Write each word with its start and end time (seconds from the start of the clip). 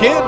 kid. 0.00 0.22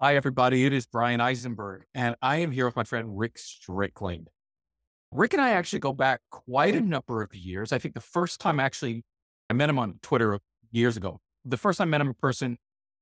Hi, 0.00 0.14
everybody. 0.14 0.64
It 0.64 0.72
is 0.72 0.86
Brian 0.86 1.20
Eisenberg, 1.20 1.82
and 1.94 2.14
I 2.22 2.36
am 2.36 2.52
here 2.52 2.64
with 2.66 2.76
my 2.76 2.84
friend 2.84 3.18
Rick 3.18 3.38
Strickland. 3.38 4.30
Rick 5.10 5.32
and 5.32 5.42
I 5.42 5.50
actually 5.50 5.80
go 5.80 5.92
back 5.92 6.20
quite 6.30 6.76
a 6.76 6.80
number 6.80 7.22
of 7.22 7.34
years. 7.34 7.72
I 7.72 7.78
think 7.78 7.94
the 7.94 8.00
first 8.00 8.40
time 8.40 8.60
actually 8.60 9.02
I 9.50 9.54
met 9.54 9.68
him 9.68 9.80
on 9.80 9.98
Twitter 10.00 10.38
years 10.70 10.96
ago. 10.96 11.20
The 11.44 11.56
first 11.56 11.78
time 11.78 11.88
I 11.88 11.90
met 11.90 12.02
him 12.02 12.08
in 12.08 12.14
person 12.14 12.56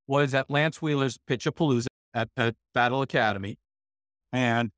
was 0.07 0.33
at 0.33 0.49
Lance 0.49 0.81
Wheeler's 0.81 1.19
Pitchapalooza 1.29 1.89
at, 2.15 2.31
at 2.39 2.55
Battle 2.73 3.03
Academy. 3.03 3.59
And 4.33 4.71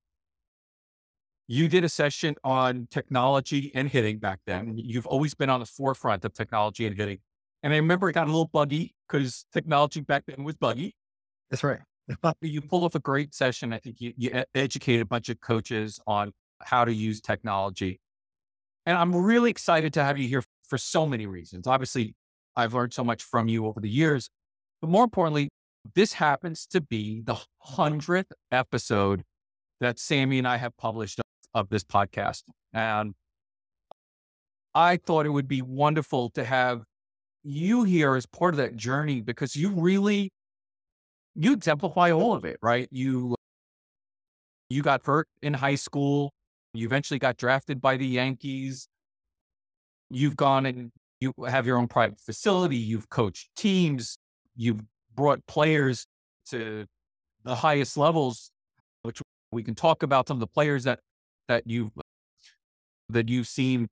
you 1.47 1.69
did 1.69 1.84
a 1.84 1.89
session 1.89 2.34
on 2.43 2.89
technology 2.91 3.71
and 3.75 3.89
hitting 3.89 4.19
back 4.19 4.41
then. 4.47 4.75
You've 4.77 5.07
always 5.07 5.35
been 5.35 5.51
on 5.51 5.61
the 5.61 5.66
forefront 5.66 6.25
of 6.25 6.33
technology 6.33 6.87
and 6.87 6.97
hitting. 6.97 7.19
And 7.62 7.73
I 7.73 7.77
remember 7.77 8.09
it 8.09 8.15
got 8.15 8.25
a 8.25 8.30
little 8.30 8.51
buggy 8.52 8.95
because 9.07 9.47
technology 9.52 10.01
back 10.01 10.25
then 10.27 10.45
was 10.45 10.55
buggy. 10.57 10.95
That's 11.51 11.65
right. 11.65 11.80
you 12.41 12.61
pulled 12.61 12.85
off 12.85 12.95
a 12.95 13.01
great 13.01 13.35
session. 13.35 13.73
I 13.73 13.79
think 13.79 14.01
you, 14.01 14.12
you 14.16 14.45
educated 14.55 15.02
a 15.02 15.07
bunch 15.07 15.29
of 15.29 15.41
coaches 15.41 16.01
on 16.07 16.33
how 16.62 16.85
to 16.85 16.93
use 16.93 17.21
technology. 17.21 18.01
And 18.87 18.97
I'm 18.97 19.15
really 19.15 19.51
excited 19.51 19.93
to 19.95 20.05
have 20.05 20.19
you 20.19 20.29
here 20.29 20.43
for 20.66 20.79
so 20.79 21.07
many 21.07 21.27
reasons. 21.27 21.66
Obviously, 21.66 22.15
I've 22.57 22.74
learned 22.74 22.93
so 22.93 23.05
much 23.05 23.23
from 23.23 23.49
you 23.49 23.66
over 23.66 23.80
the 23.80 23.88
years, 23.88 24.29
but 24.80 24.91
more 24.91 25.05
importantly, 25.05 25.49
this 25.95 26.15
happens 26.15 26.66
to 26.66 26.80
be 26.80 27.21
the 27.23 27.37
hundredth 27.59 28.33
episode 28.51 29.24
that 29.80 29.99
Sammy 29.99 30.38
and 30.38 30.49
I 30.49 30.57
have 30.57 30.77
published 30.77 31.21
of 31.55 31.69
this 31.69 31.85
podcast. 31.85 32.43
And 32.73 33.15
I 34.74 34.97
thought 34.97 35.27
it 35.27 35.30
would 35.30 35.49
be 35.49 35.63
wonderful 35.63 36.30
to 36.30 36.45
have 36.45 36.83
you 37.45 37.85
here 37.85 38.16
as 38.16 38.27
part 38.27 38.55
of 38.55 38.59
that 38.59 38.77
journey 38.77 39.21
because 39.21 39.55
you 39.55 39.71
really 39.71 40.30
you 41.37 41.52
exemplify 41.52 42.11
all 42.11 42.35
of 42.35 42.45
it, 42.45 42.57
right? 42.63 42.88
You 42.91 43.37
you 44.71 44.83
got 44.83 45.02
hurt 45.05 45.29
in 45.43 45.55
high 45.55 45.74
school, 45.74 46.33
you 46.73 46.87
eventually 46.87 47.19
got 47.19 47.37
drafted 47.37 47.80
by 47.80 47.96
the 47.96 48.07
Yankees. 48.07 48.89
You've 50.11 50.37
gone 50.37 50.66
and 50.66 50.91
you 51.21 51.33
have 51.46 51.66
your 51.66 51.79
own 51.79 51.89
private 51.89 52.21
facility, 52.21 52.77
you've 52.77 53.09
coached 53.09 53.49
teams, 53.57 54.16
you've 54.57 54.80
brought 55.15 55.46
players 55.46 56.07
to 56.51 56.87
the 57.45 57.55
highest 57.55 57.96
levels, 57.96 58.51
which 59.02 59.21
we 59.52 59.63
can 59.63 59.74
talk 59.74 60.02
about 60.02 60.29
some 60.29 60.37
of 60.37 60.41
the 60.41 60.46
players 60.46 60.85
that 60.85 61.01
that 61.48 61.64
you've 61.66 61.90
that 63.10 63.28
you've 63.28 63.46
seen 63.46 63.88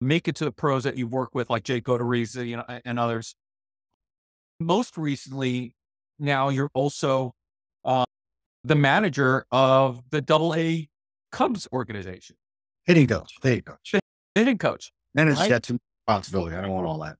make 0.00 0.28
it 0.28 0.34
to 0.36 0.44
the 0.44 0.52
pros 0.52 0.84
that 0.84 0.96
you've 0.96 1.12
worked 1.12 1.34
with, 1.34 1.48
like 1.48 1.62
Jake 1.62 1.84
Odorizzi, 1.84 2.48
you 2.48 2.56
know, 2.56 2.64
and 2.84 2.98
others. 2.98 3.34
Most 4.60 4.98
recently, 4.98 5.74
now 6.18 6.48
you're 6.48 6.70
also 6.74 7.34
uh, 7.84 8.04
the 8.64 8.74
manager 8.74 9.46
of 9.50 10.02
the 10.10 10.20
Double 10.20 10.54
A 10.54 10.88
Cubs 11.30 11.68
organization. 11.72 12.36
Hitting 12.84 13.06
coach. 13.06 13.32
You 13.44 13.60
go. 13.60 13.76
Hitting 14.34 14.58
coach. 14.58 14.92
And 15.16 15.28
it's 15.28 15.40
right? 15.40 15.50
got 15.50 15.66
some 15.66 15.78
responsibility. 16.06 16.56
I 16.56 16.62
don't 16.62 16.70
want 16.70 16.86
all 16.86 16.98
that. 16.98 17.16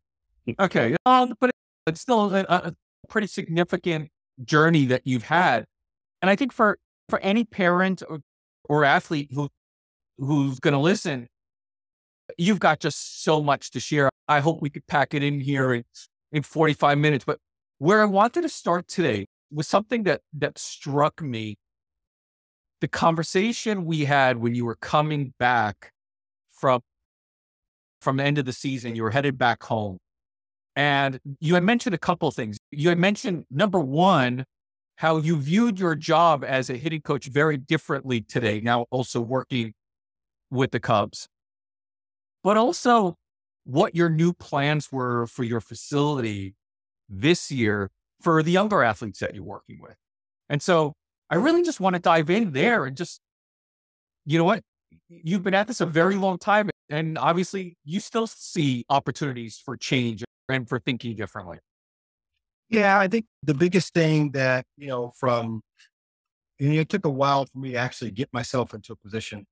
Okay. 0.59 0.97
Um, 1.07 1.35
but 1.41 1.51
it's 1.87 2.01
still 2.01 2.35
a, 2.35 2.45
a 2.49 2.75
pretty 3.09 3.27
significant 3.27 4.11
journey 4.45 4.87
that 4.87 5.03
you've 5.05 5.25
had. 5.25 5.65
And 6.21 6.31
I 6.31 6.37
think 6.37 6.53
for, 6.53 6.79
for 7.09 7.19
any 7.21 7.45
parent 7.45 8.03
or, 8.09 8.21
or 8.65 8.85
athlete 8.85 9.31
who, 9.33 9.49
who's 10.19 10.61
going 10.61 10.75
to 10.75 10.81
listen, 10.81 11.27
you've 12.39 12.61
got 12.61 12.81
just 12.81 13.23
so 13.23 13.43
much 13.43 13.71
to 13.73 13.81
share. 13.81 14.11
I 14.29 14.41
hope 14.41 14.63
we 14.63 14.71
could 14.71 14.87
pack 14.87 15.15
it 15.15 15.23
in 15.23 15.41
here 15.41 15.73
in, 15.75 15.85
in 16.31 16.43
45 16.43 16.99
minutes. 16.99 17.25
But 17.25 17.39
where 17.79 18.01
I 18.01 18.05
wanted 18.05 18.43
to 18.43 18.49
start 18.49 18.89
today 18.89 19.27
was 19.51 19.69
something 19.69 20.05
that, 20.05 20.21
that 20.35 20.59
struck 20.59 21.21
me. 21.21 21.57
The 22.81 22.89
conversation 22.89 23.85
we 23.85 24.05
had 24.07 24.39
when 24.39 24.55
you 24.55 24.65
were 24.65 24.77
coming 24.77 25.35
back 25.39 25.93
from, 26.51 26.81
from 28.01 28.17
the 28.17 28.25
end 28.25 28.39
of 28.39 28.45
the 28.45 28.53
season, 28.53 28.97
you 28.97 29.03
were 29.03 29.11
headed 29.11 29.39
back 29.39 29.63
home. 29.63 29.99
And 30.75 31.21
you 31.39 31.55
had 31.55 31.63
mentioned 31.63 31.95
a 31.95 31.99
couple 31.99 32.29
of 32.29 32.35
things. 32.35 32.59
You 32.71 32.89
had 32.89 32.99
mentioned 32.99 33.45
number 33.51 33.79
one, 33.79 34.45
how 34.97 35.19
you 35.19 35.37
viewed 35.37 35.79
your 35.79 35.95
job 35.95 36.45
as 36.45 36.71
a 36.71 36.77
hitting 36.77 37.03
coach 37.03 37.27
very 37.27 37.57
differently 37.57 38.21
today, 38.21 38.61
now 38.61 38.87
also 38.91 39.21
working 39.21 39.75
with 40.53 40.71
the 40.71 40.79
Cubs, 40.79 41.29
but 42.45 42.57
also 42.57 43.17
what 43.65 43.97
your 43.97 44.11
new 44.11 44.33
plans 44.33 44.93
were 44.93 45.27
for 45.27 45.45
your 45.45 45.61
facility 45.61 46.55
this 47.09 47.51
year 47.51 47.91
for 48.21 48.43
the 48.43 48.53
younger 48.53 48.83
athletes 48.83 49.21
that 49.21 49.35
you're 49.35 49.45
working 49.45 49.81
with. 49.81 49.97
And 50.49 50.61
so 50.61 50.93
I 51.31 51.37
really 51.37 51.63
just 51.63 51.81
want 51.81 51.95
to 51.95 52.01
dive 52.01 52.29
in 52.29 52.53
there 52.53 52.85
and 52.85 52.97
just, 52.97 53.21
you 54.27 54.37
know 54.37 54.45
what? 54.45 54.63
You've 55.09 55.43
been 55.43 55.55
at 55.55 55.67
this 55.67 55.81
a 55.81 55.87
very 55.87 56.17
long 56.17 56.39
time, 56.39 56.69
and 56.91 57.17
obviously 57.17 57.77
you 57.85 57.99
still 57.99 58.27
see 58.27 58.85
opportunities 58.91 59.61
for 59.65 59.77
change 59.77 60.23
and 60.49 60.69
for 60.69 60.79
thinking 60.79 61.17
differently. 61.17 61.59
Yeah, 62.69 62.99
I 62.99 63.09
think 63.09 63.25
the 63.43 63.55
biggest 63.55 63.95
thing 63.95 64.33
that, 64.33 64.65
you 64.77 64.89
know, 64.89 65.13
from, 65.19 65.63
know, 66.59 66.81
it 66.81 66.89
took 66.89 67.07
a 67.07 67.11
while 67.11 67.47
for 67.47 67.59
me 67.59 67.73
to 67.73 67.77
actually 67.77 68.11
get 68.11 68.29
myself 68.33 68.75
into 68.75 68.93
a 68.93 68.97
position. 68.97 69.47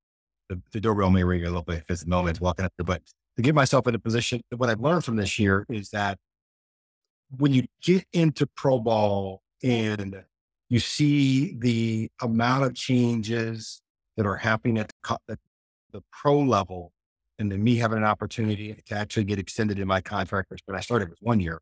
The, 0.50 0.61
the 0.72 0.81
doorbell 0.81 1.11
may 1.11 1.22
ring 1.22 1.43
a 1.43 1.47
little 1.47 1.62
bit 1.62 1.77
if 1.77 1.84
it's 1.88 2.03
the 2.03 2.11
moment 2.11 2.41
walking 2.41 2.65
up 2.65 2.72
there, 2.77 2.84
but 2.84 3.03
to 3.37 3.43
get 3.43 3.55
myself 3.55 3.87
in 3.87 3.94
a 3.94 4.00
position, 4.00 4.43
what 4.56 4.69
I've 4.69 4.81
learned 4.81 5.05
from 5.05 5.15
this 5.15 5.38
year 5.38 5.65
is 5.71 5.91
that 5.91 6.19
when 7.38 7.55
you 7.55 7.66
get 7.81 8.05
into 8.12 8.49
pro 8.56 8.81
ball 8.81 9.43
and 9.62 10.25
you 10.69 10.81
see 10.81 11.56
the 11.56 12.10
amount 12.21 12.65
of 12.65 12.75
changes 12.75 13.81
that 14.16 14.27
are 14.27 14.37
happening 14.37 14.77
at 14.78 14.93
the, 15.28 15.39
the 15.93 16.03
pro 16.10 16.41
level, 16.41 16.93
and 17.39 17.53
then 17.53 17.62
me 17.62 17.77
having 17.77 17.99
an 17.99 18.05
opportunity 18.05 18.83
to 18.87 18.94
actually 18.94 19.25
get 19.25 19.39
extended 19.39 19.78
in 19.78 19.87
my 19.87 20.00
contract, 20.00 20.50
but 20.66 20.75
I 20.75 20.81
started 20.81 21.10
with 21.10 21.19
one 21.22 21.39
year 21.39 21.60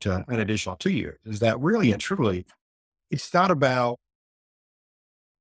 to 0.00 0.24
an 0.26 0.40
additional 0.40 0.74
two 0.74 0.90
years, 0.90 1.20
is 1.24 1.38
that 1.38 1.60
really 1.60 1.92
and 1.92 2.00
truly, 2.00 2.46
it's 3.12 3.32
not 3.32 3.52
about, 3.52 4.00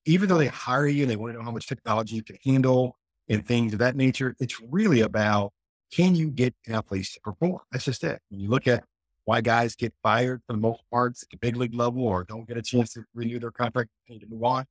even 0.05 0.29
though 0.29 0.37
they 0.37 0.47
hire 0.47 0.87
you 0.87 1.03
and 1.03 1.11
they 1.11 1.15
want 1.15 1.33
to 1.33 1.39
know 1.39 1.45
how 1.45 1.51
much 1.51 1.67
technology 1.67 2.15
you 2.15 2.23
can 2.23 2.37
handle 2.43 2.97
and 3.29 3.45
things 3.45 3.73
of 3.73 3.79
that 3.79 3.95
nature, 3.95 4.35
it's 4.39 4.59
really 4.69 5.01
about 5.01 5.53
can 5.93 6.15
you 6.15 6.29
get 6.29 6.55
athletes 6.69 7.13
to 7.13 7.21
perform? 7.21 7.59
That's 7.71 7.85
just 7.85 8.03
it. 8.03 8.19
When 8.29 8.39
you 8.39 8.49
look 8.49 8.67
at 8.67 8.83
why 9.25 9.41
guys 9.41 9.75
get 9.75 9.93
fired 10.01 10.41
for 10.47 10.53
the 10.53 10.59
most 10.59 10.81
part 10.91 11.13
at 11.21 11.29
the 11.29 11.37
big 11.37 11.55
league 11.55 11.75
level 11.75 12.03
or 12.03 12.23
don't 12.23 12.47
get 12.47 12.57
a 12.57 12.61
chance 12.61 12.93
to 12.93 13.03
renew 13.13 13.39
their 13.39 13.51
contract 13.51 13.89
and 14.09 14.23
move 14.29 14.43
on. 14.43 14.65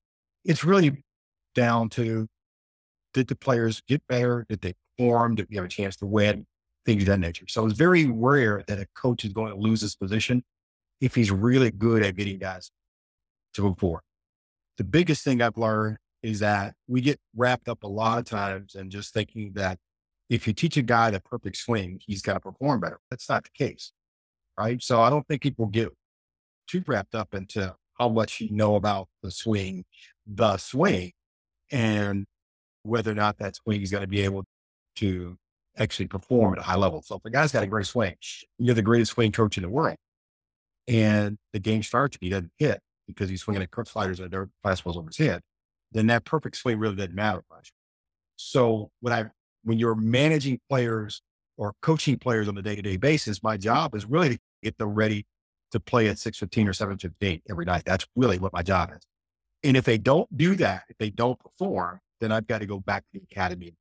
It's 0.45 0.65
really 0.65 1.05
down 1.55 1.89
to 1.91 2.27
did 3.13 3.29
the 3.29 3.37
players 3.37 3.83
get 3.89 4.07
better? 4.09 4.47
Did 4.49 4.61
they 4.61 4.75
perform? 4.97 5.35
Did 5.35 5.49
you 5.51 5.59
have 5.59 5.67
a 5.67 5.69
chance 5.69 5.97
to 5.97 6.07
win? 6.07 6.47
Things 6.87 7.03
of 7.03 7.09
that 7.09 7.21
nature. 7.21 7.47
So 7.49 7.67
it's 7.67 7.77
very 7.77 8.07
rare 8.07 8.65
that 8.67 8.79
a 8.79 8.87
coach 8.95 9.25
is 9.25 9.33
going 9.33 9.51
to 9.51 9.59
lose 9.59 9.83
his 9.83 9.95
position 9.95 10.43
if 11.01 11.15
he's 11.15 11.31
really 11.31 11.71
good 11.71 12.03
at 12.03 12.17
getting 12.17 12.39
guys 12.39 12.71
to 13.55 13.63
move 13.63 13.79
forward. 13.79 14.03
The 14.81 14.85
biggest 14.85 15.23
thing 15.25 15.43
I've 15.43 15.59
learned 15.59 15.99
is 16.23 16.41
that 16.41 16.75
we 16.89 17.03
get 17.03 17.21
wrapped 17.37 17.69
up 17.69 17.83
a 17.83 17.87
lot 17.87 18.19
of 18.19 18.25
times 18.25 18.75
and 18.75 18.91
just 18.91 19.13
thinking 19.15 19.53
that 19.55 19.79
if 20.29 20.47
you 20.47 20.55
teach 20.55 20.77
a 20.79 20.83
guy 20.83 21.11
the 21.11 21.21
perfect 21.21 21.59
swing, 21.59 22.01
he's 22.07 22.23
got 22.23 22.35
to 22.35 22.41
perform 22.41 22.81
better. 22.81 22.99
That's 23.11 23.29
not 23.29 23.45
the 23.45 23.51
case 23.51 23.93
right? 24.61 24.83
So 24.83 25.01
I 25.01 25.11
don't 25.11 25.27
think 25.27 25.43
people 25.43 25.67
get 25.67 25.89
too 26.69 26.83
wrapped 26.87 27.15
up 27.15 27.35
into 27.35 27.75
how 27.99 28.09
much 28.09 28.41
you 28.41 28.51
know 28.51 28.77
about 28.77 29.09
the 29.23 29.31
swing, 29.31 29.85
the 30.27 30.57
swing, 30.59 31.13
and 31.73 32.27
whether 32.83 33.11
or 33.11 33.15
not 33.15 33.39
that 33.39 33.57
swing 33.57 33.81
is 33.81 33.91
going 33.91 34.03
to 34.03 34.09
be 34.09 34.21
able 34.21 34.45
to 34.97 35.37
actually 35.79 36.09
perform 36.09 36.55
at 36.55 36.59
a 36.59 36.63
high 36.63 36.77
level. 36.77 37.03
So 37.03 37.17
if 37.17 37.23
the 37.23 37.31
guy's 37.31 37.53
got 37.53 37.63
a 37.63 37.67
great 37.67 37.87
swing, 37.87 38.15
you're 38.59 38.75
the 38.75 38.83
greatest 38.83 39.13
swing 39.13 39.33
coach 39.33 39.57
in 39.57 39.63
the 39.63 39.69
world, 39.69 39.97
and 40.87 41.39
the 41.53 41.59
game 41.59 41.83
starts 41.83 42.17
and 42.17 42.23
he 42.23 42.31
doesn't 42.31 42.53
hit 42.59 42.81
because 43.11 43.29
he's 43.29 43.43
swinging 43.43 43.63
at 43.63 43.89
sliders 43.89 44.21
and 44.21 44.31
dirt 44.31 44.51
fastballs 44.65 44.97
over 44.97 45.09
his 45.09 45.19
head, 45.19 45.43
then 45.93 46.07
that 46.09 46.25
perfect 46.25 46.57
swing 46.57 46.79
really 46.79 46.97
doesn't 46.97 47.15
matter 47.15 47.43
much. 47.51 47.73
So 48.37 48.91
when 49.01 49.13
I 49.13 49.25
when 49.65 49.79
you're 49.79 49.95
managing 49.95 50.61
players 50.69 51.23
or 51.57 51.75
coaching 51.83 52.19
players 52.19 52.49
on 52.49 52.57
a 52.57 52.63
day 52.63 52.77
to 52.77 52.83
day 52.83 52.97
basis, 52.97 53.43
my 53.43 53.57
job 53.57 53.95
is 53.95 54.07
really 54.07 54.31
to 54.31 54.39
get 54.63 54.79
them 54.79 54.95
ready 54.95 55.27
to 55.73 55.81
play 55.81 56.09
at 56.09 56.19
615 56.19 56.69
or 56.69 56.73
715 56.73 57.43
every 57.49 57.65
night. 57.65 57.85
That's 57.85 58.07
really 58.17 58.39
what 58.39 58.53
my 58.53 58.63
job 58.63 58.91
is. 58.93 59.03
And 59.63 59.77
if 59.77 59.85
they 59.85 59.99
don't 59.99 60.35
do 60.37 60.55
that, 60.57 60.85
if 60.89 60.97
they 60.99 61.11
don't 61.11 61.39
perform, 61.39 62.01
then 62.21 62.33
I've 62.33 62.47
got 62.47 62.59
to 62.59 62.67
go 62.67 62.81
back 62.81 63.05
to 63.13 63.21
the 63.21 63.25
academy 63.31 63.75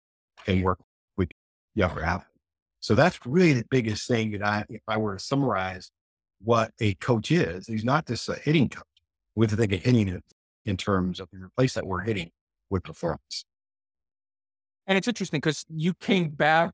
and 0.45 0.63
work 0.63 0.79
with 1.17 1.29
younger 1.75 2.03
athletes. 2.03 2.27
So 2.81 2.95
that's 2.95 3.19
really 3.25 3.53
the 3.53 3.65
biggest 3.69 4.07
thing 4.07 4.31
that 4.31 4.43
I, 4.45 4.65
if 4.69 4.81
I 4.87 4.97
were 4.97 5.15
to 5.15 5.23
summarize 5.23 5.91
what 6.41 6.71
a 6.79 6.93
coach 6.95 7.31
is, 7.31 7.67
he's 7.67 7.83
not 7.83 8.07
just 8.07 8.29
a 8.29 8.35
hitting 8.35 8.69
coach. 8.69 8.85
Think 9.47 9.73
of 9.73 9.81
hitting 9.83 10.07
it 10.09 10.23
in 10.65 10.77
terms 10.77 11.19
of 11.19 11.29
the 11.31 11.49
place 11.57 11.73
that 11.75 11.85
we're 11.87 12.01
hitting 12.01 12.31
with 12.69 12.83
performance. 12.83 13.45
And 14.87 14.97
it's 14.97 15.07
interesting 15.07 15.39
because 15.39 15.65
you 15.69 15.93
came 15.93 16.29
back 16.29 16.73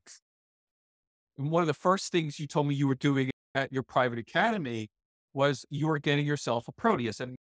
And 1.38 1.50
one 1.50 1.62
of 1.62 1.66
the 1.66 1.74
first 1.74 2.12
things 2.12 2.38
you 2.40 2.46
told 2.46 2.68
me 2.68 2.74
you 2.74 2.88
were 2.88 2.94
doing 2.94 3.30
at 3.54 3.72
your 3.72 3.82
private 3.82 4.18
academy 4.18 4.88
was 5.34 5.64
you 5.70 5.88
were 5.88 5.98
getting 5.98 6.26
yourself 6.26 6.68
a 6.68 6.72
Proteus. 6.72 7.20
And 7.20 7.36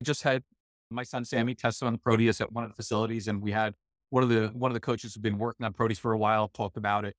I 0.00 0.04
just 0.04 0.22
had 0.22 0.42
my 0.90 1.02
son 1.04 1.24
Sammy 1.24 1.54
tested 1.54 1.86
on 1.86 1.94
the 1.94 1.98
Proteus 1.98 2.40
at 2.40 2.52
one 2.52 2.64
of 2.64 2.70
the 2.70 2.76
facilities, 2.76 3.28
and 3.28 3.42
we 3.42 3.52
had 3.52 3.74
one 4.10 4.22
of 4.22 4.28
the 4.28 4.48
one 4.48 4.70
of 4.70 4.74
the 4.74 4.80
coaches 4.80 5.14
who've 5.14 5.22
been 5.22 5.38
working 5.38 5.66
on 5.66 5.72
Proteus 5.72 5.98
for 5.98 6.12
a 6.12 6.18
while 6.18 6.48
talked 6.48 6.76
about 6.76 7.04
it. 7.04 7.14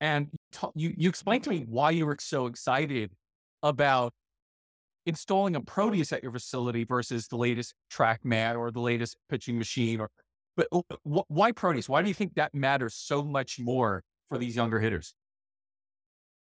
And 0.00 0.30
you 0.74 0.94
you 0.96 1.08
explained 1.08 1.44
to 1.44 1.50
me 1.50 1.64
why 1.68 1.90
you 1.92 2.06
were 2.06 2.16
so 2.20 2.46
excited 2.46 3.12
about 3.62 4.12
installing 5.06 5.56
a 5.56 5.60
Proteus 5.60 6.12
at 6.12 6.22
your 6.22 6.32
facility 6.32 6.84
versus 6.84 7.28
the 7.28 7.36
latest 7.36 7.74
TrackMan 7.92 8.56
or 8.56 8.70
the 8.70 8.80
latest 8.80 9.16
pitching 9.28 9.58
machine 9.58 10.00
or 10.00 10.10
but 10.56 10.68
why 11.02 11.52
Proteus? 11.52 11.88
Why 11.88 12.02
do 12.02 12.08
you 12.08 12.14
think 12.14 12.34
that 12.34 12.54
matters 12.54 12.94
so 12.94 13.22
much 13.24 13.58
more 13.58 14.04
for 14.28 14.36
these 14.36 14.54
younger 14.54 14.80
hitters? 14.80 15.14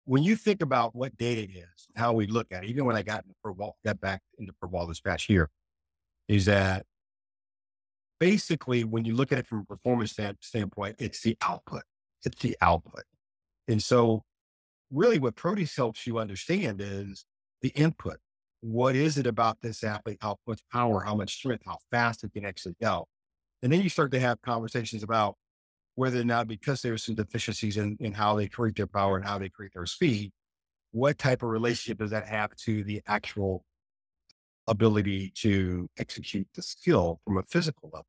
When 0.05 0.23
you 0.23 0.37
think 0.37 0.63
about 0.63 0.95
what 0.95 1.17
data 1.17 1.43
is, 1.43 1.89
how 1.97 2.13
we 2.13 2.27
look 2.27 2.47
at 2.53 2.65
it, 2.65 2.71
even 2.71 2.85
when 2.85 2.97
I 2.97 3.03
got 3.03 3.25
pro 3.43 3.55
ball, 3.55 3.77
got 3.85 4.01
back 4.01 4.23
into 4.39 4.53
pro 4.61 4.71
ball 4.71 4.87
this 4.87 5.01
past 5.01 5.29
year, 5.29 5.51
is 6.29 6.45
that 6.45 6.87
basically 8.21 8.85
when 8.85 9.05
you 9.05 9.15
look 9.15 9.33
at 9.33 9.39
it 9.39 9.47
from 9.47 9.61
a 9.61 9.65
performance 9.65 10.13
stand, 10.13 10.39
standpoint, 10.41 10.97
it's 10.99 11.21
the 11.23 11.37
output. 11.43 11.83
It's 12.25 12.41
the 12.41 12.57
output. 12.61 13.03
And 13.67 13.83
so 13.83 14.23
really 14.91 15.19
what 15.19 15.35
Proteus 15.35 15.75
helps 15.77 16.07
you 16.07 16.19
understand 16.19 16.81
is 16.81 17.25
the 17.63 17.71
input. 17.71 18.19
What 18.61 18.97
is 18.97 19.19
it 19.19 19.27
about 19.27 19.61
this 19.61 19.85
athlete? 19.85 20.19
How 20.21 20.39
much 20.47 20.63
power, 20.73 21.01
how 21.01 21.15
much 21.15 21.35
strength, 21.35 21.63
how 21.65 21.79
fast 21.91 22.25
it 22.25 22.33
can 22.33 22.45
actually 22.45 22.77
go. 22.81 23.07
And 23.63 23.73
then 23.73 23.81
you 23.81 23.89
start 23.89 24.13
to 24.13 24.21
have 24.21 24.41
conversations 24.43 25.03
about 25.03 25.37
whether 25.95 26.21
or 26.21 26.25
not 26.25 26.47
because 26.47 26.81
there's 26.81 27.05
some 27.05 27.17
deficiencies 27.17 27.77
in, 27.77 27.97
in 28.01 28.13
how 28.13 28.37
they 28.37 28.47
create 28.47 28.77
their 28.77 28.87
power 28.87 29.17
and 29.17 29.27
how 29.27 29.39
they 29.39 29.49
create 29.49 29.73
their 29.75 29.87
speed, 29.87 30.33
what 30.93 31.19
type 31.19 31.43
of 31.43 31.49
relationship 31.49 31.99
does 31.99 32.11
that 32.11 32.27
have 32.27 32.55
to 32.57 32.85
the 32.85 33.03
actual 33.07 33.65
ability 34.67 35.33
to 35.35 35.89
execute 35.99 36.47
the 36.55 36.63
skill 36.63 37.21
from 37.25 37.39
a 37.39 37.43
physical 37.43 37.91
level? 37.93 38.07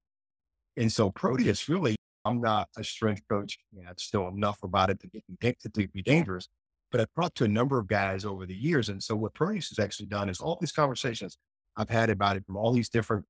And 0.77 0.91
so 0.91 1.09
Proteus 1.09 1.67
really, 1.67 1.95
I'm 2.25 2.41
not 2.41 2.69
a 2.77 2.83
strength 2.83 3.23
coach. 3.29 3.57
Yeah, 3.75 3.89
it's 3.91 4.03
still 4.03 4.27
enough 4.27 4.61
about 4.63 4.89
it 4.89 4.99
to, 5.01 5.07
get, 5.41 5.59
to 5.61 5.87
be 5.87 6.01
dangerous, 6.01 6.47
but 6.91 7.01
I've 7.01 7.13
talked 7.15 7.37
to 7.37 7.43
a 7.43 7.49
number 7.49 7.77
of 7.77 7.87
guys 7.87 8.25
over 8.25 8.45
the 8.45 8.55
years. 8.55 8.89
And 8.89 9.01
so 9.01 9.15
what 9.15 9.33
Proteus 9.33 9.69
has 9.69 9.79
actually 9.79 10.07
done 10.07 10.29
is 10.29 10.39
all 10.39 10.57
these 10.59 10.71
conversations 10.71 11.37
I've 11.77 11.89
had 11.89 12.09
about 12.09 12.35
it 12.35 12.45
from 12.45 12.57
all 12.57 12.71
these 12.71 12.89
different 12.89 13.25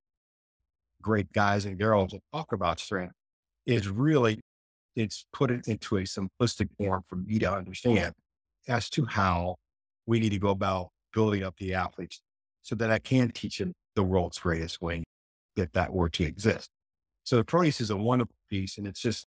great 1.02 1.32
guys 1.32 1.66
and 1.66 1.78
girls 1.78 2.12
that 2.12 2.22
talk 2.34 2.52
about 2.52 2.80
strength 2.80 3.14
is 3.66 3.88
really, 3.88 4.40
it's 4.96 5.26
put 5.34 5.52
it 5.52 5.68
into 5.68 5.98
a 5.98 6.02
simplistic 6.02 6.70
form 6.78 7.04
for 7.08 7.16
me 7.16 7.40
to 7.40 7.52
understand 7.52 8.14
as 8.68 8.90
to 8.92 9.06
how 9.06 9.56
we 10.06 10.20
need 10.20 10.32
to 10.32 10.40
go 10.40 10.50
about 10.50 10.90
building 11.14 11.44
up 11.44 11.56
the 11.58 11.74
athletes 11.74 12.22
so 12.62 12.76
that 12.76 12.92
I 12.92 13.00
can 13.00 13.32
teach 13.32 13.60
them 13.60 13.74
the 13.96 14.04
world's 14.04 14.40
greatest 14.40 14.76
swing 14.76 15.04
if 15.56 15.72
that 15.74 15.94
were 15.94 16.10
to 16.10 16.24
exist. 16.24 16.70
So 17.24 17.38
the 17.38 17.44
Proteus 17.44 17.82
is 17.82 17.90
a 17.90 17.98
wonderful 17.98 18.36
piece 18.50 18.78
and 18.78 18.88
it's 18.88 19.02
just 19.02 19.28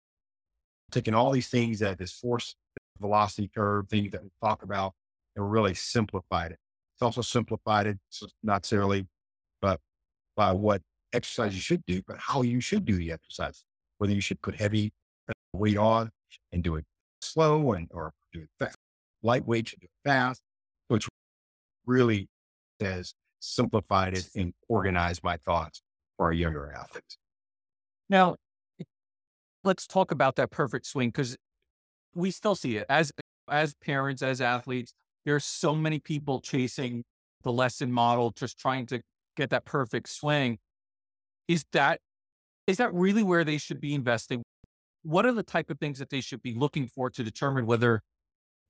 taking 0.91 1.13
all 1.13 1.31
these 1.31 1.47
things 1.47 1.79
that 1.79 1.97
this 1.97 2.11
force 2.11 2.55
velocity 2.99 3.49
curve, 3.53 3.87
things 3.89 4.11
that 4.11 4.23
we 4.23 4.29
talk 4.41 4.63
about, 4.63 4.93
and 5.35 5.49
really 5.51 5.73
simplified 5.73 6.51
it. 6.51 6.59
It's 6.95 7.01
also 7.01 7.21
simplified 7.21 7.87
it, 7.87 7.97
not 8.43 8.61
necessarily, 8.61 9.07
but 9.61 9.79
by 10.35 10.51
what 10.51 10.81
exercise 11.13 11.53
you 11.53 11.61
should 11.61 11.85
do, 11.85 12.01
but 12.07 12.17
how 12.19 12.41
you 12.41 12.61
should 12.61 12.85
do 12.85 12.95
the 12.95 13.11
exercise. 13.11 13.63
Whether 13.97 14.13
you 14.13 14.21
should 14.21 14.41
put 14.41 14.55
heavy 14.55 14.93
uh, 15.29 15.33
weight 15.53 15.77
on 15.77 16.11
and 16.51 16.63
do 16.63 16.75
it 16.75 16.85
slow 17.21 17.73
and 17.73 17.89
or 17.93 18.13
do 18.33 18.41
it 18.41 18.49
fast, 18.59 18.77
lightweight 19.23 19.69
should 19.69 19.79
do 19.79 19.85
it 19.85 20.09
fast, 20.09 20.41
which 20.87 21.07
really 21.85 22.27
says 22.81 23.13
simplified 23.39 24.17
it 24.17 24.27
and 24.35 24.53
organized 24.67 25.23
my 25.23 25.37
thoughts 25.37 25.81
for 26.17 26.27
our 26.27 26.33
younger 26.33 26.73
athletes. 26.75 27.17
Now, 28.09 28.35
let's 29.63 29.87
talk 29.87 30.11
about 30.11 30.35
that 30.35 30.51
perfect 30.51 30.85
swing 30.85 31.09
because 31.09 31.35
we 32.15 32.31
still 32.31 32.55
see 32.55 32.77
it 32.77 32.85
as 32.89 33.11
as 33.49 33.75
parents, 33.75 34.21
as 34.21 34.41
athletes. 34.41 34.93
There's 35.25 35.43
so 35.45 35.75
many 35.75 35.99
people 35.99 36.39
chasing 36.39 37.03
the 37.43 37.51
lesson 37.51 37.91
model, 37.91 38.31
just 38.31 38.57
trying 38.57 38.87
to 38.87 39.01
get 39.35 39.51
that 39.51 39.65
perfect 39.65 40.09
swing. 40.09 40.57
Is 41.47 41.65
that 41.73 41.99
is 42.67 42.77
that 42.77 42.93
really 42.93 43.21
where 43.21 43.43
they 43.43 43.57
should 43.57 43.79
be 43.79 43.93
investing? 43.93 44.41
What 45.03 45.25
are 45.25 45.31
the 45.31 45.43
type 45.43 45.69
of 45.69 45.79
things 45.79 45.99
that 45.99 46.09
they 46.09 46.21
should 46.21 46.41
be 46.41 46.55
looking 46.55 46.87
for 46.87 47.11
to 47.11 47.23
determine 47.23 47.67
whether, 47.67 48.01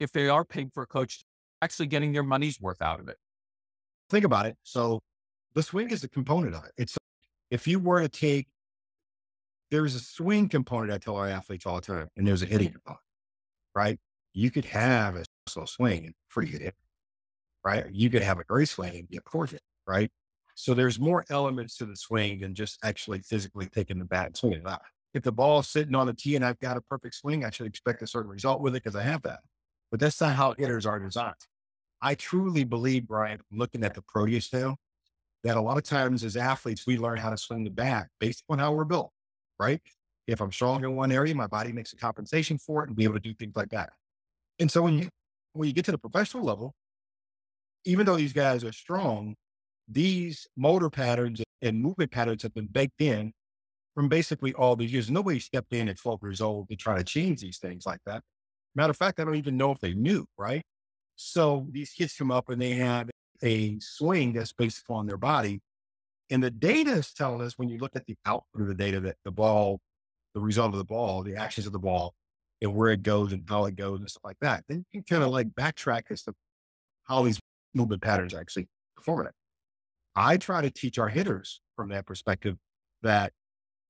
if 0.02 0.12
they 0.12 0.28
are 0.28 0.44
paying 0.44 0.70
for 0.74 0.84
a 0.84 0.88
coach, 0.88 1.22
actually 1.62 1.88
getting 1.88 2.12
their 2.12 2.24
money's 2.24 2.60
worth 2.60 2.82
out 2.82 3.00
of 3.00 3.08
it? 3.08 3.16
Think 4.10 4.26
about 4.26 4.46
it. 4.46 4.58
So 4.64 5.00
the 5.54 5.64
swing 5.64 5.92
is 5.92 6.04
a 6.04 6.10
component 6.10 6.56
of 6.56 6.66
it. 6.66 6.72
It's 6.78 6.98
if 7.52 7.68
you 7.68 7.80
were 7.80 8.02
to 8.02 8.10
take 8.10 8.48
there's 9.72 9.96
a 9.96 10.00
swing 10.00 10.48
component 10.48 10.92
I 10.92 10.98
tell 10.98 11.16
our 11.16 11.28
athletes 11.28 11.66
all 11.66 11.76
the 11.76 11.82
time, 11.82 12.08
and 12.18 12.28
there's 12.28 12.42
a 12.42 12.46
hitting 12.46 12.68
mm-hmm. 12.68 12.76
component 12.76 13.05
right? 13.76 14.00
You 14.34 14.50
could 14.52 14.66
have 14.66 15.16
a 15.16 15.26
slow 15.48 15.66
swing 15.66 16.06
and 16.06 16.14
pretty 16.30 16.56
it, 16.58 16.74
right? 17.64 17.86
You 17.92 18.10
could 18.10 18.24
have 18.24 18.40
a 18.40 18.44
great 18.44 18.70
swing 18.70 18.96
and 18.96 19.10
get 19.10 19.24
it, 19.54 19.62
right? 19.86 20.10
So 20.56 20.74
there's 20.74 21.00
more 21.00 21.26
elements 21.30 21.78
to 21.78 21.86
the 21.86 21.96
swing 21.96 22.40
than 22.40 22.56
just 22.56 22.80
actually 22.84 23.20
physically 23.20 23.68
taking 23.68 24.00
the 24.00 24.06
bat 24.06 24.28
and 24.28 24.38
swinging 24.38 24.62
it 24.62 24.68
out. 24.68 24.82
If 25.14 25.24
the 25.24 25.32
ball's 25.32 25.70
sitting 25.70 25.96
on 25.96 26.08
the 26.08 26.14
tee 26.14 26.36
and 26.36 26.46
I've 26.46 26.60
got 26.60 26.78
a 26.78 26.82
perfect 26.82 27.16
swing, 27.16 27.46
I 27.46 27.50
should 27.50 27.68
expect 27.68 28.02
a 28.02 28.08
certain 28.08 28.32
result 28.32 28.62
with 28.62 28.76
it 28.76 28.84
because 28.84 28.96
I 28.96 29.04
have 29.04 29.22
that. 29.24 29.40
But 29.92 30.00
that's 30.00 30.20
not 30.20 30.36
how 30.36 30.54
hitters 30.58 30.86
are 30.86 31.00
designed. 31.00 31.36
I 32.02 32.16
truly 32.16 32.64
believe, 32.64 33.08
Brian, 33.08 33.40
looking 33.52 33.84
at 33.84 33.94
the 33.94 34.02
Proteus 34.02 34.52
now, 34.52 34.78
that 35.44 35.58
a 35.58 35.62
lot 35.62 35.78
of 35.78 35.84
times 35.84 36.24
as 36.24 36.36
athletes, 36.36 36.86
we 36.88 36.98
learn 36.98 37.18
how 37.18 37.30
to 37.30 37.38
swing 37.38 37.64
the 37.64 37.70
bat 37.70 38.08
based 38.20 38.44
on 38.50 38.60
how 38.60 38.74
we're 38.74 38.84
built, 38.84 39.12
right? 39.60 39.82
If 40.28 40.42
I'm 40.42 40.52
strong 40.52 40.84
in 40.84 40.96
one 40.96 41.12
area, 41.12 41.36
my 41.36 41.48
body 41.48 41.72
makes 41.72 41.94
a 41.94 41.96
compensation 41.96 42.58
for 42.58 42.84
it 42.84 42.88
and 42.88 42.96
be 42.96 43.04
able 43.04 43.16
to 43.16 43.20
do 43.20 43.34
things 43.34 43.56
like 43.56 43.70
that. 43.70 43.92
And 44.60 44.72
so 44.72 44.82
when 44.82 45.00
you 45.00 45.10
when 45.54 45.68
you 45.68 45.74
get 45.74 45.86
to 45.86 45.92
the 45.92 45.98
professional 45.98 46.44
level, 46.44 46.74
even 47.86 48.06
though 48.06 48.18
these 48.18 48.34
guys 48.34 48.64
are 48.64 48.74
strong, 48.74 49.36
these 49.88 50.48
motor 50.58 50.90
patterns 50.90 51.42
and 51.62 51.82
movement 51.82 52.12
patterns 52.12 52.44
have 52.44 52.54
been 52.54 52.68
baked 52.68 53.02
in 53.02 53.32
from 53.94 54.10
basically 54.10 54.54
all 54.54 54.76
these 54.76 54.92
years. 54.92 55.10
Nobody 55.10 55.40
stepped 55.40 55.74
in 55.74 55.88
at 55.88 55.98
12 55.98 56.20
years 56.24 56.42
old 56.42 56.70
to 56.70 56.76
try 56.76 56.98
to 56.98 57.04
change 57.04 57.42
these 57.42 57.58
things 57.58 57.86
like 57.86 58.02
that. 58.06 58.22
Matter 58.76 58.92
of 58.92 58.98
fact, 58.98 59.20
I 59.20 59.24
don't 59.24 59.36
even 59.36 59.56
know 59.56 59.72
if 59.72 59.80
they 59.80 59.94
knew, 59.94 60.26
right? 60.38 60.62
So 61.16 61.68
these 61.72 61.92
kids 61.92 62.14
come 62.14 62.32
up 62.32 62.50
and 62.50 62.62
they 62.62 62.72
have 62.72 63.10
a 63.42 63.80
swing 63.80 64.34
that's 64.34 64.52
based 64.52 64.82
upon 64.82 65.08
their 65.08 65.18
body. 65.18 65.62
And 66.30 66.44
the 66.44 66.52
data 66.52 66.92
is 66.92 67.14
telling 67.14 67.42
us 67.42 67.58
when 67.58 67.70
you 67.70 67.78
look 67.78 67.96
at 67.96 68.06
the 68.06 68.16
output 68.26 68.62
of 68.62 68.68
the 68.68 68.74
data 68.74 69.00
that 69.02 69.16
the 69.24 69.32
ball 69.32 69.80
the 70.36 70.42
result 70.42 70.74
of 70.74 70.78
the 70.78 70.86
ball, 70.86 71.24
the 71.24 71.38
actions 71.38 71.66
of 71.66 71.74
the 71.74 71.80
ball, 71.80 72.14
and 72.62 72.76
where 72.76 72.92
it 72.92 73.02
goes 73.02 73.32
and 73.32 73.44
how 73.50 73.66
it 73.66 73.76
goes 73.76 74.00
and 74.00 74.10
stuff 74.10 74.24
like 74.24 74.38
that. 74.42 74.64
Then 74.68 74.86
you 74.92 75.02
can 75.02 75.18
kind 75.18 75.24
of 75.24 75.32
like 75.32 75.48
backtrack 75.50 76.04
as 76.12 76.24
to 76.24 76.34
how 77.06 77.24
these 77.24 77.40
movement 77.74 78.02
patterns 78.02 78.34
actually 78.34 78.68
perform 78.96 79.28
it. 79.28 79.34
I 80.16 80.38
try 80.38 80.62
to 80.62 80.70
teach 80.70 81.00
our 81.00 81.10
hitters 81.10 81.62
from 81.76 81.90
that 81.90 82.06
perspective 82.06 82.58
that 83.02 83.34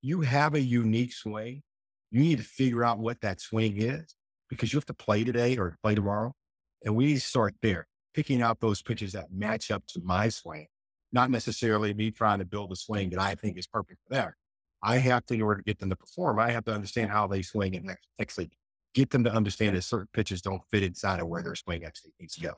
you 0.02 0.22
have 0.22 0.54
a 0.54 0.60
unique 0.60 1.12
swing. 1.12 1.62
You 2.10 2.20
need 2.20 2.38
to 2.38 2.44
figure 2.44 2.84
out 2.84 2.98
what 2.98 3.20
that 3.20 3.40
swing 3.40 3.80
is 3.80 4.14
because 4.48 4.72
you 4.72 4.76
have 4.76 4.86
to 4.86 4.94
play 4.94 5.24
today 5.24 5.56
or 5.56 5.76
play 5.82 5.94
tomorrow. 5.94 6.32
And 6.84 6.94
we 6.94 7.16
start 7.16 7.54
there, 7.62 7.86
picking 8.14 8.42
out 8.42 8.60
those 8.60 8.82
pitches 8.82 9.12
that 9.12 9.32
match 9.32 9.70
up 9.70 9.84
to 9.88 10.00
my 10.04 10.28
swing, 10.28 10.66
not 11.12 11.30
necessarily 11.30 11.92
me 11.94 12.10
trying 12.10 12.38
to 12.38 12.44
build 12.44 12.70
a 12.72 12.76
swing 12.76 13.10
that 13.10 13.20
I 13.20 13.34
think 13.34 13.58
is 13.58 13.66
perfect 13.66 14.00
for 14.06 14.14
there. 14.14 14.36
I 14.86 14.98
have 14.98 15.26
to, 15.26 15.34
in 15.34 15.42
order 15.42 15.60
to 15.60 15.64
get 15.64 15.80
them 15.80 15.90
to 15.90 15.96
perform, 15.96 16.38
I 16.38 16.52
have 16.52 16.64
to 16.66 16.72
understand 16.72 17.10
how 17.10 17.26
they 17.26 17.42
swing 17.42 17.74
and 17.74 17.96
actually 18.20 18.50
get 18.94 19.10
them 19.10 19.24
to 19.24 19.32
understand 19.32 19.76
that 19.76 19.82
certain 19.82 20.06
pitches 20.12 20.40
don't 20.40 20.62
fit 20.70 20.84
inside 20.84 21.18
of 21.18 21.26
where 21.26 21.42
their 21.42 21.56
swing 21.56 21.84
actually 21.84 22.12
needs 22.20 22.36
to 22.36 22.42
go. 22.42 22.52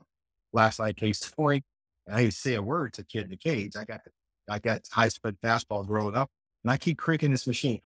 Last 0.53 0.79
night, 0.79 0.95
case 0.95 1.27
point, 1.35 1.63
I 2.07 2.29
say 2.29 2.53
a 2.53 2.61
word 2.61 2.93
to 2.93 3.03
kid 3.03 3.23
in 3.23 3.31
the 3.31 3.35
cage. 3.35 3.75
I 3.75 3.83
got 3.83 4.01
the, 4.03 4.11
I 4.47 4.59
got 4.59 4.81
high 4.91 5.07
speed 5.07 5.37
fastballs 5.43 5.89
rolling 5.89 6.15
up, 6.15 6.29
and 6.63 6.71
I 6.71 6.77
keep 6.77 6.99
cranking 6.99 7.31
this 7.31 7.47
machine 7.47 7.81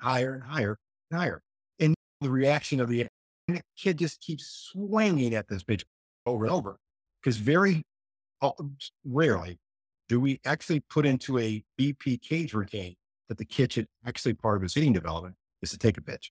higher 0.00 0.34
and 0.34 0.44
higher 0.44 0.78
and 1.10 1.20
higher. 1.20 1.42
And 1.80 1.96
the 2.20 2.30
reaction 2.30 2.80
of 2.80 2.88
the, 2.88 3.08
the 3.48 3.60
kid 3.76 3.98
just 3.98 4.20
keeps 4.20 4.70
swinging 4.72 5.34
at 5.34 5.48
this 5.48 5.64
pitch 5.64 5.84
over 6.26 6.44
and 6.44 6.54
over 6.54 6.78
because 7.20 7.38
very 7.38 7.82
uh, 8.40 8.52
rarely 9.04 9.58
do 10.08 10.20
we 10.20 10.40
actually 10.44 10.78
put 10.78 11.06
into 11.06 11.38
a 11.38 11.64
BP 11.78 12.22
cage 12.22 12.54
routine 12.54 12.94
that 13.30 13.38
the 13.38 13.46
kitchen 13.46 13.86
actually 14.06 14.34
part 14.34 14.56
of 14.56 14.62
his 14.62 14.76
eating 14.76 14.92
development 14.92 15.34
is 15.62 15.70
to 15.70 15.78
take 15.78 15.96
a 15.96 16.02
pitch. 16.02 16.30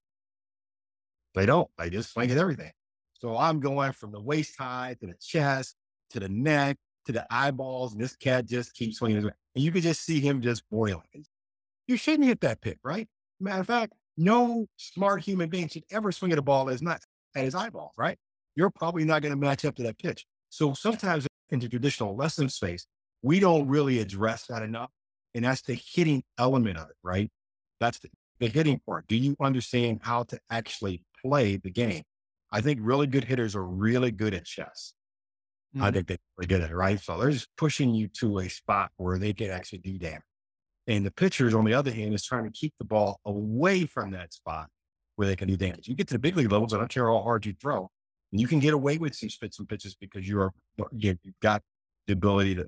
They 1.33 1.47
don't. 1.47 1.67
They 1.79 1.89
just 1.89 2.13
swing 2.13 2.29
at 2.29 2.37
everything. 2.37 2.71
So 3.13 3.35
I'm 3.35 3.59
going 3.59 3.93
from 3.93 4.11
the 4.11 4.21
waist 4.21 4.53
high 4.59 4.95
to 4.99 5.07
the 5.07 5.15
chest 5.19 5.75
to 6.11 6.19
the 6.19 6.29
neck 6.29 6.77
to 7.05 7.11
the 7.11 7.25
eyeballs, 7.31 7.93
and 7.93 8.01
this 8.01 8.15
cat 8.15 8.45
just 8.45 8.75
keeps 8.75 8.97
swinging. 8.97 9.17
his 9.17 9.25
And 9.25 9.63
you 9.63 9.71
can 9.71 9.81
just 9.81 10.05
see 10.05 10.19
him 10.19 10.41
just 10.41 10.63
boiling. 10.69 11.25
You 11.87 11.97
shouldn't 11.97 12.27
hit 12.27 12.41
that 12.41 12.61
pitch, 12.61 12.77
right? 12.83 13.07
Matter 13.39 13.61
of 13.61 13.67
fact, 13.67 13.93
no 14.15 14.67
smart 14.77 15.23
human 15.23 15.49
being 15.49 15.67
should 15.67 15.85
ever 15.89 16.11
swing 16.11 16.31
at 16.31 16.37
a 16.37 16.43
ball 16.43 16.65
that's 16.65 16.83
not 16.83 17.01
at 17.35 17.45
his 17.45 17.55
eyeballs, 17.55 17.93
right? 17.97 18.19
you're 18.59 18.69
probably 18.69 19.05
not 19.05 19.21
going 19.21 19.31
to 19.31 19.37
match 19.37 19.63
up 19.63 19.73
to 19.75 19.83
that 19.83 19.97
pitch. 19.97 20.25
So 20.49 20.73
sometimes 20.73 21.25
in 21.49 21.59
the 21.59 21.69
traditional 21.69 22.13
lesson 22.15 22.49
space, 22.49 22.85
we 23.21 23.39
don't 23.39 23.67
really 23.69 23.99
address 23.99 24.47
that 24.47 24.61
enough. 24.63 24.89
And 25.36 25.45
that's 25.45 25.62
the 25.62 25.75
hitting 25.75 26.24
element 26.38 26.77
of 26.77 26.89
it, 26.89 26.95
right? 27.03 27.29
That's 27.79 28.00
the, 28.00 28.09
the 28.39 28.48
hitting 28.48 28.79
part. 28.86 29.07
Do 29.07 29.15
you 29.15 29.36
understand 29.39 30.00
how 30.03 30.24
to 30.24 30.39
actually 30.50 31.03
play 31.24 31.57
the 31.57 31.69
game? 31.69 32.03
I 32.51 32.62
think 32.62 32.79
really 32.81 33.07
good 33.07 33.25
hitters 33.25 33.55
are 33.55 33.65
really 33.65 34.12
good 34.12 34.33
at 34.33 34.45
chess. 34.45 34.93
Mm-hmm. 35.75 35.86
I 35.86 35.91
think 35.91 36.07
they 36.07 36.17
really 36.38 36.48
good 36.48 36.62
at 36.62 36.71
it, 36.71 36.75
right? 36.75 37.00
So 37.00 37.19
they're 37.19 37.29
just 37.29 37.50
pushing 37.57 37.93
you 37.93 38.07
to 38.19 38.39
a 38.39 38.50
spot 38.50 38.91
where 38.98 39.19
they 39.19 39.33
can 39.33 39.51
actually 39.51 39.79
do 39.79 40.00
damage. 40.00 40.24
And 40.88 41.05
the 41.05 41.12
pitchers, 41.12 41.53
on 41.53 41.65
the 41.65 41.75
other 41.75 41.91
hand, 41.91 42.15
is 42.15 42.25
trying 42.25 42.45
to 42.45 42.51
keep 42.51 42.74
the 42.79 42.86
ball 42.86 43.19
away 43.24 43.86
from 43.86 44.12
that 44.12 44.33
spot 44.33 44.67
where 45.15 45.27
they 45.27 45.36
can 45.36 45.48
do 45.48 45.55
damage. 45.55 45.88
You 45.88 45.95
get 45.95 46.07
to 46.07 46.15
the 46.15 46.19
big 46.19 46.36
league 46.36 46.51
levels, 46.51 46.74
I 46.74 46.77
don't 46.77 46.89
care 46.89 47.05
how 47.05 47.21
hard 47.21 47.45
you 47.45 47.53
throw, 47.62 47.91
and 48.31 48.41
you 48.41 48.48
can 48.48 48.59
get 48.59 48.74
away 48.74 48.98
with 48.98 49.13
some 49.13 49.29
spits 49.29 49.59
and 49.59 49.69
pitches 49.69 49.93
because 49.93 50.27
you're 50.27 50.51
you've 50.91 51.19
got 51.41 51.62
the 52.07 52.13
ability 52.13 52.55
to 52.55 52.67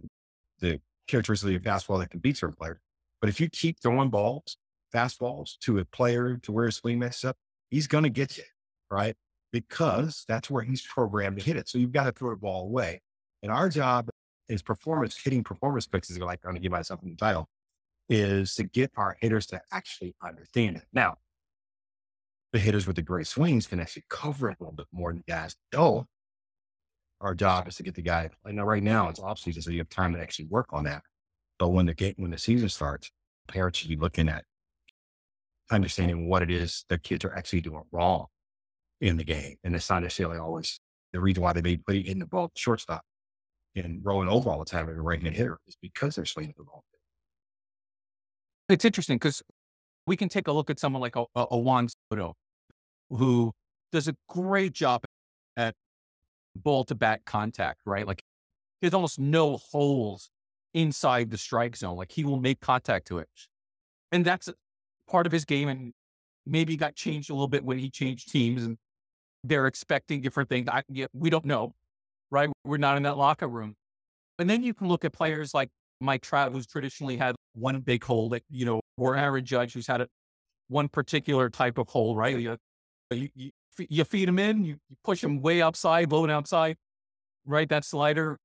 the 0.60 0.80
characteristics 1.12 1.56
of 1.56 1.62
fastball 1.62 2.00
that 2.00 2.10
can 2.10 2.20
beat 2.20 2.38
certain 2.38 2.56
players. 2.56 2.80
But 3.20 3.30
if 3.30 3.39
you 3.39 3.50
keep 3.50 3.80
throwing 3.80 4.10
balls, 4.10 4.58
fastballs 4.94 5.58
to 5.60 5.77
a 5.80 5.86
player 5.86 6.38
to 6.44 6.51
where 6.51 6.65
his 6.65 6.77
swing 6.77 7.00
messes 7.00 7.25
up, 7.25 7.38
he's 7.70 7.88
going 7.88 8.03
to 8.03 8.10
get 8.10 8.38
you, 8.38 8.44
right? 8.89 9.15
Because 9.51 10.25
that's 10.27 10.50
where 10.50 10.63
he's 10.63 10.82
programmed 10.82 11.38
to 11.38 11.44
hit 11.44 11.58
it. 11.58 11.70
So 11.70 11.77
you've 11.77 11.91
got 11.91 12.06
to 12.06 12.12
throw 12.12 12.32
the 12.32 12.38
ball 12.38 12.63
away. 12.63 13.01
And 13.44 13.51
our 13.51 13.70
job 13.70 14.10
is 14.50 14.62
performance, 14.62 15.18
hitting 15.22 15.44
performance 15.44 15.86
fixes, 15.86 16.18
like 16.20 16.39
I'm 16.44 16.51
going 16.51 16.62
to 16.62 16.62
give 16.62 16.72
myself 16.72 17.01
the 17.03 17.15
title, 17.15 17.48
is 18.10 18.56
to 18.56 18.63
get 18.63 18.91
our 18.98 19.18
hitters 19.20 19.46
to 19.48 19.62
actually 19.72 20.15
understand 20.24 20.77
it. 20.77 20.84
Now, 20.94 21.18
the 22.53 22.60
hitters 22.60 22.86
with 22.86 22.98
the 22.98 23.01
great 23.01 23.27
swings 23.27 23.68
can 23.68 23.80
actually 23.80 24.03
cover 24.10 24.50
it 24.50 24.58
a 24.60 24.63
little 24.63 24.75
bit 24.75 24.88
more 24.91 25.13
than 25.13 25.24
guys 25.27 25.56
don't. 25.72 26.06
Our 27.22 27.36
job 27.36 27.68
is 27.68 27.75
to 27.75 27.84
get 27.84 27.96
the 27.96 28.01
guy. 28.01 28.30
I 28.46 28.51
know 28.51 28.63
right 28.63 28.84
now 28.84 29.08
it's 29.08 29.20
off 29.20 29.40
season, 29.40 29.62
so 29.62 29.72
you 29.72 29.78
have 29.78 29.90
time 29.90 30.13
to 30.13 30.20
actually 30.20 30.46
work 30.46 30.68
on 30.72 30.84
that. 30.86 31.04
But 31.60 31.70
when 31.70 31.86
the 31.86 31.94
game, 31.94 32.16
when 32.18 32.32
the 32.32 32.38
season 32.38 32.68
starts, 32.70 33.12
parents 33.48 33.80
should 33.80 33.90
be 33.90 33.96
looking 33.96 34.28
at 34.28 34.44
understanding 35.70 36.28
what 36.28 36.42
it 36.42 36.51
is 36.51 36.84
the 36.90 36.98
kids 36.98 37.24
are 37.24 37.34
actually 37.34 37.62
doing 37.62 37.84
wrong 37.92 38.25
in 39.00 39.18
the 39.18 39.24
game. 39.24 39.56
And 39.63 39.75
it's 39.75 39.90
not 39.90 40.01
necessarily 40.01 40.38
always 40.38 40.80
the 41.13 41.20
reason 41.20 41.44
why 41.44 41.54
they 41.54 41.62
may 41.62 41.78
put 41.78 41.96
it 41.96 42.08
in 42.08 42.20
the 42.20 42.25
ball 42.25 42.51
shortstop 42.56 43.04
and 43.75 44.01
rolling 44.04 44.28
over 44.28 44.50
all 44.50 44.60
the 44.60 44.66
time 44.66 44.90
and 44.90 45.04
right 45.04 45.22
hand 45.22 45.36
hitter 45.36 45.60
is 45.68 45.78
because 45.82 46.16
they're 46.16 46.25
swinging 46.25 46.54
the 46.58 46.63
ball. 46.63 46.84
It's 48.70 48.86
interesting 48.86 49.16
because 49.18 49.42
we 50.08 50.18
can 50.18 50.30
take 50.30 50.48
a 50.48 50.51
look 50.51 50.70
at 50.70 50.80
someone 50.80 51.01
like 51.01 51.16
a, 51.16 51.25
a 51.36 51.58
Juan 51.58 51.88
Soto, 52.10 52.34
who 53.10 53.51
does 53.92 54.08
a 54.08 54.16
great 54.30 54.74
job 54.74 55.04
ball 56.55 56.84
to 56.86 56.96
bat 56.96 57.22
contact, 57.25 57.81
right? 57.86 58.05
Like 58.05 58.22
there's 58.81 58.93
almost 58.93 59.20
no 59.20 59.58
holes 59.58 60.29
inside 60.74 61.29
the 61.29 61.38
strike 61.38 61.75
zone. 61.75 61.98
Like 61.98 62.12
he 62.12 62.24
will 62.24 62.39
make 62.39 62.60
contact 62.60 63.08
to 63.08 63.20
it. 63.20 63.29
And 64.12 64.25
that's 64.25 64.50
part 65.10 65.25
of 65.25 65.31
his 65.31 65.46
game. 65.46 65.70
And 65.70 65.93
maybe 66.46 66.75
got 66.75 66.96
changed 66.96 67.29
a 67.29 67.34
little 67.34 67.48
bit 67.48 67.63
when 67.63 67.77
he 67.77 67.89
changed 67.89 68.31
teams 68.31 68.63
and 68.63 68.77
they're 69.43 69.67
expecting 69.67 70.22
different 70.22 70.50
things. 70.50 70.67
I, 70.70 70.84
we 71.13 71.29
don't 71.29 71.46
know, 71.46 71.74
right? 72.29 72.50
We're 72.65 72.77
not 72.77 72.98
in 72.98 73.03
that 73.03 73.17
locker 73.17 73.48
room. 73.48 73.75
And 74.39 74.50
then 74.50 74.63
you 74.63 74.74
can 74.74 74.88
look 74.88 75.05
at 75.05 75.13
players 75.13 75.53
like 75.53 75.70
Mike 76.00 76.22
Trout, 76.22 76.51
who's 76.51 76.65
traditionally 76.65 77.17
had 77.17 77.36
one 77.53 77.79
big 77.81 78.03
hole 78.03 78.29
that, 78.29 78.43
you 78.50 78.65
know, 78.65 78.81
or 78.98 79.15
Aaron 79.15 79.46
Judge, 79.46 79.74
who's 79.74 79.88
had 79.88 80.01
a, 80.01 80.08
one 80.67 80.88
particular 80.88 81.50
type 81.50 81.77
of 81.77 81.88
hole, 81.89 82.15
right? 82.15 82.39
You, 82.39 82.58
you, 83.12 83.51
you, 83.78 84.04
feed 84.04 84.28
him 84.28 84.40
in, 84.40 84.63
you, 84.63 84.78
you 84.90 84.96
push 85.04 85.24
him 85.24 85.42
way 85.42 85.62
outside, 85.62 86.12
low 86.12 86.24
and 86.24 86.32
outside, 86.32 86.78
right? 87.46 87.68
That 87.70 87.86
slider, 87.86 88.38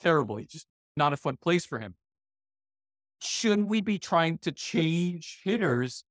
terrible. 0.00 0.40
just 0.40 0.66
not 0.96 1.12
a 1.12 1.16
fun 1.16 1.36
place 1.40 1.64
for 1.64 1.78
him. 1.78 1.94
Shouldn't 3.20 3.68
we 3.68 3.80
be 3.80 3.98
trying 3.98 4.38
to 4.38 4.52
change 4.52 5.40
hitters 5.44 6.04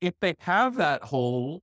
if 0.00 0.14
they 0.20 0.34
have 0.40 0.76
that 0.76 1.02
hole? 1.04 1.62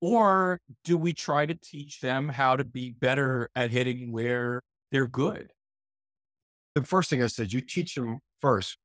Or 0.00 0.60
do 0.84 0.96
we 0.96 1.12
try 1.12 1.44
to 1.44 1.54
teach 1.54 2.00
them 2.00 2.28
how 2.28 2.54
to 2.54 2.64
be 2.64 2.92
better 2.92 3.50
at 3.56 3.70
hitting 3.70 4.12
where 4.12 4.62
they're 4.92 5.08
good? 5.08 5.50
The 6.74 6.84
first 6.84 7.10
thing 7.10 7.22
I 7.22 7.26
said, 7.26 7.52
you 7.52 7.60
teach 7.60 7.96
them 7.96 8.20
first 8.40 8.76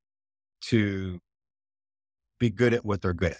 to 0.64 1.20
be 2.40 2.50
good 2.50 2.74
at 2.74 2.84
what 2.84 3.02
they're 3.02 3.14
good 3.14 3.34
at. 3.34 3.38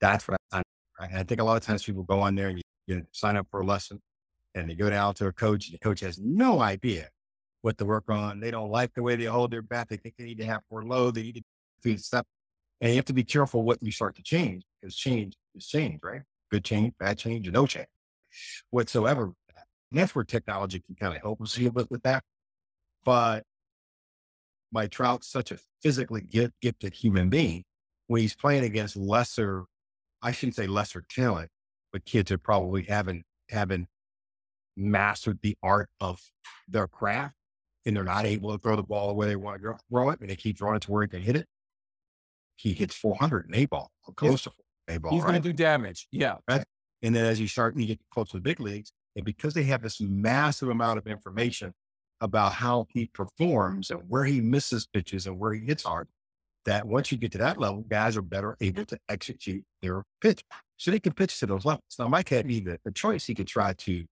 That's 0.00 0.26
I, 0.50 0.62
right? 1.00 1.10
I 1.14 1.22
think 1.22 1.40
a 1.40 1.44
lot 1.44 1.56
of 1.56 1.62
times 1.62 1.82
people 1.82 2.02
go 2.02 2.20
on 2.20 2.34
there 2.34 2.48
and 2.48 2.58
you, 2.58 2.64
you 2.86 3.06
sign 3.12 3.36
up 3.36 3.46
for 3.50 3.60
a 3.60 3.66
lesson 3.66 4.00
and 4.54 4.68
they 4.68 4.74
go 4.74 4.90
down 4.90 5.14
to 5.14 5.26
a 5.26 5.32
coach 5.32 5.68
and 5.68 5.74
the 5.74 5.78
coach 5.78 6.00
has 6.00 6.18
no 6.18 6.60
idea 6.60 7.08
what 7.62 7.78
to 7.78 7.84
work 7.84 8.04
on. 8.08 8.40
They 8.40 8.50
don't 8.50 8.70
like 8.70 8.94
the 8.94 9.02
way 9.02 9.16
they 9.16 9.24
hold 9.24 9.50
their 9.50 9.62
bat. 9.62 9.88
They 9.88 9.96
think 9.96 10.16
they 10.16 10.24
need 10.24 10.38
to 10.38 10.46
have 10.46 10.60
more 10.70 10.84
load. 10.84 11.14
They 11.14 11.22
need 11.22 11.36
to 11.36 11.42
do 11.82 11.96
stuff. 11.98 12.26
And 12.80 12.90
you 12.90 12.96
have 12.96 13.04
to 13.06 13.14
be 13.14 13.24
careful 13.24 13.62
what 13.62 13.78
you 13.82 13.92
start 13.92 14.16
to 14.16 14.22
change 14.22 14.64
because 14.80 14.94
change 14.96 15.34
is 15.54 15.66
change, 15.66 16.00
right? 16.02 16.22
Good 16.50 16.64
change, 16.64 16.92
bad 16.98 17.18
change, 17.18 17.50
no 17.50 17.66
change 17.66 17.88
whatsoever. 18.70 19.32
And 19.90 20.00
that's 20.00 20.14
where 20.14 20.24
technology 20.24 20.80
can 20.80 20.96
kind 20.96 21.14
of 21.14 21.22
help 21.22 21.40
us 21.40 21.56
a 21.56 21.60
little 21.60 21.72
bit 21.72 21.90
with 21.90 22.02
that. 22.02 22.24
But 23.04 23.44
Mike 24.72 24.90
Trout's 24.90 25.28
such 25.30 25.52
a 25.52 25.58
physically 25.82 26.22
gifted 26.60 26.94
human 26.94 27.28
being. 27.28 27.64
When 28.08 28.20
he's 28.20 28.34
playing 28.34 28.64
against 28.64 28.96
lesser, 28.96 29.64
I 30.24 30.32
shouldn't 30.32 30.56
say 30.56 30.66
lesser 30.66 31.04
talent, 31.08 31.50
but 31.92 32.04
kids 32.04 32.30
that 32.30 32.42
probably 32.42 32.82
haven't 32.82 33.24
haven't 33.50 33.86
mastered 34.76 35.38
the 35.42 35.56
art 35.62 35.88
of 36.00 36.18
their 36.66 36.88
craft 36.88 37.34
and 37.86 37.94
they're 37.94 38.02
not 38.02 38.24
able 38.24 38.52
to 38.52 38.58
throw 38.58 38.74
the 38.74 38.82
ball 38.82 39.14
where 39.14 39.28
they 39.28 39.36
want 39.36 39.62
to 39.62 39.76
throw 39.90 40.10
it 40.10 40.20
and 40.20 40.28
they 40.28 40.36
keep 40.36 40.58
throwing 40.58 40.76
it 40.76 40.82
to 40.82 40.90
where 40.90 41.06
they 41.06 41.10
can 41.10 41.22
hit 41.22 41.36
it. 41.36 41.46
He 42.56 42.72
hits 42.72 42.94
400 42.94 43.46
in 43.48 43.54
A 43.54 43.66
ball, 43.66 43.90
close 44.16 44.42
to 44.42 44.52
A 44.88 44.98
ball. 44.98 45.12
He's 45.12 45.22
right? 45.22 45.30
going 45.32 45.42
to 45.42 45.48
do 45.48 45.52
damage. 45.52 46.08
Yeah. 46.10 46.36
Right. 46.48 46.64
And 47.02 47.14
then 47.14 47.26
as 47.26 47.38
you 47.38 47.46
start 47.46 47.74
and 47.74 47.82
you 47.82 47.88
get 47.88 48.00
close 48.10 48.30
to 48.30 48.38
the 48.38 48.40
big 48.40 48.60
leagues, 48.60 48.92
and 49.14 49.24
because 49.24 49.54
they 49.54 49.64
have 49.64 49.82
this 49.82 50.00
massive 50.00 50.70
amount 50.70 50.98
of 50.98 51.06
information 51.06 51.74
about 52.20 52.52
how 52.54 52.86
he 52.88 53.06
performs 53.06 53.90
and 53.90 54.00
where 54.08 54.24
he 54.24 54.40
misses 54.40 54.86
pitches 54.86 55.26
and 55.26 55.38
where 55.38 55.52
he 55.52 55.60
hits 55.60 55.84
hard. 55.84 56.08
That 56.66 56.86
once 56.86 57.12
you 57.12 57.18
get 57.18 57.32
to 57.32 57.38
that 57.38 57.58
level, 57.58 57.84
guys 57.88 58.16
are 58.16 58.22
better 58.22 58.56
able 58.60 58.86
to 58.86 58.98
execute 59.08 59.64
their 59.82 60.02
pitch. 60.20 60.42
So 60.76 60.90
they 60.90 61.00
can 61.00 61.12
pitch 61.12 61.38
to 61.40 61.46
those 61.46 61.64
levels. 61.64 61.84
Now, 61.98 62.08
Mike 62.08 62.30
had 62.30 62.50
either 62.50 62.78
a 62.86 62.90
choice. 62.90 63.26
He 63.26 63.34
could 63.34 63.46
try 63.46 63.74
to 63.74 64.04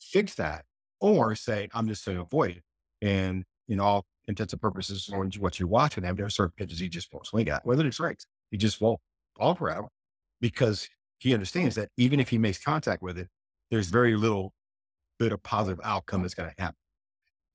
fix 0.00 0.34
that 0.36 0.64
or 1.00 1.34
say, 1.34 1.68
I'm 1.74 1.88
just 1.88 2.04
going 2.04 2.16
to 2.16 2.22
avoid 2.22 2.56
it. 2.56 2.62
And 3.06 3.44
in 3.68 3.80
all 3.80 4.04
intents 4.26 4.52
and 4.52 4.60
purposes, 4.60 5.10
what 5.38 5.58
you're 5.58 5.68
watching 5.68 6.04
him, 6.04 6.16
there 6.16 6.26
are 6.26 6.30
certain 6.30 6.54
pitches 6.56 6.78
he 6.78 6.88
just 6.88 7.12
won't 7.12 7.26
swing 7.26 7.48
at, 7.48 7.64
whether 7.66 7.86
it's 7.86 8.00
right. 8.00 8.22
He 8.50 8.56
just 8.56 8.80
won't 8.80 9.00
fall 9.36 9.54
forever 9.54 9.88
because 10.40 10.88
he 11.18 11.34
understands 11.34 11.74
that 11.76 11.90
even 11.96 12.18
if 12.18 12.30
he 12.30 12.38
makes 12.38 12.58
contact 12.58 13.02
with 13.02 13.18
it, 13.18 13.28
there's 13.70 13.88
very 13.88 14.16
little 14.16 14.52
bit 15.18 15.32
of 15.32 15.42
positive 15.42 15.80
outcome 15.84 16.22
that's 16.22 16.34
going 16.34 16.50
to 16.50 16.62
happen. 16.62 16.76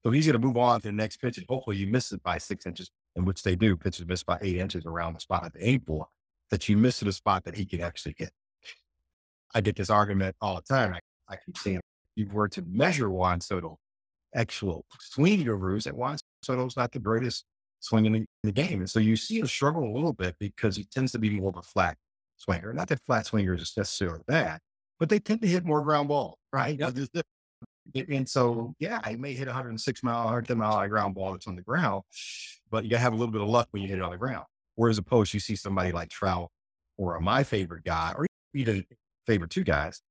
So 0.03 0.11
he's 0.11 0.27
going 0.27 0.39
to 0.39 0.47
move 0.47 0.55
on 0.55 0.81
to 0.81 0.87
the 0.87 0.93
next 0.93 1.17
pitch 1.17 1.37
and 1.37 1.47
hopefully 1.49 1.77
you 1.77 1.87
miss 1.87 2.11
it 2.11 2.21
by 2.21 2.37
six 2.37 2.65
inches, 2.65 2.91
in 3.15 3.25
which 3.25 3.43
they 3.43 3.55
do. 3.55 3.77
Pitches 3.77 4.05
missed 4.05 4.25
by 4.25 4.37
eight 4.41 4.57
inches 4.57 4.85
around 4.85 5.13
the 5.13 5.19
spot 5.19 5.45
at 5.45 5.53
the 5.53 5.67
eight 5.67 5.85
ball, 5.85 6.09
that 6.51 6.67
you 6.69 6.77
miss 6.77 6.99
to 6.99 7.05
the 7.05 7.13
spot 7.13 7.43
that 7.45 7.55
he 7.55 7.65
can 7.65 7.81
actually 7.81 8.15
hit. 8.17 8.31
I 9.53 9.61
get 9.61 9.75
this 9.75 9.89
argument 9.89 10.35
all 10.41 10.55
the 10.55 10.61
time. 10.61 10.93
I, 10.93 10.99
I 11.33 11.37
keep 11.45 11.57
saying, 11.57 11.77
if 11.77 11.81
you 12.15 12.27
were 12.31 12.49
to 12.49 12.61
measure 12.67 13.09
Juan 13.09 13.41
Soto 13.41 13.79
actual 14.35 14.85
swing 14.99 15.47
overs, 15.47 15.85
that 15.85 15.95
Juan 15.95 16.17
Soto's 16.43 16.75
not 16.75 16.91
the 16.91 16.99
greatest 16.99 17.45
swing 17.79 18.05
in 18.05 18.11
the, 18.11 18.19
in 18.19 18.27
the, 18.43 18.51
game. 18.51 18.79
And 18.79 18.89
so 18.89 18.99
you 18.99 19.15
see 19.15 19.39
him 19.39 19.47
struggle 19.47 19.83
a 19.83 19.93
little 19.93 20.13
bit 20.13 20.35
because 20.39 20.75
he 20.75 20.83
tends 20.83 21.11
to 21.13 21.19
be 21.19 21.29
more 21.29 21.49
of 21.49 21.57
a 21.57 21.61
flat 21.61 21.97
swinger. 22.37 22.73
Not 22.73 22.89
that 22.89 23.03
flat 23.05 23.25
swingers 23.25 23.61
is 23.61 23.73
necessarily 23.77 24.21
bad, 24.27 24.59
but 24.99 25.09
they 25.09 25.19
tend 25.19 25.41
to 25.41 25.47
hit 25.47 25.65
more 25.65 25.81
ground 25.81 26.09
ball, 26.09 26.37
right? 26.51 26.79
And 27.93 28.27
so, 28.27 28.73
yeah, 28.79 28.99
I 29.03 29.15
may 29.15 29.33
hit 29.33 29.45
106 29.45 30.03
mile, 30.03 30.25
110 30.25 30.57
mile 30.57 30.87
ground 30.87 31.13
ball 31.13 31.33
that's 31.33 31.45
on 31.45 31.55
the 31.55 31.61
ground, 31.61 32.01
but 32.75 32.83
you 32.83 32.89
got 32.89 32.97
to 32.97 33.03
have 33.03 33.13
a 33.13 33.15
little 33.15 33.31
bit 33.31 33.39
of 33.39 33.47
luck 33.47 33.69
when 33.71 33.81
you 33.81 33.87
hit 33.87 33.99
it 33.99 34.01
on 34.01 34.11
the 34.11 34.17
ground. 34.17 34.45
Whereas 34.75 34.97
opposed, 34.97 35.33
you 35.33 35.39
see 35.39 35.55
somebody 35.55 35.93
like 35.93 36.09
Trout 36.09 36.49
or 36.97 37.17
my 37.21 37.41
favorite 37.41 37.85
guy, 37.85 38.13
or 38.17 38.27
even 38.53 38.83
favorite 39.25 39.49
two 39.49 39.63
guys, 39.63 40.01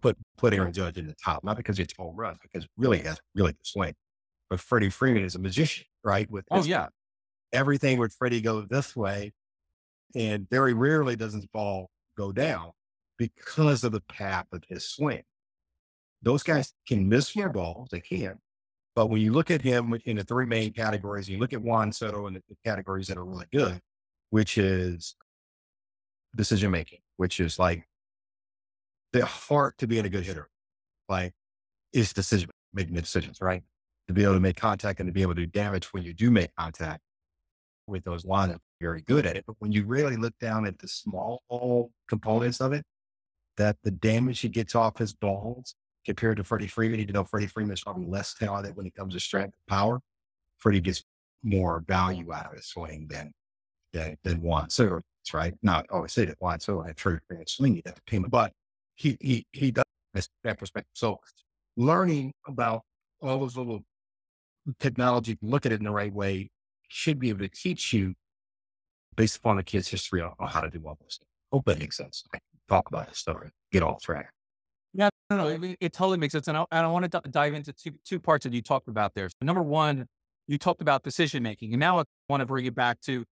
put 0.00 0.16
put 0.36 0.52
Aaron 0.52 0.72
Judge 0.72 0.98
in 0.98 1.06
the 1.06 1.14
top, 1.24 1.44
not 1.44 1.56
because 1.56 1.78
it's 1.78 1.94
home 1.96 2.16
runs, 2.16 2.38
because 2.42 2.66
really 2.76 2.98
has 2.98 3.20
really 3.36 3.52
good 3.52 3.64
swing. 3.66 3.94
But 4.50 4.58
Freddie 4.58 4.90
Freeman 4.90 5.22
is 5.22 5.36
a 5.36 5.38
magician, 5.38 5.86
right? 6.02 6.28
With 6.28 6.46
oh 6.50 6.64
yeah, 6.64 6.88
everything 7.52 7.98
with 7.98 8.12
Freddie 8.12 8.40
goes 8.40 8.66
this 8.68 8.96
way, 8.96 9.32
and 10.16 10.50
very 10.50 10.74
rarely 10.74 11.14
does 11.14 11.32
his 11.32 11.46
ball 11.46 11.90
go 12.18 12.32
down 12.32 12.72
because 13.18 13.84
of 13.84 13.92
the 13.92 14.00
path 14.00 14.46
of 14.52 14.64
his 14.68 14.88
swing. 14.88 15.22
Those 16.22 16.42
guys 16.42 16.74
can 16.88 17.08
miss 17.08 17.36
more 17.36 17.50
balls, 17.50 17.90
they 17.92 18.00
can. 18.00 18.40
But 18.94 19.06
when 19.06 19.20
you 19.20 19.32
look 19.32 19.50
at 19.50 19.62
him 19.62 19.98
in 20.04 20.16
the 20.16 20.24
three 20.24 20.46
main 20.46 20.72
categories, 20.72 21.28
you 21.28 21.38
look 21.38 21.52
at 21.52 21.62
Juan 21.62 21.92
Soto 21.92 22.26
in 22.26 22.34
the, 22.34 22.42
categories 22.64 23.08
that 23.08 23.16
are 23.16 23.24
really 23.24 23.46
good, 23.52 23.80
which 24.30 24.58
is 24.58 25.14
decision 26.36 26.70
making, 26.70 27.00
which 27.16 27.40
is 27.40 27.58
like 27.58 27.88
the 29.12 29.24
heart 29.24 29.78
to 29.78 29.86
being 29.86 30.04
a 30.04 30.10
good 30.10 30.24
hitter, 30.24 30.48
like 31.08 31.32
is 31.92 32.12
decision 32.12 32.50
making 32.74 32.94
the 32.94 33.00
decisions, 33.00 33.38
right? 33.40 33.62
To 34.08 34.14
be 34.14 34.24
able 34.24 34.34
to 34.34 34.40
make 34.40 34.56
contact 34.56 35.00
and 35.00 35.06
to 35.06 35.12
be 35.12 35.22
able 35.22 35.34
to 35.34 35.42
do 35.42 35.46
damage 35.46 35.92
when 35.92 36.02
you 36.02 36.12
do 36.12 36.30
make 36.30 36.54
contact 36.56 37.00
with 37.86 38.04
those 38.04 38.24
lines, 38.24 38.58
very 38.80 39.00
good 39.02 39.26
at 39.26 39.36
it. 39.36 39.44
But 39.46 39.56
when 39.58 39.72
you 39.72 39.84
really 39.84 40.16
look 40.16 40.34
down 40.38 40.66
at 40.66 40.78
the 40.78 40.88
small 40.88 41.42
components 42.08 42.60
of 42.60 42.72
it, 42.72 42.84
that 43.56 43.76
the 43.84 43.90
damage 43.90 44.40
he 44.40 44.48
gets 44.48 44.74
off 44.74 44.98
his 44.98 45.12
balls 45.12 45.74
compared 46.04 46.36
to 46.38 46.44
Freddie 46.44 46.66
Freeman, 46.66 47.00
you 47.00 47.06
know 47.06 47.24
Freddie 47.24 47.46
Freeman 47.46 47.74
is 47.74 47.82
probably 47.82 48.06
less 48.06 48.34
talented 48.34 48.76
when 48.76 48.86
it 48.86 48.94
comes 48.94 49.14
to 49.14 49.20
strength 49.20 49.54
and 49.54 49.66
power. 49.68 50.00
Freddie 50.58 50.80
gets 50.80 51.04
more 51.42 51.82
value 51.86 52.32
out 52.32 52.46
of 52.46 52.52
his 52.52 52.66
swing 52.66 53.06
than 53.10 53.32
than, 53.92 54.16
than 54.22 54.40
Juan 54.40 54.70
Soto, 54.70 55.02
That's 55.20 55.34
right? 55.34 55.54
Not 55.62 55.86
always 55.90 56.12
say 56.12 56.24
that 56.24 56.36
Juan 56.40 56.60
Soto 56.60 56.82
had 56.82 56.98
Freeman 56.98 57.20
swing, 57.46 57.76
you 57.76 57.82
have 57.86 57.96
to 57.96 58.02
pay 58.06 58.18
but 58.18 58.52
he 58.94 59.16
he 59.20 59.46
he 59.52 59.70
does 59.70 59.84
that 60.44 60.58
perspective. 60.58 60.90
So 60.94 61.20
learning 61.76 62.32
about 62.46 62.82
all 63.20 63.38
those 63.38 63.56
little 63.56 63.84
technology, 64.78 65.38
look 65.42 65.66
at 65.66 65.72
it 65.72 65.80
in 65.80 65.84
the 65.84 65.90
right 65.90 66.12
way, 66.12 66.50
should 66.88 67.18
be 67.18 67.30
able 67.30 67.40
to 67.40 67.48
teach 67.48 67.92
you 67.92 68.14
based 69.16 69.36
upon 69.36 69.56
the 69.56 69.62
kid's 69.62 69.88
history 69.88 70.20
on, 70.20 70.34
how 70.48 70.60
to 70.60 70.70
do 70.70 70.82
all 70.86 70.96
those 71.00 71.18
things. 71.18 71.28
Hope 71.52 71.64
that 71.66 71.78
makes 71.78 71.96
sense. 71.96 72.24
I 72.34 72.38
talk 72.68 72.88
about 72.88 73.08
this 73.08 73.18
stuff 73.18 73.38
and 73.42 73.50
get 73.70 73.82
off 73.82 74.02
track. 74.02 74.32
Yeah, 74.94 75.08
no, 75.30 75.36
no, 75.36 75.48
it, 75.48 75.76
it 75.80 75.92
totally 75.92 76.18
makes 76.18 76.32
sense. 76.32 76.48
And 76.48 76.56
I, 76.56 76.64
and 76.70 76.86
I 76.86 76.88
want 76.88 77.10
to 77.10 77.20
d- 77.20 77.30
dive 77.30 77.54
into 77.54 77.72
two, 77.72 77.92
two 78.04 78.20
parts 78.20 78.44
that 78.44 78.52
you 78.52 78.60
talked 78.60 78.88
about 78.88 79.14
there. 79.14 79.28
So 79.28 79.36
number 79.46 79.62
one, 79.62 80.06
you 80.48 80.58
talked 80.58 80.82
about 80.82 81.02
decision 81.02 81.42
making. 81.42 81.72
And 81.72 81.80
now 81.80 82.00
I 82.00 82.04
want 82.28 82.40
to 82.40 82.46
bring 82.46 82.66
it 82.66 82.74
back 82.74 83.00
to 83.02 83.24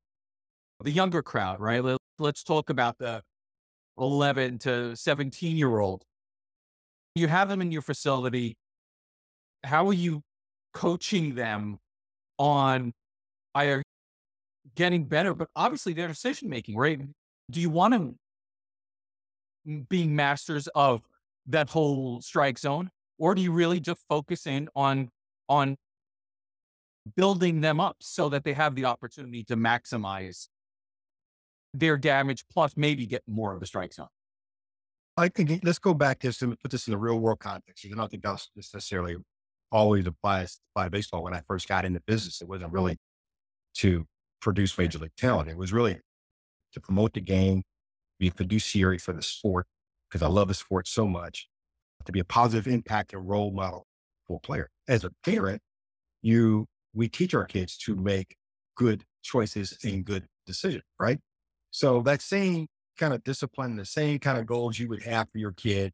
the 0.83 0.91
younger 0.91 1.23
crowd, 1.23 1.61
right? 1.61 1.85
Let, 1.85 1.99
let's 2.19 2.43
talk 2.43 2.71
about 2.71 2.97
the 2.99 3.23
11 3.99 4.59
to 4.61 4.97
17 4.97 5.57
year 5.57 5.79
old. 5.79 6.03
You 7.15 7.29
have 7.29 7.49
them 7.49 7.61
in 7.61 7.73
your 7.73 7.83
facility. 7.83 8.57
How 9.65 9.87
are 9.89 9.93
you 9.93 10.23
coaching 10.73 11.35
them 11.35 11.79
on 12.39 12.93
either 13.55 13.83
getting 14.75 15.05
better, 15.05 15.35
but 15.35 15.49
obviously 15.55 15.93
their 15.93 16.09
decision 16.09 16.49
making, 16.49 16.77
right? 16.77 17.01
Do 17.51 17.61
you 17.61 17.69
want 17.69 17.93
them 17.93 18.17
being 19.89 20.17
masters 20.17 20.69
of 20.69 21.03
that 21.47 21.71
whole 21.71 22.21
strike 22.21 22.59
zone, 22.59 22.91
or 23.19 23.35
do 23.35 23.43
you 23.43 23.53
really 23.53 23.81
just 23.81 24.05
focus 24.09 24.47
in 24.47 24.69
on 24.75 25.11
on 25.49 25.77
building 27.17 27.61
them 27.61 27.81
up 27.81 27.97
so 28.01 28.29
that 28.29 28.45
they 28.45 28.53
have 28.53 28.75
the 28.75 28.85
opportunity 28.85 29.43
to 29.45 29.57
maximize 29.57 30.49
their 31.73 31.97
damage 31.97 32.45
plus 32.53 32.75
maybe 32.77 33.07
get 33.07 33.23
more 33.27 33.53
of 33.53 33.61
the 33.61 33.67
strike 33.67 33.93
zone? 33.93 34.09
I 35.17 35.29
think 35.29 35.51
eh, 35.51 35.59
let's 35.63 35.79
go 35.79 35.95
back 35.95 36.21
to 36.21 36.33
and 36.41 36.59
put 36.61 36.71
this 36.71 36.87
in 36.87 36.93
the 36.93 36.99
real 36.99 37.19
world 37.19 37.41
context. 37.41 37.85
I 37.85 37.95
don't 37.95 38.11
think 38.11 38.23
that's 38.23 38.49
necessarily 38.57 39.17
always 39.73 40.07
applies 40.07 40.59
by 40.75 40.89
baseball. 40.89 41.23
When 41.23 41.35
I 41.35 41.43
first 41.47 41.69
got 41.69 41.85
into 41.85 42.01
business, 42.07 42.41
it 42.41 42.49
wasn't 42.49 42.73
really 42.73 42.97
to 43.77 44.07
produce 44.41 44.77
major 44.79 44.99
league 44.99 45.15
talent. 45.17 45.49
It 45.49 45.57
was 45.57 45.73
really 45.73 46.01
to 46.73 46.81
promote 46.81 47.13
the 47.13 47.21
game, 47.21 47.63
be 48.19 48.29
a 48.29 48.31
fiduciary 48.31 48.99
for 48.99 49.13
the 49.13 49.23
sport, 49.23 49.67
because 50.11 50.23
I 50.23 50.29
love 50.29 50.49
the 50.49 50.55
sport 50.55 50.89
so 50.89 51.07
much, 51.07 51.49
to 52.05 52.13
be 52.13 52.21
a 52.21 52.25
positive 52.25 52.67
impact 52.67 53.13
and 53.13 53.29
role 53.29 53.53
model 53.53 53.87
for 54.27 54.39
a 54.39 54.41
player. 54.41 54.71
As 54.89 55.05
a 55.05 55.11
parent, 55.25 55.63
you 56.23 56.67
we 56.93 57.09
teach 57.09 57.35
our 57.35 57.45
kids 57.45 57.77
to 57.79 57.95
make 57.95 58.37
good 58.77 59.05
choices 59.23 59.79
and 59.85 60.05
good 60.05 60.27
decisions, 60.47 60.83
right? 60.99 61.19
So 61.71 62.03
that 62.03 62.21
same 62.21 62.67
kind 62.99 63.15
of 63.15 63.23
discipline, 63.23 63.77
the 63.77 63.85
same 63.85 64.19
kind 64.19 64.39
of 64.39 64.47
goals 64.47 64.79
you 64.79 64.89
would 64.89 65.05
have 65.05 65.29
for 65.31 65.39
your 65.39 65.53
kid, 65.53 65.93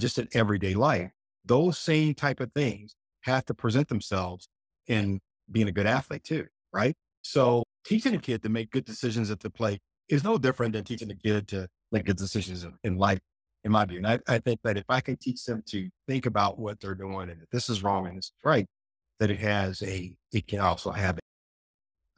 just 0.00 0.18
in 0.18 0.28
everyday 0.32 0.74
life, 0.74 1.10
those 1.44 1.78
same 1.78 2.14
type 2.14 2.40
of 2.40 2.52
things 2.52 2.94
have 3.22 3.44
to 3.46 3.54
present 3.54 3.88
themselves 3.88 4.48
in 4.86 5.20
being 5.50 5.68
a 5.68 5.72
good 5.72 5.86
athlete 5.86 6.24
too, 6.24 6.46
right? 6.72 6.94
So 7.22 7.64
teaching 7.84 8.14
a 8.14 8.18
kid 8.18 8.42
to 8.42 8.48
make 8.48 8.70
good 8.70 8.84
decisions 8.84 9.30
at 9.30 9.40
the 9.40 9.50
plate 9.50 9.80
is 10.08 10.24
no 10.24 10.38
different 10.38 10.72
than 10.72 10.84
teaching 10.84 11.10
a 11.10 11.14
kid 11.14 11.48
to 11.48 11.68
make 11.92 12.06
good 12.06 12.16
decisions 12.16 12.64
in, 12.64 12.74
in 12.82 12.96
life, 12.96 13.20
in 13.64 13.72
my 13.72 13.84
view. 13.84 13.98
And 13.98 14.06
I, 14.06 14.18
I, 14.28 14.38
think 14.38 14.60
that 14.62 14.76
if 14.76 14.84
I 14.88 15.00
can 15.00 15.16
teach 15.16 15.44
them 15.44 15.62
to 15.68 15.88
think 16.06 16.26
about 16.26 16.58
what 16.58 16.80
they're 16.80 16.94
doing 16.94 17.30
and 17.30 17.42
if 17.42 17.48
this 17.50 17.68
is 17.68 17.82
wrong 17.82 18.06
and 18.06 18.18
this 18.18 18.26
is 18.26 18.32
right, 18.44 18.66
that 19.20 19.30
it 19.30 19.40
has 19.40 19.82
a, 19.82 20.14
it 20.32 20.46
can 20.46 20.60
also 20.60 20.90
have 20.90 21.18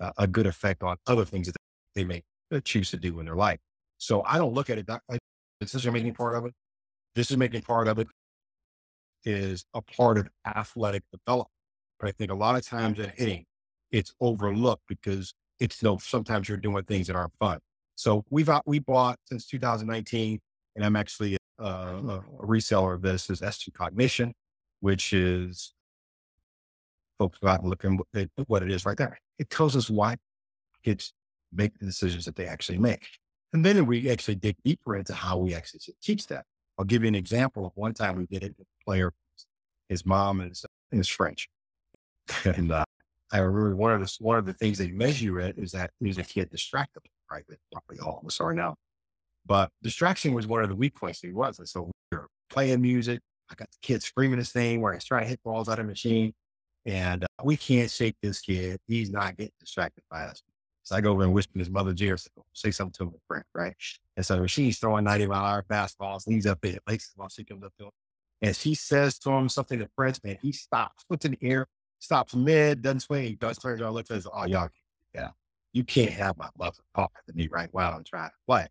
a, 0.01 0.13
a 0.19 0.27
good 0.27 0.47
effect 0.47 0.83
on 0.83 0.97
other 1.07 1.25
things 1.25 1.47
that 1.47 1.57
they 1.95 2.05
may 2.05 2.23
uh, 2.53 2.61
choose 2.65 2.91
to 2.91 2.97
do 2.97 3.19
in 3.21 3.27
their 3.27 3.37
life. 3.37 3.61
So 3.99 4.23
I 4.25 4.39
don't 4.39 4.55
look 4.55 4.71
at 4.71 4.79
it 4.79 4.87
that 4.89 5.03
like 5.09 5.21
decision 5.61 5.93
making 5.93 6.15
part 6.15 6.35
of 6.37 6.47
it. 6.47 6.53
This 7.15 7.31
is 7.31 7.37
making 7.37 7.63
part 7.63 7.89
of 7.89 7.99
it 7.99 8.09
is 9.25 9.65
a 9.75 9.81
part 9.83 10.19
of 10.19 10.29
athletic 10.47 11.03
development. 11.13 11.51
But 11.99 12.09
I 12.09 12.13
think 12.13 12.31
a 12.31 12.35
lot 12.35 12.57
of 12.57 12.67
times 12.67 12.99
in 12.99 13.11
hitting, 13.17 13.45
it's 13.91 14.13
overlooked 14.21 14.83
because 14.89 15.33
it's 15.59 15.83
you 15.83 15.89
know, 15.89 15.99
sometimes 15.99 16.49
you're 16.49 16.59
doing 16.59 16.85
things 16.85 17.07
that 17.07 17.17
aren't 17.17 17.37
fun. 17.39 17.59
So 17.95 18.25
we've 18.29 18.49
uh, 18.49 18.61
we 18.67 18.79
bought 18.79 19.19
since 19.25 19.47
2019, 19.47 20.41
and 20.77 20.85
I'm 20.85 20.95
actually 20.95 21.37
uh, 21.61 21.65
a 22.09 22.47
reseller 22.47 22.95
of 22.95 23.03
this 23.03 23.31
is 23.31 23.41
S2 23.41 23.73
Cognition, 23.73 24.35
which 24.81 25.13
is 25.13 25.73
folks 27.19 27.39
go 27.39 27.49
out 27.49 27.63
and 27.63 27.71
look 27.71 27.85
at 28.15 28.29
what 28.47 28.63
it 28.63 28.71
is 28.71 28.85
right 28.85 28.97
there. 28.97 29.19
It 29.39 29.49
tells 29.51 29.75
us 29.75 29.89
why 29.89 30.17
kids 30.85 31.15
make 31.53 31.79
the 31.79 31.87
decisions 31.87 32.27
that 32.27 32.37
they 32.37 32.47
actually 32.47 32.79
make. 32.79 33.09
And 33.53 33.65
then 33.65 33.87
we 33.87 34.11
actually 34.11 34.35
dig 34.35 34.57
deeper 34.65 34.97
into 34.97 35.15
how 35.15 35.39
we 35.39 35.55
actually 35.55 35.81
teach 36.03 36.27
that. 36.27 36.45
I'll 36.79 36.85
give 36.85 37.03
you 37.03 37.09
an 37.09 37.15
example 37.15 37.65
of 37.65 37.73
one 37.75 37.95
time 37.95 38.17
we 38.17 38.27
did 38.27 38.43
it 38.43 38.55
with 38.59 38.67
a 38.67 38.85
player. 38.85 39.13
His 39.89 40.05
mom 40.05 40.43
is, 40.43 40.67
is 40.93 41.09
French. 41.09 41.49
and 42.45 42.71
uh, 42.71 42.85
I 43.33 43.39
remember 43.39 43.75
one 43.77 43.93
of 43.93 44.01
the, 44.01 44.17
one 44.21 44.37
of 44.37 44.45
the 44.45 44.53
things 44.53 44.77
they 44.77 44.91
measure 44.91 45.41
it 45.41 45.57
is 45.57 45.73
that 45.73 45.91
is 46.03 46.19
a 46.19 46.23
kid 46.23 46.51
distracted, 46.51 47.03
right? 47.31 47.45
But 47.49 47.59
probably 47.73 47.99
all 47.99 48.19
of 48.21 48.27
us 48.27 48.41
are 48.41 48.53
now. 48.53 48.77
But 49.47 49.71
distraction 49.83 50.35
was 50.35 50.47
one 50.47 50.63
of 50.63 50.69
the 50.69 50.75
weak 50.75 50.95
points 50.95 51.21
he 51.21 51.33
was. 51.33 51.59
And 51.59 51.69
so 51.69 51.91
we 52.11 52.19
were 52.19 52.29
playing 52.51 52.83
music. 52.83 53.21
I 53.51 53.55
got 53.55 53.71
the 53.71 53.79
kid 53.81 54.03
screaming 54.03 54.39
his 54.39 54.55
name 54.55 54.81
where 54.81 54.93
he's 54.93 55.05
trying 55.05 55.23
to 55.23 55.29
hit 55.29 55.43
balls 55.45 55.69
out 55.69 55.79
of 55.79 55.87
the 55.87 55.91
machine. 55.91 56.33
And 56.85 57.25
uh, 57.25 57.27
we 57.45 57.57
can't 57.57 57.91
shake 57.91 58.17
this 58.23 58.41
kid. 58.41 58.79
He's 58.87 59.11
not 59.11 59.37
getting 59.37 59.53
distracted 59.61 60.03
by 60.11 60.25
us. 60.25 60.43
So 60.83 60.95
I 60.95 61.01
go 61.01 61.11
over 61.11 61.25
and 61.25 61.33
whisper 61.33 61.59
his 61.59 61.69
mother, 61.69 61.93
Jerry, 61.93 62.17
say 62.53 62.71
something 62.71 62.93
to 62.93 63.13
him, 63.13 63.21
friend, 63.27 63.45
right? 63.55 63.75
And 64.17 64.25
so 64.25 64.47
she's 64.47 64.79
throwing 64.79 65.05
90 65.05 65.27
mile 65.27 65.45
hour 65.45 65.65
fastballs, 65.69 66.23
he's 66.27 66.47
up 66.47 66.61
there, 66.61 66.79
makes 66.89 67.11
while 67.17 67.29
she 67.29 67.43
comes 67.45 67.65
up 67.65 67.73
to 67.79 67.87
him. 67.87 67.91
And 68.41 68.55
she 68.55 68.75
says 68.75 69.19
to 69.21 69.31
him 69.31 69.49
something 69.49 69.81
to 69.81 69.89
French, 69.97 70.19
man, 70.23 70.39
he 70.41 70.53
stops, 70.53 71.03
puts 71.09 71.25
in 71.25 71.33
the 71.33 71.39
air, 71.43 71.67
stops 71.99 72.37
mid, 72.37 72.83
doesn't 72.83 73.01
swing, 73.01 73.37
does 73.41 73.59
turns 73.59 73.81
around, 73.81 73.95
looks 73.95 74.13
at 74.13 74.19
us, 74.19 74.27
oh, 74.33 74.47
y'all, 74.47 74.69
yeah, 75.13 75.31
you 75.73 75.83
can't 75.83 76.13
have 76.13 76.37
my 76.37 76.49
mother 76.57 76.79
talking 76.95 77.21
to 77.27 77.35
me 77.35 77.49
right 77.51 77.69
while 77.73 77.93
I'm 77.93 78.05
trying 78.05 78.29
to 78.29 78.37
play. 78.47 78.69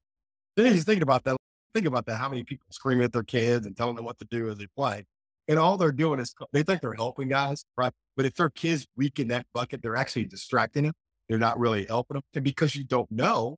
Then 0.55 0.71
he's 0.71 0.85
thinking 0.85 1.03
about 1.03 1.23
that. 1.25 1.37
Think 1.73 1.87
about 1.87 2.05
that. 2.05 2.15
How 2.17 2.29
many 2.29 2.43
people 2.43 2.65
screaming 2.69 3.03
at 3.03 3.11
their 3.11 3.23
kids 3.23 3.65
and 3.65 3.75
telling 3.75 3.95
them 3.95 4.05
what 4.05 4.17
to 4.19 4.27
do 4.29 4.49
as 4.49 4.57
they 4.57 4.67
play. 4.75 5.05
And 5.47 5.59
all 5.59 5.77
they're 5.77 5.91
doing 5.91 6.19
is 6.19 6.33
they 6.53 6.63
think 6.63 6.81
they're 6.81 6.93
helping 6.93 7.27
guys, 7.27 7.65
right? 7.77 7.91
But 8.15 8.25
if 8.25 8.35
their 8.35 8.49
kids 8.49 8.87
weak 8.95 9.19
in 9.19 9.27
that 9.27 9.45
bucket, 9.53 9.81
they're 9.81 9.95
actually 9.95 10.25
distracting 10.25 10.83
them. 10.83 10.93
They're 11.27 11.37
not 11.37 11.59
really 11.59 11.85
helping 11.85 12.15
them. 12.15 12.23
And 12.33 12.43
because 12.43 12.75
you 12.75 12.83
don't 12.83 13.11
know, 13.11 13.57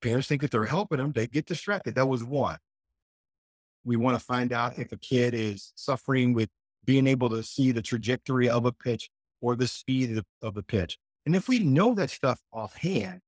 parents 0.00 0.28
think 0.28 0.42
that 0.42 0.50
they're 0.50 0.64
helping 0.64 0.98
them, 0.98 1.12
they 1.12 1.26
get 1.26 1.46
distracted. 1.46 1.94
That 1.94 2.08
was 2.08 2.24
one. 2.24 2.58
We 3.84 3.96
want 3.96 4.18
to 4.18 4.24
find 4.24 4.52
out 4.52 4.78
if 4.78 4.92
a 4.92 4.96
kid 4.96 5.34
is 5.34 5.72
suffering 5.74 6.32
with 6.32 6.48
being 6.84 7.06
able 7.06 7.28
to 7.30 7.42
see 7.42 7.72
the 7.72 7.82
trajectory 7.82 8.48
of 8.48 8.64
a 8.64 8.72
pitch 8.72 9.10
or 9.40 9.56
the 9.56 9.66
speed 9.66 10.16
of, 10.16 10.24
of 10.42 10.54
the 10.54 10.62
pitch. 10.62 10.98
And 11.26 11.36
if 11.36 11.48
we 11.48 11.58
know 11.58 11.94
that 11.94 12.10
stuff 12.10 12.40
offhand, 12.52 13.20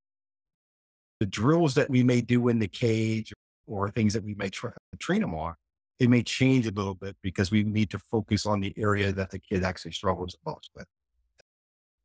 the 1.21 1.27
drills 1.27 1.75
that 1.75 1.89
we 1.89 2.03
may 2.03 2.21
do 2.21 2.49
in 2.49 2.59
the 2.59 2.69
cage 2.69 3.33
or 3.67 3.91
things 3.91 4.15
that 4.15 4.25
we 4.25 4.35
may 4.35 4.49
to 4.51 4.73
train 4.99 5.21
them 5.21 5.35
on, 5.35 5.55
it 6.01 6.09
may 6.09 6.23
change 6.23 6.67
a 6.67 6.71
little 6.71 6.95
bit 6.95 7.15
because 7.23 7.51
we 7.51 7.63
need 7.63 7.91
to 7.91 7.99
focus 7.99 8.47
on 8.47 8.61
the 8.61 8.75
area 8.77 9.13
that 9.13 9.31
the 9.31 9.39
kid 9.39 9.63
actually 9.63 9.93
struggles 9.93 10.33
the 10.33 10.51
most 10.51 10.71
with 10.75 10.87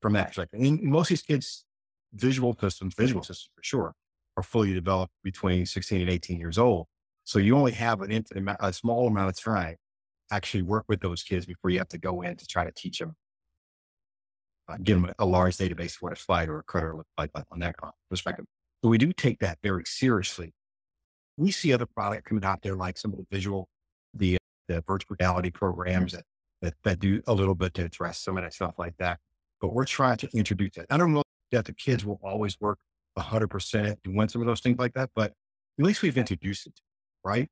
from 0.01 0.13
that 0.13 0.27
perspective. 0.27 0.59
And 0.61 0.83
most 0.83 1.05
of 1.05 1.09
these 1.09 1.21
kids, 1.23 1.65
visual 2.13 2.55
systems, 2.59 2.93
visual 2.93 3.23
systems 3.23 3.49
for 3.55 3.63
sure, 3.63 3.93
are 4.37 4.43
fully 4.43 4.73
developed 4.73 5.13
between 5.23 5.65
16 5.65 6.01
and 6.01 6.09
18 6.09 6.39
years 6.39 6.57
old. 6.57 6.87
So 7.23 7.39
you 7.39 7.57
only 7.57 7.71
have 7.71 8.01
an 8.01 8.11
infinite, 8.11 8.57
a 8.59 8.73
small 8.73 9.07
amount 9.07 9.29
of 9.29 9.41
time 9.41 9.77
actually 10.29 10.63
work 10.63 10.85
with 10.89 10.99
those 10.99 11.23
kids 11.23 11.45
before 11.45 11.71
you 11.71 11.77
have 11.79 11.87
to 11.87 11.97
go 11.97 12.21
in 12.21 12.35
to 12.35 12.45
try 12.45 12.65
to 12.65 12.71
teach 12.71 12.99
them, 12.99 13.15
uh, 14.67 14.75
give 14.83 15.01
them 15.01 15.13
a, 15.17 15.25
large 15.25 15.57
database 15.57 16.01
what 16.01 16.13
a 16.13 16.15
slide 16.15 16.49
or 16.49 16.59
a 16.59 16.63
credit 16.63 16.95
look 16.95 17.07
like 17.17 17.31
on 17.51 17.59
that 17.59 17.75
perspective. 18.09 18.45
So 18.85 18.89
we 18.89 18.99
do 18.99 19.11
take 19.11 19.39
that 19.39 19.57
very 19.63 19.83
seriously. 19.87 20.53
We 21.37 21.49
see 21.49 21.73
other 21.73 21.87
products 21.87 22.27
coming 22.27 22.45
out 22.45 22.61
there, 22.61 22.75
like 22.75 22.99
some 22.99 23.13
of 23.13 23.17
the 23.17 23.25
visual, 23.31 23.67
the, 24.13 24.37
the 24.67 24.83
virtual 24.85 25.15
reality 25.19 25.49
programs 25.49 26.11
that, 26.13 26.23
that, 26.61 26.75
that 26.83 26.99
do 26.99 27.21
a 27.25 27.33
little 27.33 27.55
bit 27.55 27.73
to 27.73 27.85
address 27.85 28.19
some 28.19 28.37
of 28.37 28.43
that 28.43 28.53
stuff 28.53 28.75
like 28.77 28.95
that 28.99 29.19
but 29.65 29.73
we're 29.73 29.85
trying 29.85 30.17
to 30.17 30.29
introduce 30.33 30.75
that. 30.75 30.85
I 30.91 30.97
don't 30.97 31.13
know 31.13 31.23
that 31.51 31.65
the 31.65 31.73
kids 31.73 32.05
will 32.05 32.19
always 32.23 32.59
work 32.59 32.77
100% 33.17 33.95
and 34.05 34.15
win 34.15 34.29
some 34.29 34.41
of 34.41 34.47
those 34.47 34.61
things 34.61 34.77
like 34.77 34.93
that, 34.93 35.09
but 35.15 35.31
at 35.79 35.85
least 35.85 36.01
we've 36.03 36.17
introduced 36.17 36.67
it, 36.67 36.73
right? 37.23 37.47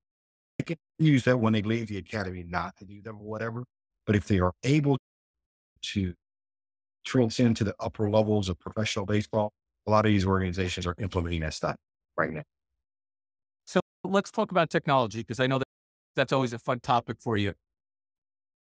They 0.60 0.66
can 0.66 0.78
use 1.00 1.24
that 1.24 1.38
when 1.38 1.54
they 1.54 1.62
leave 1.62 1.88
the 1.88 1.98
academy, 1.98 2.44
not 2.48 2.76
to 2.78 2.86
do 2.86 3.02
them 3.02 3.16
or 3.16 3.26
whatever. 3.26 3.64
But 4.06 4.16
if 4.16 4.28
they 4.28 4.40
are 4.40 4.54
able 4.64 4.98
to 5.94 6.14
transcend 7.06 7.58
to 7.58 7.64
the 7.64 7.76
upper 7.80 8.10
levels 8.10 8.50
of 8.50 8.60
professional 8.60 9.06
baseball, 9.06 9.52
a 9.88 9.92
lot 9.92 10.06
of 10.06 10.12
these 10.12 10.26
organizations 10.26 10.88
are 10.88 10.96
implementing 11.00 11.42
that 11.42 11.54
stuff 11.54 11.76
right 12.18 12.32
now. 12.32 12.44
So 13.66 13.80
let's 14.04 14.32
talk 14.32 14.52
about 14.52 14.70
technology 14.70 15.20
because 15.20 15.40
I 15.40 15.48
know 15.48 15.60
that 15.60 15.68
that's 16.16 16.34
always 16.34 16.54
a 16.54 16.60
fun 16.60 16.80
topic 16.80 17.18
for 17.20 17.38
you. 17.38 17.54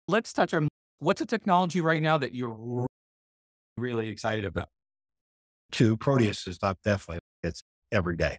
Let's 0.08 0.32
touch 0.32 0.54
on 0.54 0.68
what's 0.98 1.20
a 1.20 1.26
technology 1.26 1.80
right 1.80 2.02
now 2.02 2.18
that 2.18 2.34
you're 2.34 2.86
really 3.76 4.08
excited 4.08 4.44
about. 4.44 4.68
Two, 5.72 5.96
Proteus 5.96 6.46
is 6.46 6.60
not 6.62 6.78
definitely 6.84 7.20
it's 7.42 7.62
every 7.92 8.16
day. 8.16 8.38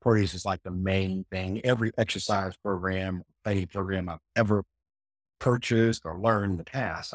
Proteus 0.00 0.34
is 0.34 0.44
like 0.44 0.62
the 0.64 0.70
main 0.70 1.24
thing. 1.30 1.60
Every 1.64 1.92
exercise 1.96 2.54
program, 2.64 3.22
any 3.46 3.66
program 3.66 4.08
I've 4.08 4.18
ever 4.34 4.64
purchased 5.38 6.02
or 6.04 6.18
learned 6.18 6.52
in 6.52 6.56
the 6.56 6.64
past, 6.64 7.14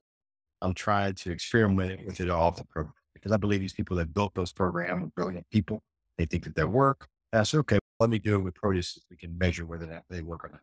I'm 0.61 0.73
trying 0.73 1.15
to 1.15 1.31
experiment 1.31 2.05
with 2.05 2.19
it 2.21 2.29
all 2.29 2.51
the 2.51 2.63
program 2.65 2.93
because 3.19 3.31
I 3.31 3.37
believe 3.37 3.59
these 3.59 3.73
people 3.73 3.97
that 3.97 4.13
built 4.13 4.33
those 4.35 4.53
programs 4.53 5.03
are 5.03 5.11
brilliant 5.15 5.45
people. 5.51 5.81
They 6.17 6.25
think 6.25 6.43
that 6.45 6.55
they 6.55 6.63
work. 6.63 7.07
That's 7.31 7.53
okay. 7.53 7.79
Let 7.99 8.09
me 8.09 8.19
do 8.19 8.35
it 8.35 8.39
with 8.39 8.55
so 8.61 9.01
we 9.09 9.17
can 9.17 9.37
measure 9.37 9.65
whether 9.65 9.85
that 9.87 10.03
they 10.09 10.21
work 10.21 10.45
or 10.45 10.49
not. 10.49 10.61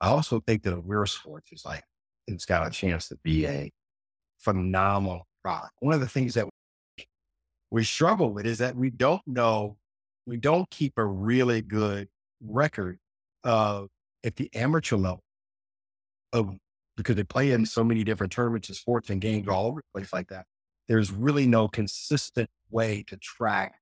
I 0.00 0.08
also 0.08 0.40
think 0.46 0.62
that 0.64 0.74
Aware 0.74 1.06
Sports 1.06 1.52
is 1.52 1.64
like, 1.64 1.84
it's 2.26 2.44
got 2.44 2.66
a 2.66 2.70
chance 2.70 3.08
to 3.08 3.16
be 3.22 3.46
a 3.46 3.70
phenomenal 4.38 5.26
product. 5.42 5.72
One 5.80 5.94
of 5.94 6.00
the 6.00 6.08
things 6.08 6.34
that 6.34 6.48
we 7.70 7.84
struggle 7.84 8.32
with 8.32 8.46
is 8.46 8.58
that 8.58 8.76
we 8.76 8.90
don't 8.90 9.22
know, 9.26 9.76
we 10.26 10.36
don't 10.36 10.68
keep 10.70 10.94
a 10.96 11.04
really 11.04 11.62
good 11.62 12.08
record 12.44 12.98
of 13.44 13.88
at 14.24 14.36
the 14.36 14.50
amateur 14.54 14.96
level 14.96 15.22
of 16.32 16.56
because 16.96 17.16
they 17.16 17.24
play 17.24 17.52
in 17.52 17.62
mm. 17.62 17.68
so 17.68 17.82
many 17.82 18.04
different 18.04 18.32
tournaments 18.32 18.68
and 18.68 18.76
sports 18.76 19.10
and 19.10 19.20
games 19.20 19.48
all 19.48 19.66
over 19.66 19.80
the 19.80 19.98
place 19.98 20.12
like 20.12 20.28
that. 20.28 20.46
There's 20.92 21.10
really 21.10 21.46
no 21.46 21.68
consistent 21.68 22.50
way 22.70 23.02
to 23.06 23.16
track 23.16 23.76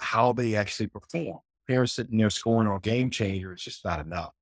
how 0.00 0.32
they 0.32 0.56
actually 0.56 0.88
perform. 0.88 1.38
Parents 1.68 1.92
sitting 1.92 2.18
there 2.18 2.28
scoring 2.28 2.66
on 2.66 2.80
GameChanger 2.80 3.54
is 3.54 3.62
just 3.62 3.84
not 3.84 4.00
enough 4.00 4.32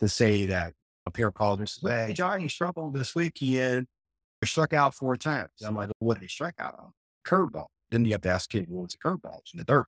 to 0.00 0.08
say 0.08 0.46
that 0.46 0.72
a 1.06 1.12
parent 1.12 1.36
calls 1.36 1.60
and 1.60 1.68
says, 1.68 1.88
Hey, 1.88 2.14
John, 2.14 2.40
you 2.40 2.48
struggled 2.48 2.94
this 2.94 3.14
weekend. 3.14 3.86
He 4.40 4.46
struck 4.48 4.72
out 4.72 4.92
four 4.92 5.16
times. 5.16 5.50
I'm 5.64 5.76
like, 5.76 5.88
what 6.00 6.14
did 6.14 6.22
he 6.22 6.28
strike 6.28 6.56
out 6.58 6.74
on? 6.80 6.92
Curveball. 7.24 7.66
Then 7.92 8.04
you 8.06 8.10
have 8.10 8.22
to 8.22 8.30
ask 8.30 8.50
kid, 8.50 8.66
well, 8.68 8.80
what's 8.80 8.96
a 8.96 8.98
curveball? 8.98 9.38
It's 9.42 9.52
in 9.52 9.58
the 9.58 9.64
dirt. 9.64 9.86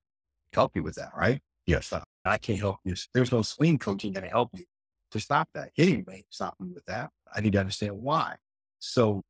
Help 0.53 0.77
you 0.77 0.85
with 0.85 0.95
that, 0.95 1.11
right? 1.17 1.41
Yes. 1.67 1.93
I 2.25 2.39
can't 2.39 2.61
help 2.61 2.77
you. 2.85 2.95
There's 3.13 3.33
no 3.33 3.43
swing 3.43 3.81
coaching 3.81 4.13
going 4.13 4.23
to 4.23 4.31
help 4.31 4.51
you 4.55 4.65
to 5.11 5.19
stop 5.19 5.49
that. 5.55 5.71
Hitting 5.75 6.05
may 6.07 6.23
stop 6.31 6.55
me 6.61 6.71
with 6.73 6.85
that. 6.85 7.11
I 7.35 7.41
need 7.41 7.55
to 7.55 7.59
understand 7.59 8.01
why. 8.01 8.37
So 8.79 9.25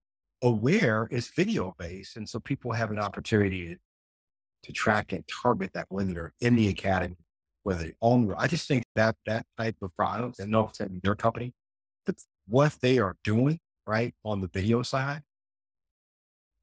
aware 0.45 1.09
is 1.11 1.29
video 1.29 1.75
based. 1.79 2.17
And 2.17 2.29
so 2.29 2.39
people 2.39 2.73
have 2.73 2.91
an 2.91 3.01
opportunity 3.01 3.77
to, 4.63 4.73
track 4.73 5.13
and 5.13 5.23
target 5.43 5.73
that 5.75 5.87
they're 5.91 6.33
in 6.41 6.57
the 6.57 6.69
academy, 6.69 7.17
whether 7.65 7.93
own, 8.01 8.33
I 8.39 8.47
just 8.47 8.67
think 8.67 8.85
that 8.95 9.15
that 9.27 9.45
type 9.59 9.77
of 9.83 9.95
product 9.95 10.39
and 10.39 10.51
no 10.51 10.71
in 10.81 11.01
their 11.03 11.15
company, 11.15 11.53
but 12.07 12.15
what 12.47 12.75
they 12.81 12.99
are 12.99 13.17
doing 13.25 13.59
right 13.87 14.15
on 14.25 14.41
the 14.41 14.49
video 14.49 14.83
side 14.83 15.21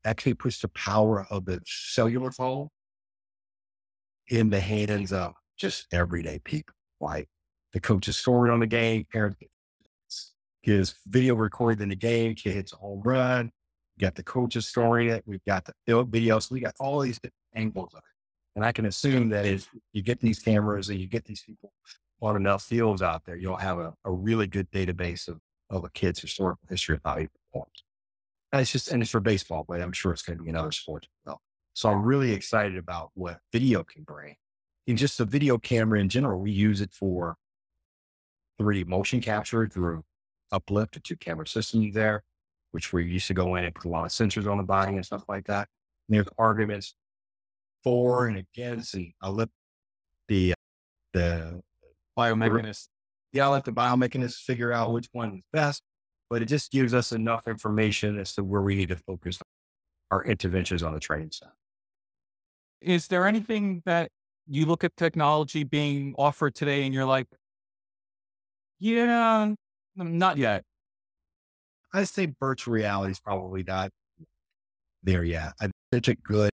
actually 0.04 0.34
puts 0.34 0.60
the 0.62 0.67
power 0.70 1.28
of 1.30 1.46
the 1.46 1.62
cellular 1.63 2.32
phone 2.32 2.70
in 4.30 4.50
the 4.50 4.60
hands 4.60 5.13
of 5.13 5.34
just 5.58 5.86
everyday 5.94 6.39
people, 6.39 6.74
Like 7.00 7.30
The 7.74 7.80
coach 7.80 8.08
is 8.08 8.17
scoring 8.17 8.52
on 8.52 8.62
the 8.62 8.67
game, 8.67 9.06
parent 9.12 9.38
gives 10.63 10.96
video 11.08 11.36
recording 11.36 11.84
in 11.84 11.89
the 11.89 11.96
game, 11.96 12.34
kid 12.34 12.54
hits 12.54 12.74
a 12.74 12.78
home 12.78 13.02
run. 13.04 13.52
Got 14.02 14.16
the 14.16 14.24
coaches 14.24 14.66
scoring 14.66 15.10
it. 15.10 15.24
We've 15.28 15.46
got 15.46 15.64
the 15.66 15.74
video. 16.06 16.40
So 16.40 16.56
we 16.56 16.60
got 16.60 16.74
all 16.80 17.00
these 17.02 17.20
angles 17.54 17.94
of 17.94 18.00
it. 18.00 18.56
And 18.56 18.66
I 18.66 18.72
can 18.72 18.86
assume 18.86 19.30
that 19.30 19.46
if 19.46 19.70
you 19.94 20.02
get 20.02 20.20
these 20.20 20.40
cameras 20.40 20.90
and 20.90 21.00
you 21.00 21.08
get 21.08 21.24
these 21.24 21.44
people 21.44 21.72
on 22.22 22.36
enough 22.36 22.64
fields 22.64 23.04
out 23.04 23.24
there, 23.26 23.36
you'll 23.36 23.58
have 23.58 23.78
a, 23.78 23.94
a 24.04 24.12
really 24.12 24.48
good 24.48 24.70
database 24.72 25.28
of, 25.28 25.40
of 25.70 25.84
a 25.84 25.90
kid's 25.92 26.20
historical 26.20 26.68
history 26.68 26.96
of 26.96 27.02
how 27.06 27.18
he 27.18 27.28
performs. 27.28 27.84
And 28.52 28.62
it's 28.62 28.72
just, 28.72 28.90
and 28.92 29.02
it's 29.02 29.12
for 29.12 29.20
baseball, 29.20 29.66
but 29.68 29.82
I'm 29.82 29.94
sure 29.94 30.12
it's 30.12 30.24
going 30.24 30.38
to 30.38 30.44
be 30.44 30.50
in 30.50 30.56
other 30.56 30.72
sports 30.72 31.08
as 31.08 31.28
well. 31.28 31.42
So 31.74 31.90
I'm 31.90 32.02
really 32.02 32.34
excited 32.34 32.78
about 32.78 33.12
what 33.14 33.38
video 33.54 33.84
can 33.84 34.04
bring. 34.04 34.36
In 34.88 34.98
just 34.98 35.20
the 35.20 35.26
video 35.26 35.58
camera 35.58 36.00
in 36.00 36.10
general, 36.10 36.40
we 36.42 36.52
use 36.52 36.82
it 36.82 36.92
for 36.92 37.38
3D 38.60 38.88
motion 38.88 39.22
capture 39.22 39.68
through 39.68 40.04
uplift, 40.52 40.96
the 40.96 41.00
two 41.00 41.16
camera 41.16 41.48
system 41.48 41.92
there, 41.92 42.24
which 42.72 42.94
we 42.94 43.06
used 43.06 43.28
to 43.28 43.34
go 43.34 43.56
in 43.56 43.66
and 43.66 43.76
put 43.76 43.86
a 43.86 43.90
lot 43.90 44.06
of 44.06 44.12
sensors 44.12 44.50
on 44.50 44.58
the 44.58 44.64
body 44.64 44.96
and 44.96 45.06
stuff 45.06 45.24
like 45.28 45.46
that. 45.46 45.68
And 46.08 46.18
there's 46.18 46.28
arguments 46.38 46.96
for 47.84 48.28
and 48.28 48.38
against, 48.38 48.94
and 48.94 49.14
I'll 49.22 49.34
let 49.34 49.50
the, 50.28 50.54
the 51.14 51.62
biomechanists, 52.18 52.88
yeah, 53.34 53.46
I'll 53.46 53.52
let 53.52 53.66
the 53.66 53.72
biomechanists 53.72 54.42
figure 54.42 54.72
out 54.72 54.92
which 54.92 55.08
one 55.12 55.36
is 55.36 55.44
best, 55.54 55.84
but 56.30 56.42
it 56.42 56.46
just 56.46 56.72
gives 56.72 56.94
us 56.94 57.12
enough 57.12 57.48
information 57.48 58.20
as 58.20 58.34
to 58.36 58.44
where 58.44 58.62
we 58.62 58.76
need 58.76 58.90
to 58.90 58.98
focus 58.98 59.40
our 60.10 60.24
interventions 60.24 60.84
on 60.84 60.94
the 60.94 61.00
training 61.00 61.32
side. 61.32 61.50
Is 62.82 63.08
there 63.08 63.28
anything 63.28 63.82
that 63.86 64.10
you 64.48 64.66
look 64.66 64.84
at 64.84 64.96
technology 64.98 65.64
being 65.64 66.14
offered 66.18 66.56
today 66.56 66.84
and 66.84 66.94
you're 66.94 67.06
like, 67.06 67.28
yeah, 68.80 69.54
not 69.96 70.38
yet. 70.38 70.64
I 71.93 72.04
say 72.06 72.34
virtual 72.39 72.73
reality 72.73 73.12
is 73.12 73.19
probably 73.19 73.63
not 73.63 73.91
there 75.04 75.23
yet. 75.23 75.54
I, 75.60 75.69
it's 75.91 76.08
a 76.08 76.15
good, 76.15 76.51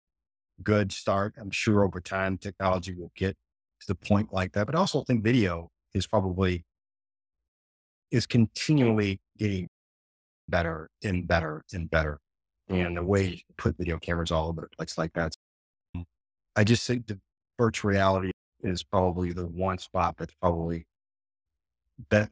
good 0.62 0.92
start. 0.92 1.34
I'm 1.38 1.50
sure 1.50 1.84
over 1.84 2.00
time 2.00 2.38
technology 2.38 2.94
will 2.94 3.12
get 3.16 3.36
to 3.80 3.86
the 3.88 3.94
point 3.94 4.32
like 4.32 4.52
that, 4.52 4.66
but 4.66 4.74
I 4.74 4.78
also 4.78 5.02
think 5.02 5.24
video 5.24 5.70
is 5.92 6.06
probably 6.06 6.64
is 8.10 8.26
continually 8.26 9.18
getting 9.38 9.68
better 10.48 10.88
and 11.02 11.26
better 11.26 11.64
and 11.72 11.90
better. 11.90 12.20
Mm-hmm. 12.70 12.86
And 12.86 12.96
the 12.96 13.02
way 13.02 13.26
you 13.26 13.40
put 13.56 13.76
video 13.76 13.98
cameras 13.98 14.30
all 14.30 14.48
over 14.48 14.62
the 14.70 14.76
place 14.76 14.96
like 14.96 15.12
that. 15.14 15.34
I 16.56 16.62
just 16.62 16.86
think 16.86 17.08
the 17.08 17.18
virtual 17.58 17.90
reality 17.90 18.30
is 18.62 18.84
probably 18.84 19.32
the 19.32 19.46
one 19.46 19.78
spot 19.78 20.14
that's 20.16 20.34
probably 20.40 20.86
that 22.10 22.30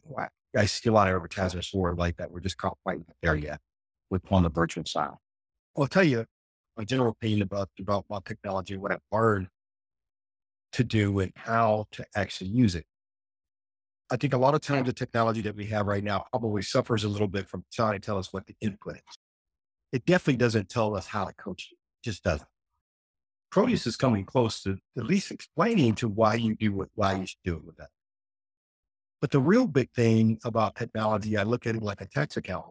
I 0.56 0.66
see 0.66 0.88
a 0.88 0.92
lot 0.92 1.08
of 1.08 1.14
advertisements 1.14 1.68
for 1.68 1.94
like 1.94 2.16
that. 2.18 2.30
We're 2.30 2.40
just 2.40 2.56
not 2.62 2.76
quite 2.84 3.00
there 3.22 3.36
yet 3.36 3.60
with 4.10 4.22
on 4.30 4.42
the 4.42 4.50
virtual 4.50 4.84
side. 4.84 5.10
I'll 5.76 5.86
tell 5.86 6.04
you 6.04 6.26
my 6.76 6.84
general 6.84 7.10
opinion 7.10 7.42
about, 7.42 7.70
about, 7.78 8.04
about 8.08 8.24
technology, 8.24 8.76
what 8.76 8.92
I've 8.92 9.00
learned 9.10 9.48
to 10.72 10.84
do 10.84 11.20
and 11.20 11.32
how 11.36 11.86
to 11.92 12.04
actually 12.14 12.50
use 12.50 12.74
it. 12.74 12.86
I 14.10 14.16
think 14.16 14.34
a 14.34 14.38
lot 14.38 14.54
of 14.54 14.60
times 14.60 14.86
the 14.86 14.92
technology 14.92 15.40
that 15.42 15.56
we 15.56 15.66
have 15.66 15.86
right 15.86 16.04
now 16.04 16.24
probably 16.30 16.62
suffers 16.62 17.04
a 17.04 17.08
little 17.08 17.28
bit 17.28 17.48
from 17.48 17.64
trying 17.72 17.94
to 17.94 17.98
tell 17.98 18.18
us 18.18 18.32
what 18.32 18.46
the 18.46 18.54
input 18.60 18.96
is. 18.96 19.16
It 19.92 20.04
definitely 20.04 20.36
doesn't 20.36 20.68
tell 20.68 20.96
us 20.96 21.06
how 21.06 21.24
to 21.24 21.32
coach 21.34 21.68
it. 21.70 21.74
it 21.74 22.10
just 22.10 22.22
doesn't. 22.22 22.48
Proteus 23.50 23.86
is 23.86 23.96
coming 23.96 24.24
close 24.24 24.62
to 24.62 24.78
at 24.96 25.04
least 25.04 25.30
explaining 25.30 25.94
to 25.96 26.08
why 26.08 26.34
you 26.34 26.54
do 26.54 26.72
what, 26.72 26.88
why 26.94 27.14
you 27.14 27.26
should 27.26 27.42
do 27.44 27.56
it 27.56 27.64
with 27.64 27.76
that. 27.76 27.88
But 29.22 29.30
the 29.30 29.38
real 29.38 29.68
big 29.68 29.88
thing 29.92 30.40
about 30.44 30.74
technology, 30.74 31.38
I 31.38 31.44
look 31.44 31.64
at 31.64 31.76
it 31.76 31.82
like 31.82 32.00
a 32.00 32.06
text 32.06 32.37
account 32.37 32.66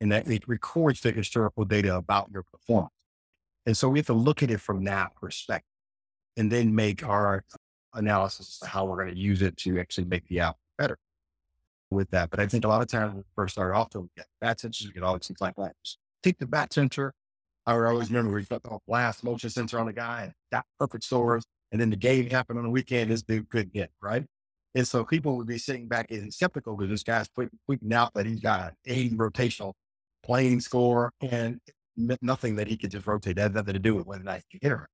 and 0.00 0.12
that 0.12 0.30
it 0.30 0.46
records 0.46 1.00
the 1.00 1.10
historical 1.10 1.64
data 1.64 1.96
about 1.96 2.30
your 2.32 2.44
performance. 2.44 2.92
And 3.66 3.76
so 3.76 3.88
we 3.88 3.98
have 3.98 4.06
to 4.06 4.12
look 4.12 4.40
at 4.44 4.50
it 4.52 4.60
from 4.60 4.84
that 4.84 5.16
perspective 5.16 5.66
and 6.36 6.50
then 6.50 6.76
make 6.76 7.04
our 7.04 7.44
analysis 7.92 8.60
of 8.62 8.68
how 8.68 8.84
we're 8.84 9.02
going 9.02 9.14
to 9.14 9.20
use 9.20 9.42
it 9.42 9.56
to 9.58 9.80
actually 9.80 10.04
make 10.04 10.24
the 10.28 10.38
app 10.38 10.56
better 10.78 10.96
with 11.90 12.08
that. 12.10 12.30
But 12.30 12.38
I 12.38 12.46
think 12.46 12.64
a 12.64 12.68
lot 12.68 12.82
of 12.82 12.88
times 12.88 13.08
when 13.08 13.16
we 13.16 13.24
first 13.34 13.54
start 13.54 13.74
off, 13.74 13.90
to 13.90 14.08
get 14.16 14.26
bat 14.40 14.58
sensors, 14.58 14.86
we 14.86 14.92
get 14.92 15.02
all 15.02 15.14
these 15.14 15.26
things 15.26 15.40
like 15.40 15.56
that. 15.56 15.74
Take 16.22 16.38
the 16.38 16.46
bat 16.46 16.72
sensor. 16.72 17.14
I 17.66 17.76
would 17.76 17.84
always 17.84 18.10
remember 18.10 18.32
we 18.32 18.44
put 18.44 18.62
the 18.62 18.78
blast 18.86 19.24
motion 19.24 19.50
sensor 19.50 19.80
on 19.80 19.86
the 19.86 19.92
guy 19.92 20.22
and 20.22 20.32
that 20.52 20.66
perfect 20.78 21.02
source. 21.02 21.42
And 21.72 21.80
then 21.80 21.90
the 21.90 21.96
game 21.96 22.30
happened 22.30 22.60
on 22.60 22.64
the 22.64 22.70
weekend. 22.70 23.10
This 23.10 23.22
dude 23.22 23.48
couldn't 23.50 23.72
get 23.72 23.90
right. 24.00 24.24
And 24.76 24.86
so 24.86 25.06
people 25.06 25.38
would 25.38 25.46
be 25.46 25.56
sitting 25.56 25.88
back 25.88 26.10
and 26.10 26.32
skeptical 26.32 26.76
because 26.76 26.90
this 26.90 27.02
guy's 27.02 27.30
tweeting 27.30 27.92
out 27.94 28.12
that 28.12 28.26
he's 28.26 28.40
got 28.40 28.60
an 28.60 28.72
80 28.84 29.16
rotational 29.16 29.72
playing 30.22 30.60
score 30.60 31.10
and 31.22 31.58
nothing 32.20 32.56
that 32.56 32.68
he 32.68 32.76
could 32.76 32.90
just 32.90 33.06
rotate. 33.06 33.36
That 33.36 33.42
had 33.42 33.54
nothing 33.54 33.72
to 33.72 33.80
do 33.80 33.94
with 33.94 34.06
whether 34.06 34.20
or 34.20 34.24
not 34.24 34.36
he 34.36 34.58
could 34.58 34.62
hit 34.62 34.76
her. 34.76 34.86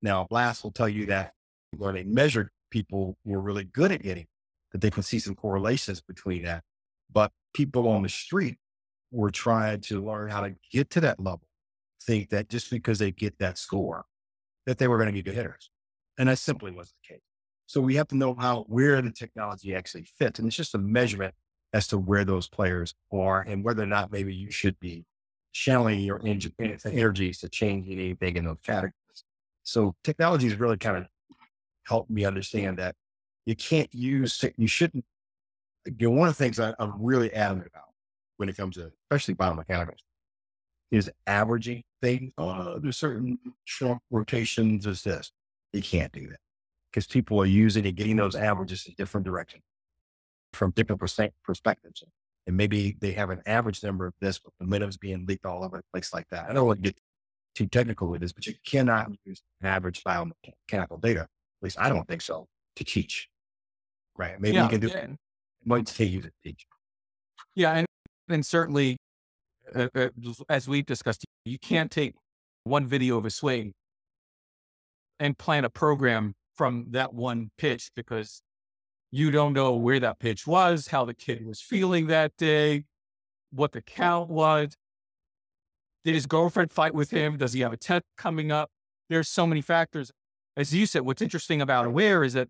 Now, 0.00 0.28
Blast 0.30 0.62
will 0.62 0.70
tell 0.70 0.88
you 0.88 1.06
that 1.06 1.32
when 1.76 1.96
they 1.96 2.04
measured 2.04 2.50
people 2.70 3.16
were 3.24 3.40
really 3.40 3.64
good 3.64 3.90
at 3.90 4.04
hitting, 4.04 4.28
that 4.70 4.80
they 4.80 4.90
could 4.90 5.04
see 5.04 5.18
some 5.18 5.34
correlations 5.34 6.00
between 6.00 6.44
that. 6.44 6.62
But 7.12 7.32
people 7.52 7.88
on 7.88 8.04
the 8.04 8.08
street 8.08 8.58
were 9.10 9.32
trying 9.32 9.80
to 9.80 10.04
learn 10.04 10.30
how 10.30 10.42
to 10.42 10.54
get 10.70 10.88
to 10.90 11.00
that 11.00 11.18
level, 11.18 11.48
think 12.00 12.30
that 12.30 12.48
just 12.48 12.70
because 12.70 13.00
they 13.00 13.10
get 13.10 13.40
that 13.40 13.58
score, 13.58 14.04
that 14.66 14.78
they 14.78 14.86
were 14.86 14.98
going 14.98 15.08
to 15.08 15.12
be 15.12 15.22
good 15.22 15.34
hitters. 15.34 15.68
And 16.16 16.28
that 16.28 16.38
simply 16.38 16.70
wasn't 16.70 16.94
the 17.02 17.14
case. 17.14 17.22
So 17.66 17.80
we 17.80 17.96
have 17.96 18.08
to 18.08 18.16
know 18.16 18.34
how 18.34 18.64
where 18.68 19.02
the 19.02 19.10
technology 19.10 19.74
actually 19.74 20.08
fits. 20.18 20.38
And 20.38 20.46
it's 20.46 20.56
just 20.56 20.74
a 20.74 20.78
measurement 20.78 21.34
as 21.72 21.88
to 21.88 21.98
where 21.98 22.24
those 22.24 22.48
players 22.48 22.94
are 23.12 23.42
and 23.42 23.64
whether 23.64 23.82
or 23.82 23.86
not 23.86 24.12
maybe 24.12 24.34
you 24.34 24.50
should 24.50 24.78
be 24.78 25.04
channeling 25.52 26.00
your 26.00 26.20
energies 26.24 27.40
to 27.40 27.48
change 27.48 27.86
anything 27.90 28.36
in 28.36 28.44
those 28.44 28.60
categories. 28.64 28.92
So 29.64 29.96
technology 30.04 30.48
has 30.48 30.58
really 30.58 30.76
kind 30.76 30.98
of 30.98 31.06
helped 31.86 32.10
me 32.10 32.24
understand 32.24 32.78
that 32.78 32.94
you 33.46 33.56
can't 33.56 33.92
use, 33.92 34.44
you 34.56 34.68
shouldn't, 34.68 35.04
you 35.86 36.08
know, 36.08 36.16
one 36.16 36.28
of 36.28 36.36
the 36.36 36.42
things 36.42 36.60
I, 36.60 36.74
I'm 36.78 36.94
really 37.00 37.32
adamant 37.32 37.68
about 37.72 37.84
when 38.36 38.48
it 38.48 38.56
comes 38.56 38.76
to, 38.76 38.92
especially 39.10 39.34
biomechanics, 39.34 40.02
is 40.90 41.10
averaging 41.26 41.82
things. 42.00 42.32
Uh, 42.38 42.78
there's 42.78 42.96
certain 42.96 43.38
short 43.64 43.98
rotations 44.10 44.86
as 44.86 45.02
this. 45.02 45.32
You 45.72 45.82
can't 45.82 46.12
do 46.12 46.28
that 46.28 46.38
because 46.90 47.06
people 47.06 47.40
are 47.40 47.46
using 47.46 47.86
and 47.86 47.96
getting 47.96 48.16
those 48.16 48.34
averages 48.34 48.86
in 48.86 48.94
different 48.96 49.26
directions 49.26 49.62
from 50.52 50.70
different 50.72 51.00
percent 51.00 51.32
perspectives. 51.44 52.02
And 52.46 52.56
maybe 52.56 52.96
they 53.00 53.12
have 53.12 53.30
an 53.30 53.42
average 53.46 53.82
number 53.82 54.06
of 54.06 54.14
this, 54.20 54.38
but 54.38 54.52
momentum's 54.60 54.96
being 54.96 55.26
leaked 55.26 55.44
all 55.44 55.64
over 55.64 55.78
the 55.78 55.84
place 55.92 56.14
like 56.14 56.28
that. 56.30 56.48
I 56.48 56.52
don't 56.52 56.66
want 56.66 56.82
to 56.82 56.90
get 56.90 56.98
too 57.54 57.66
technical 57.66 58.08
with 58.08 58.20
this, 58.20 58.32
but 58.32 58.46
you 58.46 58.54
cannot 58.64 59.10
use 59.24 59.42
an 59.60 59.66
average 59.66 60.04
biomechanical 60.04 61.00
data. 61.00 61.22
At 61.22 61.62
least 61.62 61.78
I 61.80 61.88
don't 61.88 62.06
think 62.06 62.22
so 62.22 62.46
to 62.76 62.84
teach. 62.84 63.28
Right. 64.16 64.40
Maybe 64.40 64.54
yeah, 64.54 64.64
you 64.64 64.68
can 64.68 64.80
do 64.80 64.88
it. 64.88 65.10
Might 65.64 65.88
say 65.88 66.06
it 66.06 66.22
to 66.22 66.30
teach. 66.44 66.66
Yeah. 67.54 67.72
And, 67.72 67.86
and 68.28 68.46
certainly, 68.46 68.96
uh, 69.74 69.88
uh, 69.94 70.08
as 70.48 70.68
we've 70.68 70.86
discussed, 70.86 71.24
you 71.44 71.58
can't 71.58 71.90
take 71.90 72.14
one 72.64 72.86
video 72.86 73.18
of 73.18 73.24
a 73.24 73.30
swing 73.30 73.72
and 75.18 75.36
plan 75.36 75.64
a 75.64 75.70
program 75.70 76.34
from 76.56 76.86
that 76.90 77.14
one 77.14 77.50
pitch 77.58 77.90
because 77.94 78.42
you 79.10 79.30
don't 79.30 79.52
know 79.52 79.74
where 79.74 80.00
that 80.00 80.18
pitch 80.18 80.46
was, 80.46 80.88
how 80.88 81.04
the 81.04 81.14
kid 81.14 81.46
was 81.46 81.60
feeling 81.60 82.06
that 82.08 82.36
day, 82.36 82.84
what 83.50 83.72
the 83.72 83.82
count 83.82 84.28
was. 84.28 84.74
Did 86.04 86.14
his 86.14 86.26
girlfriend 86.26 86.72
fight 86.72 86.94
with 86.94 87.10
him? 87.10 87.36
Does 87.36 87.52
he 87.52 87.60
have 87.60 87.72
a 87.72 87.76
test 87.76 88.04
coming 88.16 88.52
up? 88.52 88.70
There's 89.08 89.28
so 89.28 89.46
many 89.46 89.60
factors. 89.60 90.10
As 90.56 90.72
you 90.74 90.86
said, 90.86 91.02
what's 91.02 91.22
interesting 91.22 91.60
about 91.60 91.84
Aware 91.84 92.24
is 92.24 92.32
that 92.34 92.48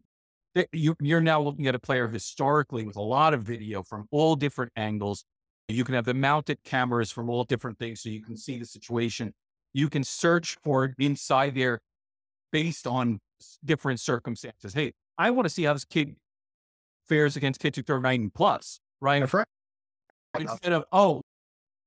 you, 0.73 0.95
you're 1.01 1.21
now 1.21 1.41
looking 1.41 1.67
at 1.67 1.75
a 1.75 1.79
player 1.79 2.09
historically 2.09 2.85
with 2.85 2.97
a 2.97 3.03
lot 3.03 3.35
of 3.35 3.43
video 3.43 3.83
from 3.83 4.07
all 4.11 4.37
different 4.37 4.73
angles. 4.77 5.25
You 5.69 5.85
can 5.85 5.95
have 5.95 6.05
the 6.05 6.15
mounted 6.15 6.59
cameras 6.65 7.11
from 7.11 7.29
all 7.29 7.45
different 7.45 7.79
things 7.79 8.01
so 8.01 8.09
you 8.09 8.23
can 8.23 8.37
see 8.37 8.59
the 8.59 8.65
situation. 8.65 9.35
You 9.75 9.89
can 9.89 10.05
search 10.05 10.57
for 10.63 10.95
inside 10.99 11.55
there 11.55 11.81
based 12.53 12.87
on 12.87 13.21
different 13.65 14.01
circumstances. 14.01 14.75
Hey, 14.75 14.93
I 15.19 15.31
want 15.31 15.47
to 15.47 15.51
see 15.51 15.65
how 15.65 15.73
this 15.73 15.85
kid 15.85 16.17
fares 17.09 17.37
against 17.37 17.61
kids 17.61 17.77
who 17.77 17.83
throw 17.83 17.99
90 17.99 18.31
plus, 18.31 18.81
right? 19.01 19.33
Right. 19.33 19.47
Instead 20.39 20.73
of, 20.73 20.85
oh, 20.93 21.23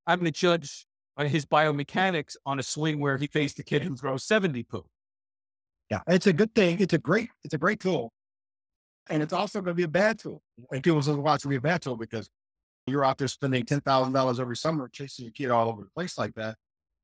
I'm 0.07 0.19
going 0.19 0.31
to 0.31 0.37
judge 0.37 0.85
uh, 1.17 1.25
his 1.25 1.45
biomechanics 1.45 2.35
on 2.45 2.59
a 2.59 2.63
swing 2.63 2.99
where 2.99 3.17
he 3.17 3.27
faced 3.27 3.59
a 3.59 3.63
kid 3.63 3.83
who 3.83 3.95
throws 3.95 4.23
70 4.23 4.63
poo. 4.63 4.85
Yeah, 5.91 6.01
it's 6.07 6.27
a 6.27 6.33
good 6.33 6.53
thing. 6.53 6.79
It's 6.79 6.93
a 6.93 6.97
great, 6.97 7.29
it's 7.43 7.53
a 7.53 7.57
great 7.57 7.79
tool. 7.79 8.11
And 9.09 9.23
it's 9.23 9.33
also 9.33 9.59
going 9.59 9.71
to 9.71 9.77
be 9.77 9.83
a 9.83 9.87
bad 9.87 10.19
tool. 10.19 10.41
And 10.71 10.83
people 10.83 11.01
say, 11.01 11.13
watch 11.13 11.43
it 11.45 11.47
be 11.47 11.55
a 11.55 11.61
bad 11.61 11.81
tool 11.81 11.97
because 11.97 12.29
you're 12.85 13.03
out 13.03 13.17
there 13.17 13.27
spending 13.27 13.65
$10,000 13.65 14.39
every 14.39 14.55
summer 14.55 14.87
chasing 14.87 15.25
your 15.25 15.31
kid 15.31 15.49
all 15.49 15.69
over 15.69 15.83
the 15.83 15.89
place 15.89 16.17
like 16.17 16.33
that. 16.35 16.55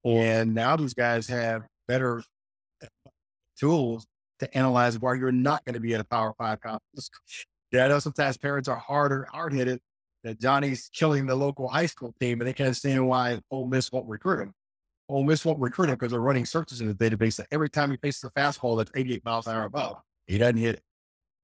And 0.03 0.53
now 0.53 0.75
these 0.75 0.93
guys 0.93 1.27
have 1.27 1.63
better 1.88 2.23
uh, 2.84 2.88
tools 3.60 4.05
to 4.39 4.58
analyze 4.58 5.00
why 5.00 5.13
you're 5.15 5.32
not 5.32 5.63
going 5.65 5.74
to 5.74 5.80
be 5.80 5.93
at 5.93 6.02
a 6.02 6.04
power 6.04 6.34
five 6.38 6.60
conference 6.62 7.10
yeah, 7.71 7.86
I 7.86 7.88
know 7.89 8.00
sometimes 8.00 8.38
parents 8.38 8.69
are 8.69 8.78
harder, 8.78 9.28
hard 9.32 9.54
headed 9.54 9.80
that 10.24 10.39
Johnny's 10.39 10.89
killing 10.93 11.26
the 11.26 11.36
local 11.36 11.67
high 11.67 11.86
school 11.86 12.13
team, 12.19 12.39
and 12.39 12.48
they 12.48 12.54
can't 12.54 12.67
understand 12.67 13.08
why 13.08 13.39
Ole 13.52 13.67
Miss 13.67 13.91
won't 13.91 14.08
recruit 14.08 14.41
him. 14.41 14.54
Ole 15.10 15.24
Miss 15.24 15.45
won't 15.45 15.60
recruit 15.60 15.89
him 15.89 15.95
because 15.95 16.12
they're 16.12 16.19
running 16.19 16.45
searches 16.45 16.82
in 16.82 16.88
the 16.88 16.93
database 16.93 17.36
that 17.36 17.48
every 17.52 17.69
time 17.69 17.91
he 17.91 17.98
faces 17.98 18.24
a 18.24 18.39
fastball 18.39 18.78
that's 18.78 18.91
88 18.95 19.24
miles 19.24 19.48
an 19.48 19.56
hour 19.56 19.65
above, 19.65 19.98
he 20.26 20.38
doesn't 20.38 20.58
hit 20.58 20.76
it. 20.76 20.84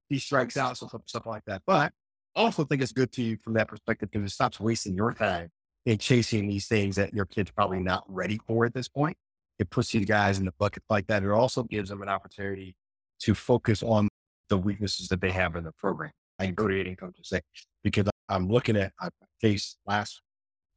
He 0.08 0.18
strikes 0.18 0.56
out, 0.56 0.76
so 0.76 0.88
stuff 1.06 1.26
like 1.26 1.44
that. 1.46 1.62
But 1.66 1.92
I 2.34 2.40
also 2.40 2.64
think 2.64 2.82
it's 2.82 2.92
good 2.92 3.12
to 3.12 3.22
you 3.22 3.36
from 3.36 3.54
that 3.54 3.68
perspective 3.68 4.10
because 4.10 4.30
it 4.30 4.34
stops 4.34 4.58
wasting 4.58 4.94
your 4.94 5.12
time 5.12 5.50
in 5.86 5.98
chasing 5.98 6.48
these 6.48 6.66
things 6.66 6.96
that 6.96 7.14
your 7.14 7.24
kid's 7.24 7.50
probably 7.50 7.80
not 7.80 8.04
ready 8.08 8.40
for 8.46 8.64
at 8.64 8.74
this 8.74 8.88
point. 8.88 9.16
It 9.58 9.70
puts 9.70 9.92
these 9.92 10.06
guys 10.06 10.38
in 10.38 10.44
the 10.44 10.54
bucket 10.58 10.82
like 10.90 11.06
that. 11.06 11.22
It 11.22 11.30
also 11.30 11.62
gives 11.62 11.88
them 11.88 12.02
an 12.02 12.08
opportunity 12.08 12.74
to 13.22 13.34
focus 13.34 13.82
on 13.82 14.08
the 14.48 14.58
weaknesses 14.58 15.08
that 15.08 15.20
they 15.20 15.30
have 15.30 15.56
in 15.56 15.64
the 15.64 15.72
program. 15.72 16.10
I 16.38 16.46
go 16.46 16.68
to 16.68 16.74
hitting 16.74 16.96
coaches 16.96 17.28
say, 17.28 17.40
because 17.82 18.06
I'm 18.28 18.48
looking 18.48 18.76
at, 18.76 18.92
I 19.00 19.08
faced 19.40 19.78
last 19.86 20.20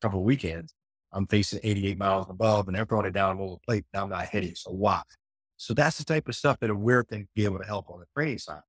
couple 0.01 0.19
of 0.19 0.25
weekends, 0.25 0.73
I'm 1.11 1.27
facing 1.27 1.59
88 1.63 1.97
miles 1.97 2.27
above 2.29 2.67
and 2.67 2.75
they're 2.75 2.85
throwing 2.85 3.05
it 3.05 3.13
down 3.13 3.39
on 3.39 3.49
the 3.49 3.57
plate. 3.65 3.85
Now 3.93 4.03
I'm 4.03 4.09
not 4.09 4.27
hitting. 4.27 4.55
So 4.55 4.71
why? 4.71 5.01
So 5.57 5.73
that's 5.73 5.97
the 5.97 6.03
type 6.03 6.27
of 6.27 6.35
stuff 6.35 6.59
that 6.59 6.69
a 6.69 6.75
weird 6.75 7.07
thing 7.07 7.27
be 7.35 7.45
able 7.45 7.59
to 7.59 7.65
help 7.65 7.89
on 7.89 7.99
the 7.99 8.05
training 8.15 8.39
side. 8.39 8.61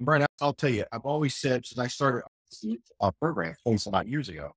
Brian, 0.00 0.26
I'll 0.40 0.52
tell 0.52 0.70
you, 0.70 0.84
I've 0.92 1.04
always 1.04 1.34
said 1.34 1.66
since 1.66 1.78
I 1.78 1.88
started 1.88 2.22
our 3.00 3.12
program 3.12 3.54
almost 3.64 3.86
about 3.86 4.06
years 4.06 4.28
ago, 4.28 4.52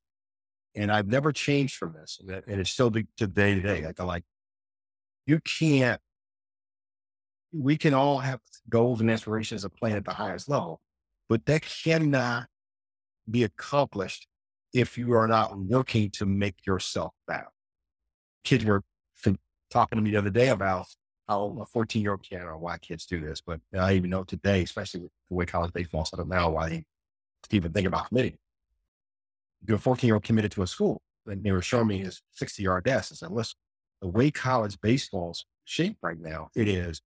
and 0.76 0.92
I've 0.92 1.08
never 1.08 1.32
changed 1.32 1.76
from 1.78 1.94
this. 1.94 2.22
And 2.48 2.60
it's 2.60 2.70
still 2.70 2.92
to, 2.92 3.04
to 3.18 3.28
day 3.28 3.56
to 3.56 3.62
day. 3.62 3.86
Like, 3.86 4.00
like, 4.00 4.24
you 5.26 5.40
can't 5.40 6.00
we 7.52 7.78
can 7.78 7.94
all 7.94 8.20
have 8.20 8.40
goals 8.70 9.02
and 9.02 9.12
aspirations 9.12 9.64
of 9.64 9.76
playing 9.76 9.98
at 9.98 10.06
the 10.06 10.14
highest 10.14 10.50
level, 10.50 10.82
but 11.30 11.46
that 11.46 11.62
cannot 11.62 12.48
be 13.30 13.44
accomplished 13.44 14.28
if 14.74 14.98
you 14.98 15.14
are 15.14 15.28
not 15.28 15.58
working 15.58 16.10
to 16.12 16.26
make 16.26 16.66
yourself 16.66 17.14
better. 17.28 17.50
Kids 18.44 18.66
were 18.66 18.84
talking 19.72 19.98
to 19.98 20.02
me 20.02 20.12
the 20.12 20.18
other 20.18 20.30
day 20.30 20.50
about 20.50 20.86
how 21.28 21.58
a 21.62 21.66
14 21.66 22.02
year 22.02 22.12
old 22.12 22.24
kid 22.24 22.42
or 22.42 22.58
why 22.58 22.78
kids 22.78 23.06
do 23.06 23.20
this, 23.20 23.42
but 23.42 23.60
I 23.78 23.94
even 23.94 24.10
know 24.10 24.24
today, 24.24 24.62
especially 24.64 25.02
with 25.02 25.12
the 25.30 25.36
way 25.36 25.46
college 25.46 25.74
baseball 25.74 26.06
set 26.06 26.20
up 26.20 26.28
now, 26.28 26.50
why 26.50 26.70
they 26.70 26.84
even 27.52 27.72
think 27.72 27.88
about 27.88 28.10
committing. 28.10 28.38
Your 29.68 29.78
14 29.78 30.08
year 30.08 30.16
old 30.16 30.24
committed 30.24 30.52
to 30.54 30.64
a 30.64 30.68
school, 30.68 31.02
and 31.26 31.44
they 31.44 31.52
were 31.52 31.62
showing 31.62 31.88
me 31.88 32.00
his 32.00 32.22
60 32.34 32.62
yard 32.64 32.84
dash. 32.84 33.10
and 33.10 33.18
said, 33.18 33.32
listen, 33.32 33.56
the 34.02 34.08
way 34.08 34.30
college 34.30 34.78
baseball's 34.82 35.46
shaped 35.64 36.00
right 36.02 36.20
now, 36.20 36.50
it 36.56 36.68
is 36.68 37.02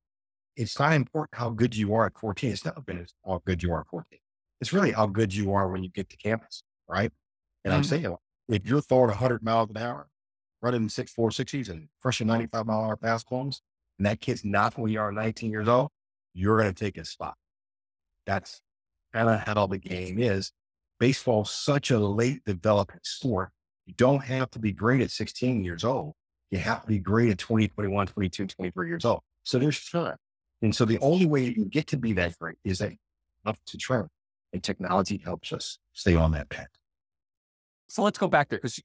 it's 0.56 0.80
not 0.80 0.94
important 0.94 1.38
how 1.38 1.50
good 1.50 1.76
you 1.76 1.94
are 1.96 2.06
at 2.06 2.18
14. 2.18 2.52
It's 2.52 2.66
not 2.66 2.78
about 2.78 2.98
how 3.26 3.42
good 3.46 3.62
you 3.62 3.74
are 3.74 3.82
at 3.82 3.88
14. 3.88 4.20
It's 4.62 4.74
really 4.74 4.92
how 4.92 5.06
good 5.06 5.34
you 5.34 5.54
are 5.54 5.70
when 5.70 5.84
you 5.84 5.90
get 5.90 6.10
to 6.10 6.18
campus, 6.18 6.64
right? 6.88 7.12
And 7.64 7.72
mm-hmm. 7.72 7.78
I'm 7.78 7.84
saying, 7.84 8.16
if 8.48 8.66
you're 8.66 8.82
throwing 8.82 9.10
100 9.10 9.44
miles 9.44 9.70
an 9.70 9.78
hour, 9.78 10.08
running 10.62 10.90
six 10.90 11.12
four 11.12 11.30
sixties 11.32 11.70
and 11.70 11.88
crushing 12.02 12.28
95 12.28 12.66
mile 12.66 12.80
an 12.80 12.86
hour 12.86 12.98
fastballs, 12.98 13.60
and 14.00 14.06
that 14.06 14.22
kid's 14.22 14.44
not 14.44 14.78
when 14.78 14.92
you 14.92 15.00
are 15.00 15.12
19 15.12 15.52
years 15.52 15.68
old, 15.68 15.90
you're 16.34 16.58
going 16.58 16.74
to 16.74 16.84
take 16.84 16.96
his 16.96 17.10
spot. 17.10 17.36
That's 18.26 18.62
kind 19.14 19.30
of 19.30 19.42
how 19.42 19.68
the 19.68 19.78
game 19.78 20.20
is. 20.20 20.52
Baseball's 21.00 21.52
such 21.52 21.92
a 21.92 22.00
late 22.00 22.42
developing 22.46 23.00
sport. 23.04 23.50
You 23.86 23.94
don't 23.98 24.24
have 24.24 24.50
to 24.52 24.60
be 24.60 24.72
great 24.72 25.02
at 25.02 25.12
16 25.12 25.64
years 25.64 25.84
old. 25.84 26.14
You 26.52 26.58
have 26.60 26.82
to 26.82 26.88
be 26.88 27.00
great 27.00 27.30
at 27.30 27.38
20, 27.38 27.68
21, 27.68 28.08
22, 28.08 28.48
23 28.48 28.88
years 28.88 29.06
old. 29.06 29.22
So 29.44 29.60
there's 29.60 29.84
time. 29.90 30.16
And 30.62 30.76
so 30.76 30.86
the 30.86 31.00
only 31.00 31.26
way 31.26 31.44
you 31.44 31.66
get 31.66 31.88
to 31.88 31.98
be 31.98 32.14
that 32.14 32.38
great 32.40 32.58
is 32.64 32.80
that 32.80 32.94
up 33.46 33.58
to 33.68 33.78
train. 33.78 34.08
And 34.54 34.64
technology 34.64 35.22
helps 35.24 35.52
us 35.52 35.80
stay 35.94 36.16
on 36.16 36.32
that 36.32 36.50
path. 36.50 36.68
So 37.88 38.04
let's 38.04 38.18
go 38.18 38.28
back 38.28 38.50
there 38.50 38.60
because 38.60 38.80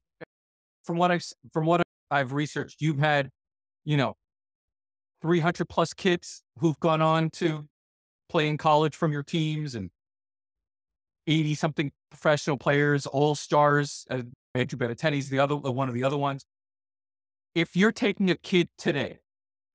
from 0.84 0.96
what 0.96 1.10
I 1.10 1.20
from 1.52 1.66
what 1.66 1.82
I've 2.10 2.32
researched, 2.32 2.80
you've 2.80 2.98
had, 2.98 3.30
you 3.84 3.96
know, 3.96 4.14
300 5.22 5.68
plus 5.68 5.94
kids 5.94 6.42
who've 6.58 6.78
gone 6.80 7.00
on 7.00 7.30
to 7.30 7.68
play 8.28 8.48
in 8.48 8.56
college 8.56 8.96
from 8.96 9.12
your 9.12 9.22
teams 9.22 9.74
and 9.74 9.90
80 11.26 11.54
something 11.54 11.92
professional 12.10 12.56
players, 12.56 13.06
all 13.06 13.34
stars. 13.34 14.06
Uh, 14.10 14.22
Andrew 14.54 14.78
Benintendi's 14.78 15.28
the 15.28 15.38
other 15.38 15.56
one 15.56 15.88
of 15.88 15.94
the 15.94 16.04
other 16.04 16.16
ones. 16.16 16.44
If 17.54 17.76
you're 17.76 17.92
taking 17.92 18.30
a 18.30 18.36
kid 18.36 18.68
today, 18.78 19.18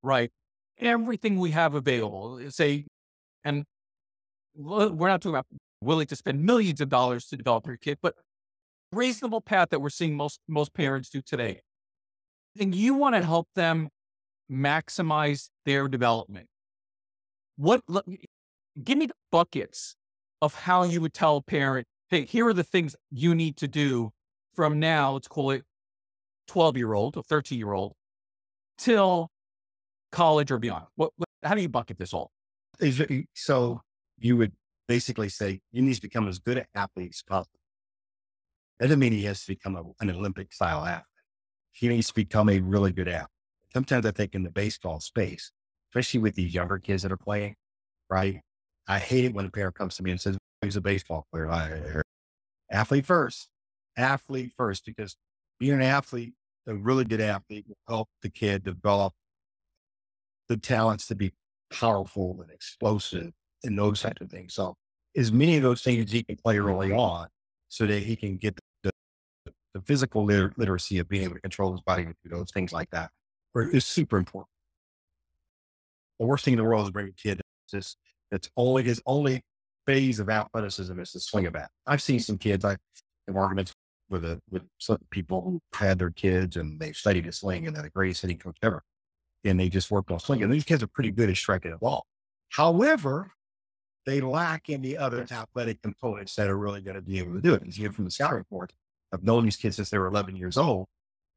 right, 0.02 0.30
everything 0.78 1.38
we 1.38 1.50
have 1.52 1.74
available. 1.74 2.40
Uh, 2.44 2.50
say, 2.50 2.84
and 3.44 3.64
we're 4.54 5.08
not 5.08 5.20
talking 5.20 5.30
about 5.34 5.46
willing 5.82 6.06
to 6.06 6.16
spend 6.16 6.42
millions 6.42 6.80
of 6.80 6.88
dollars 6.88 7.26
to 7.26 7.36
develop 7.36 7.66
your 7.66 7.76
kid, 7.76 7.98
but 8.02 8.14
reasonable 8.92 9.40
path 9.40 9.68
that 9.70 9.80
we're 9.80 9.90
seeing 9.90 10.16
most 10.16 10.40
most 10.48 10.72
parents 10.74 11.10
do 11.10 11.20
today. 11.20 11.60
And 12.58 12.74
you 12.74 12.94
want 12.94 13.14
to 13.14 13.22
help 13.22 13.48
them 13.54 13.88
maximize 14.50 15.50
their 15.64 15.88
development. 15.88 16.46
What? 17.56 17.82
Give 18.82 18.98
me 18.98 19.06
the 19.06 19.14
buckets 19.30 19.96
of 20.40 20.54
how 20.54 20.84
you 20.84 21.00
would 21.00 21.14
tell 21.14 21.36
a 21.38 21.42
parent, 21.42 21.86
"Hey, 22.08 22.24
here 22.24 22.46
are 22.46 22.54
the 22.54 22.64
things 22.64 22.96
you 23.10 23.34
need 23.34 23.56
to 23.58 23.68
do 23.68 24.12
from 24.54 24.78
now. 24.78 25.12
Let's 25.12 25.28
call 25.28 25.50
it 25.50 25.64
twelve 26.46 26.76
year 26.76 26.94
old 26.94 27.16
or 27.16 27.22
thirteen 27.22 27.58
year 27.58 27.72
old 27.72 27.94
till 28.78 29.30
college 30.16 30.50
or 30.50 30.58
beyond? 30.58 30.86
What, 30.96 31.10
how 31.42 31.54
do 31.54 31.60
you 31.60 31.68
bucket 31.68 31.98
this 31.98 32.14
all? 32.14 32.30
So 33.34 33.82
you 34.18 34.36
would 34.38 34.52
basically 34.88 35.28
say 35.28 35.60
you 35.72 35.82
need 35.82 35.94
to 35.94 36.00
become 36.00 36.26
as 36.26 36.38
good 36.38 36.56
an 36.56 36.64
athlete 36.74 37.10
as 37.12 37.22
possible. 37.22 37.60
That 38.78 38.86
doesn't 38.86 38.98
mean 38.98 39.12
he 39.12 39.24
has 39.24 39.42
to 39.42 39.48
become 39.48 39.76
a, 39.76 39.82
an 40.00 40.10
Olympic 40.10 40.52
style 40.52 40.84
athlete. 40.84 41.04
He 41.72 41.88
needs 41.88 42.08
to 42.08 42.14
become 42.14 42.48
a 42.48 42.60
really 42.60 42.92
good 42.92 43.08
athlete. 43.08 43.28
Sometimes 43.74 44.06
I 44.06 44.10
think 44.10 44.34
in 44.34 44.42
the 44.42 44.50
baseball 44.50 45.00
space, 45.00 45.52
especially 45.90 46.20
with 46.20 46.34
these 46.34 46.54
younger 46.54 46.78
kids 46.78 47.02
that 47.02 47.12
are 47.12 47.18
playing, 47.18 47.54
right? 48.08 48.40
I 48.88 48.98
hate 48.98 49.26
it 49.26 49.34
when 49.34 49.44
a 49.44 49.50
parent 49.50 49.74
comes 49.74 49.96
to 49.96 50.02
me 50.02 50.12
and 50.12 50.20
says, 50.20 50.38
he's 50.62 50.76
a 50.76 50.80
baseball 50.80 51.26
player. 51.30 51.50
I, 51.50 52.00
athlete 52.70 53.04
first, 53.04 53.48
athlete 53.98 54.52
first, 54.56 54.86
because 54.86 55.16
being 55.58 55.74
an 55.74 55.82
athlete, 55.82 56.32
a 56.66 56.74
really 56.74 57.04
good 57.04 57.20
athlete 57.20 57.66
will 57.68 57.76
help 57.86 58.08
the 58.22 58.30
kid 58.30 58.64
develop 58.64 59.12
the 60.48 60.56
talents 60.56 61.06
to 61.08 61.14
be 61.14 61.32
powerful 61.72 62.38
and 62.42 62.50
explosive 62.50 63.32
and 63.64 63.78
those 63.78 64.00
types 64.00 64.20
of 64.20 64.30
things. 64.30 64.54
So 64.54 64.76
as 65.16 65.32
many 65.32 65.56
of 65.56 65.62
those 65.62 65.82
things 65.82 66.10
he 66.10 66.22
can 66.22 66.36
play 66.36 66.58
early 66.58 66.92
on 66.92 67.28
so 67.68 67.86
that 67.86 68.02
he 68.02 68.16
can 68.16 68.36
get 68.36 68.56
the, 68.82 68.90
the, 69.44 69.52
the 69.74 69.80
physical 69.80 70.24
liter- 70.24 70.52
literacy 70.56 70.98
of 70.98 71.08
being 71.08 71.24
able 71.24 71.34
to 71.34 71.40
control 71.40 71.72
his 71.72 71.80
body 71.80 72.04
and 72.04 72.14
do 72.22 72.30
those 72.30 72.50
things 72.50 72.72
like 72.72 72.90
that 72.90 73.10
is 73.72 73.84
super 73.84 74.16
important. 74.18 74.48
The 76.20 76.26
worst 76.26 76.44
thing 76.44 76.54
in 76.54 76.58
the 76.58 76.64
world 76.64 76.86
is 76.86 76.90
bringing 76.90 77.12
a 77.12 77.20
kid 77.20 77.40
that's, 77.72 77.96
that's 78.30 78.50
only 78.56 78.82
his 78.82 79.02
only 79.06 79.42
phase 79.86 80.18
of 80.18 80.28
athleticism 80.28 80.98
is 81.00 81.12
to 81.12 81.20
swing 81.20 81.46
a 81.46 81.50
bat. 81.50 81.70
I've 81.86 82.02
seen 82.02 82.20
some 82.20 82.38
kids, 82.38 82.64
I 82.64 82.76
have 83.26 83.36
arguments 83.36 83.72
with 84.08 84.24
a, 84.24 84.40
with 84.50 84.62
some 84.78 84.98
people 85.10 85.42
who 85.42 85.60
had 85.74 85.98
their 85.98 86.10
kids 86.10 86.56
and 86.56 86.80
they 86.80 86.92
studied 86.92 87.24
to 87.24 87.32
swing 87.32 87.66
and 87.66 87.74
they're 87.74 87.82
the 87.82 87.90
greatest 87.90 88.22
hitting 88.22 88.38
coach 88.38 88.56
ever. 88.62 88.82
And 89.44 89.60
they 89.60 89.68
just 89.68 89.90
worked 89.90 90.10
on 90.10 90.18
swinging. 90.18 90.50
These 90.50 90.64
kids 90.64 90.82
are 90.82 90.88
pretty 90.88 91.10
good 91.10 91.30
at 91.30 91.36
striking 91.36 91.70
the 91.70 91.78
ball. 91.78 92.06
However, 92.50 93.32
they 94.06 94.20
lack 94.20 94.68
in 94.68 94.82
the 94.82 94.96
other 94.98 95.26
athletic 95.30 95.82
components 95.82 96.34
that 96.36 96.48
are 96.48 96.56
really 96.56 96.80
going 96.80 96.96
to 96.96 97.02
be 97.02 97.18
able 97.18 97.34
to 97.34 97.40
do 97.40 97.54
it. 97.54 97.62
As 97.66 97.76
you 97.76 97.84
hear 97.84 97.92
from 97.92 98.04
the 98.04 98.10
scouting 98.10 98.38
report, 98.38 98.72
I've 99.12 99.24
known 99.24 99.44
these 99.44 99.56
kids 99.56 99.76
since 99.76 99.90
they 99.90 99.98
were 99.98 100.06
11 100.06 100.36
years 100.36 100.56
old. 100.56 100.86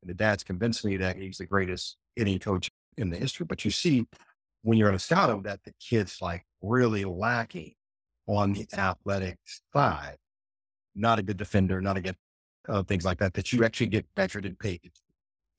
And 0.02 0.10
the 0.10 0.14
dad's 0.14 0.44
convinced 0.44 0.86
me 0.86 0.98
that 0.98 1.18
he's 1.18 1.40
the 1.40 1.46
greatest 1.46 1.98
hitting 2.16 2.40
coach 2.40 2.70
in 2.98 3.10
the 3.10 3.18
history. 3.18 3.46
But 3.46 3.66
you 3.66 3.72
see, 3.72 4.06
when 4.62 4.78
you're 4.78 4.90
in 4.90 4.96
a 4.96 5.00
scout 5.00 5.44
that 5.44 5.64
the 5.64 5.74
kid's 5.80 6.22
like 6.22 6.46
really 6.62 7.06
lacking 7.06 7.74
on 8.28 8.54
the 8.54 8.68
athletic 8.74 9.38
side, 9.74 10.18
not 10.96 11.20
a 11.20 11.24
good 11.24 11.38
defender, 11.38 11.82
not 11.82 11.98
a 11.98 12.02
good 12.02 12.16
uh, 12.68 12.84
things 12.84 13.06
like 13.06 13.18
that, 13.20 13.34
that 13.34 13.52
you 13.52 13.64
actually 13.64 13.88
get 13.88 14.06
measured 14.16 14.46
and 14.46 14.60
paid 14.60 14.92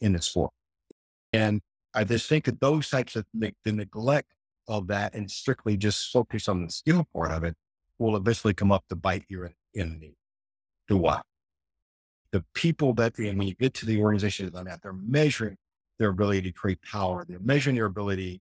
in 0.00 0.12
the 0.12 0.22
sport. 0.22 0.52
And 1.32 1.60
I 1.94 2.04
just 2.04 2.28
think 2.28 2.44
that 2.44 2.60
those 2.60 2.88
types 2.88 3.16
of 3.16 3.26
the, 3.34 3.52
the 3.64 3.72
neglect 3.72 4.32
of 4.68 4.86
that 4.88 5.14
and 5.14 5.30
strictly 5.30 5.76
just 5.76 6.10
focus 6.12 6.48
on 6.48 6.64
the 6.64 6.70
skill 6.70 7.06
part 7.12 7.32
of 7.32 7.44
it 7.44 7.56
will 7.98 8.16
eventually 8.16 8.54
come 8.54 8.72
up 8.72 8.84
to 8.88 8.96
bite 8.96 9.24
you 9.28 9.44
in, 9.44 9.54
in 9.74 10.00
the, 10.00 10.12
the 10.88 10.96
what? 10.96 11.22
The 12.32 12.44
people 12.54 12.94
that, 12.94 13.18
and 13.18 13.38
when 13.38 13.48
you 13.48 13.54
get 13.54 13.74
to 13.74 13.86
the 13.86 14.00
organizations 14.00 14.54
on 14.54 14.66
that, 14.66 14.80
they're 14.82 14.92
measuring 14.92 15.56
their 15.98 16.10
ability 16.10 16.42
to 16.42 16.52
create 16.52 16.80
power. 16.82 17.24
They're 17.28 17.40
measuring 17.40 17.76
their 17.76 17.86
ability 17.86 18.40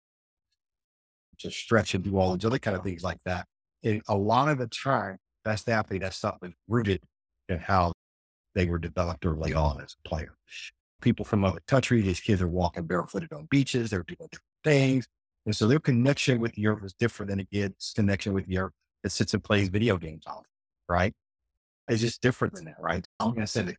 to 1.38 1.50
stretch 1.50 1.94
and 1.94 2.04
do 2.04 2.18
all 2.18 2.34
these 2.34 2.44
other 2.44 2.58
kind 2.58 2.76
of 2.76 2.82
things 2.82 3.02
like 3.02 3.22
that. 3.24 3.46
And 3.82 4.02
a 4.08 4.16
lot 4.16 4.48
of 4.48 4.58
the 4.58 4.66
time, 4.66 5.18
best 5.44 5.68
athlete, 5.68 6.02
that's 6.02 6.16
something 6.16 6.54
rooted 6.68 7.00
in 7.48 7.58
how 7.58 7.92
they 8.54 8.66
were 8.66 8.78
developed 8.78 9.24
early 9.24 9.54
on 9.54 9.80
as 9.80 9.96
a 10.04 10.08
player. 10.08 10.36
People 11.00 11.24
from 11.24 11.44
other 11.44 11.60
countries, 11.68 12.04
these 12.04 12.20
kids 12.20 12.42
are 12.42 12.48
walking 12.48 12.86
barefooted 12.86 13.32
on 13.32 13.46
beaches, 13.50 13.90
they're 13.90 14.02
doing 14.02 14.28
different 14.30 14.42
things. 14.64 15.06
And 15.46 15.54
so 15.54 15.66
their 15.66 15.78
connection 15.78 16.40
with 16.40 16.58
Europe 16.58 16.84
is 16.84 16.92
different 16.92 17.30
than 17.30 17.40
a 17.40 17.44
kid's 17.44 17.92
connection 17.94 18.34
with 18.34 18.48
Europe 18.48 18.74
that 19.02 19.10
sits 19.10 19.32
and 19.32 19.42
plays 19.42 19.68
video 19.68 19.96
games 19.96 20.24
all 20.26 20.44
right? 20.88 21.12
It's 21.88 22.00
just 22.00 22.20
different 22.20 22.54
than 22.54 22.64
that, 22.66 22.76
right? 22.80 23.06
I'm 23.20 23.30
going 23.30 23.42
to 23.42 23.46
say 23.46 23.62
that. 23.62 23.76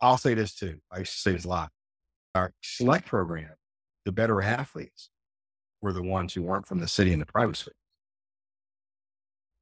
I'll 0.00 0.18
say 0.18 0.34
this 0.34 0.54
too. 0.54 0.78
I 0.90 1.00
used 1.00 1.12
to 1.12 1.18
say 1.18 1.32
this 1.32 1.44
a 1.44 1.48
lot. 1.48 1.70
Our 2.34 2.52
select 2.62 3.06
program, 3.06 3.54
the 4.04 4.12
better 4.12 4.42
athletes 4.42 5.10
were 5.80 5.92
the 5.92 6.02
ones 6.02 6.34
who 6.34 6.42
weren't 6.42 6.66
from 6.66 6.80
the 6.80 6.88
city 6.88 7.12
and 7.12 7.22
the 7.22 7.26
private 7.26 7.56
school. 7.56 7.74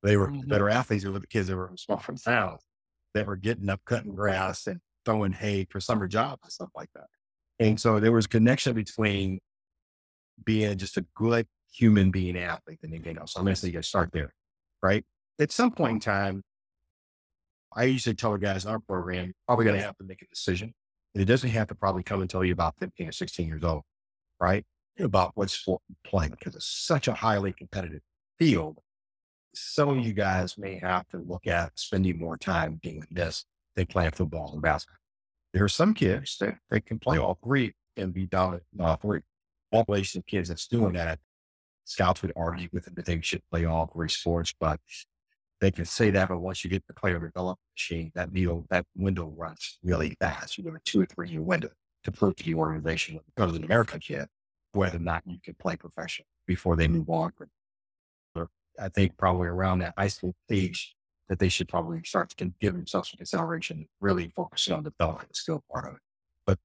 They 0.02 0.16
were 0.16 0.28
mm-hmm. 0.28 0.48
better 0.48 0.68
athletes 0.68 1.04
were 1.04 1.18
the 1.18 1.26
kids 1.26 1.48
that 1.48 1.56
were 1.56 1.68
from 1.68 1.78
small 1.78 1.98
from 1.98 2.16
towns 2.16 2.62
that 3.14 3.26
were 3.26 3.36
getting 3.36 3.68
up, 3.68 3.80
cutting 3.86 4.14
grass 4.14 4.66
and 4.66 4.80
throwing 5.04 5.32
hay 5.32 5.66
for 5.70 5.80
summer 5.80 6.08
jobs 6.08 6.40
and 6.44 6.52
stuff 6.52 6.70
like 6.74 6.90
that. 6.94 7.06
And 7.58 7.80
so 7.80 8.00
there 8.00 8.12
was 8.12 8.26
a 8.26 8.28
connection 8.28 8.74
between 8.74 9.38
being 10.44 10.76
just 10.76 10.96
a 10.96 11.06
good 11.14 11.46
human 11.72 12.10
being 12.10 12.36
athlete 12.36 12.80
than 12.82 12.92
anything 12.92 13.18
else. 13.18 13.32
So 13.32 13.40
I'm 13.40 13.44
going 13.44 13.54
to 13.54 13.60
say 13.60 13.70
you 13.70 13.82
start 13.82 14.10
there, 14.12 14.32
right? 14.82 15.04
At 15.40 15.52
some 15.52 15.70
point 15.70 15.94
in 15.94 16.00
time, 16.00 16.42
I 17.76 17.84
usually 17.84 18.14
tell 18.14 18.32
the 18.32 18.38
guys 18.38 18.64
in 18.64 18.70
our 18.70 18.78
program, 18.78 19.32
probably 19.46 19.64
going 19.64 19.78
to 19.78 19.84
have 19.84 19.96
to 19.98 20.04
make 20.04 20.22
a 20.22 20.26
decision. 20.26 20.72
And 21.14 21.22
it 21.22 21.26
doesn't 21.26 21.50
have 21.50 21.68
to 21.68 21.74
probably 21.74 22.02
come 22.02 22.22
until 22.22 22.44
you're 22.44 22.54
about 22.54 22.74
15 22.78 23.08
or 23.08 23.12
16 23.12 23.46
years 23.46 23.64
old, 23.64 23.82
right? 24.40 24.64
About 24.98 25.32
what 25.34 25.50
sport 25.50 25.82
you 25.88 25.96
play 26.04 26.28
because 26.28 26.54
it's 26.54 26.66
such 26.66 27.08
a 27.08 27.14
highly 27.14 27.52
competitive 27.52 28.00
field. 28.38 28.78
Some 29.54 29.88
of 29.88 30.04
you 30.04 30.12
guys 30.12 30.56
may 30.58 30.78
have 30.78 31.08
to 31.08 31.18
look 31.18 31.46
at 31.46 31.72
spending 31.76 32.18
more 32.18 32.36
time 32.36 32.80
doing 32.82 33.04
this 33.10 33.44
than 33.76 33.86
playing 33.86 34.12
football 34.12 34.52
and 34.52 34.62
basketball. 34.62 34.98
There 35.52 35.64
are 35.64 35.68
some 35.68 35.94
kids 35.94 36.36
that 36.40 36.56
they 36.70 36.80
can 36.80 36.98
play 36.98 37.18
all 37.18 37.38
three 37.42 37.74
and 37.96 38.12
be 38.12 38.26
dominant 38.26 38.64
in 38.76 38.84
all 38.84 38.96
three 38.96 39.20
population 39.74 40.18
of 40.20 40.26
kids 40.26 40.48
that's 40.48 40.66
doing 40.68 40.94
that, 40.94 41.18
scouts 41.84 42.22
would 42.22 42.32
argue 42.36 42.68
with 42.72 42.84
them 42.84 42.94
that 42.94 43.06
they 43.06 43.20
should 43.20 43.42
play 43.50 43.64
all 43.64 43.86
three 43.86 44.08
sports, 44.08 44.54
but 44.58 44.80
they 45.60 45.70
can 45.70 45.84
say 45.84 46.10
that. 46.10 46.28
But 46.28 46.38
once 46.38 46.64
you 46.64 46.70
get 46.70 46.86
the 46.86 46.94
player 46.94 47.18
development 47.18 47.58
machine, 47.74 48.12
that 48.14 48.32
needle, 48.32 48.66
that 48.70 48.86
window 48.96 49.32
runs 49.36 49.78
really 49.82 50.16
fast. 50.20 50.58
You 50.58 50.64
have 50.64 50.74
a 50.74 50.80
two 50.84 51.02
or 51.02 51.06
three 51.06 51.30
year 51.30 51.42
window 51.42 51.70
to 52.04 52.12
prove 52.12 52.36
to 52.36 52.44
the 52.44 52.54
organization, 52.54 53.18
go 53.36 53.46
to 53.46 53.54
an 53.54 53.64
American 53.64 54.00
kid, 54.00 54.26
whether 54.72 54.96
or 54.96 55.00
not 55.00 55.22
you 55.26 55.38
can 55.42 55.54
play 55.54 55.76
professional 55.76 56.26
before 56.46 56.76
they 56.76 56.88
move 56.88 57.08
on. 57.08 57.32
I 58.80 58.88
think 58.88 59.16
probably 59.16 59.46
around 59.46 59.78
that 59.80 59.94
high 59.96 60.08
school 60.08 60.34
age 60.50 60.96
that 61.28 61.38
they 61.38 61.48
should 61.48 61.68
probably 61.68 62.02
start 62.04 62.30
to 62.30 62.52
give 62.60 62.74
themselves 62.74 63.10
some 63.10 63.18
consideration, 63.18 63.86
really 64.00 64.32
focusing 64.36 64.74
on 64.74 64.84
the 64.84 64.92
skill 65.32 65.64
part 65.72 65.88
of 65.88 65.94
it. 65.94 66.00
But 66.46 66.58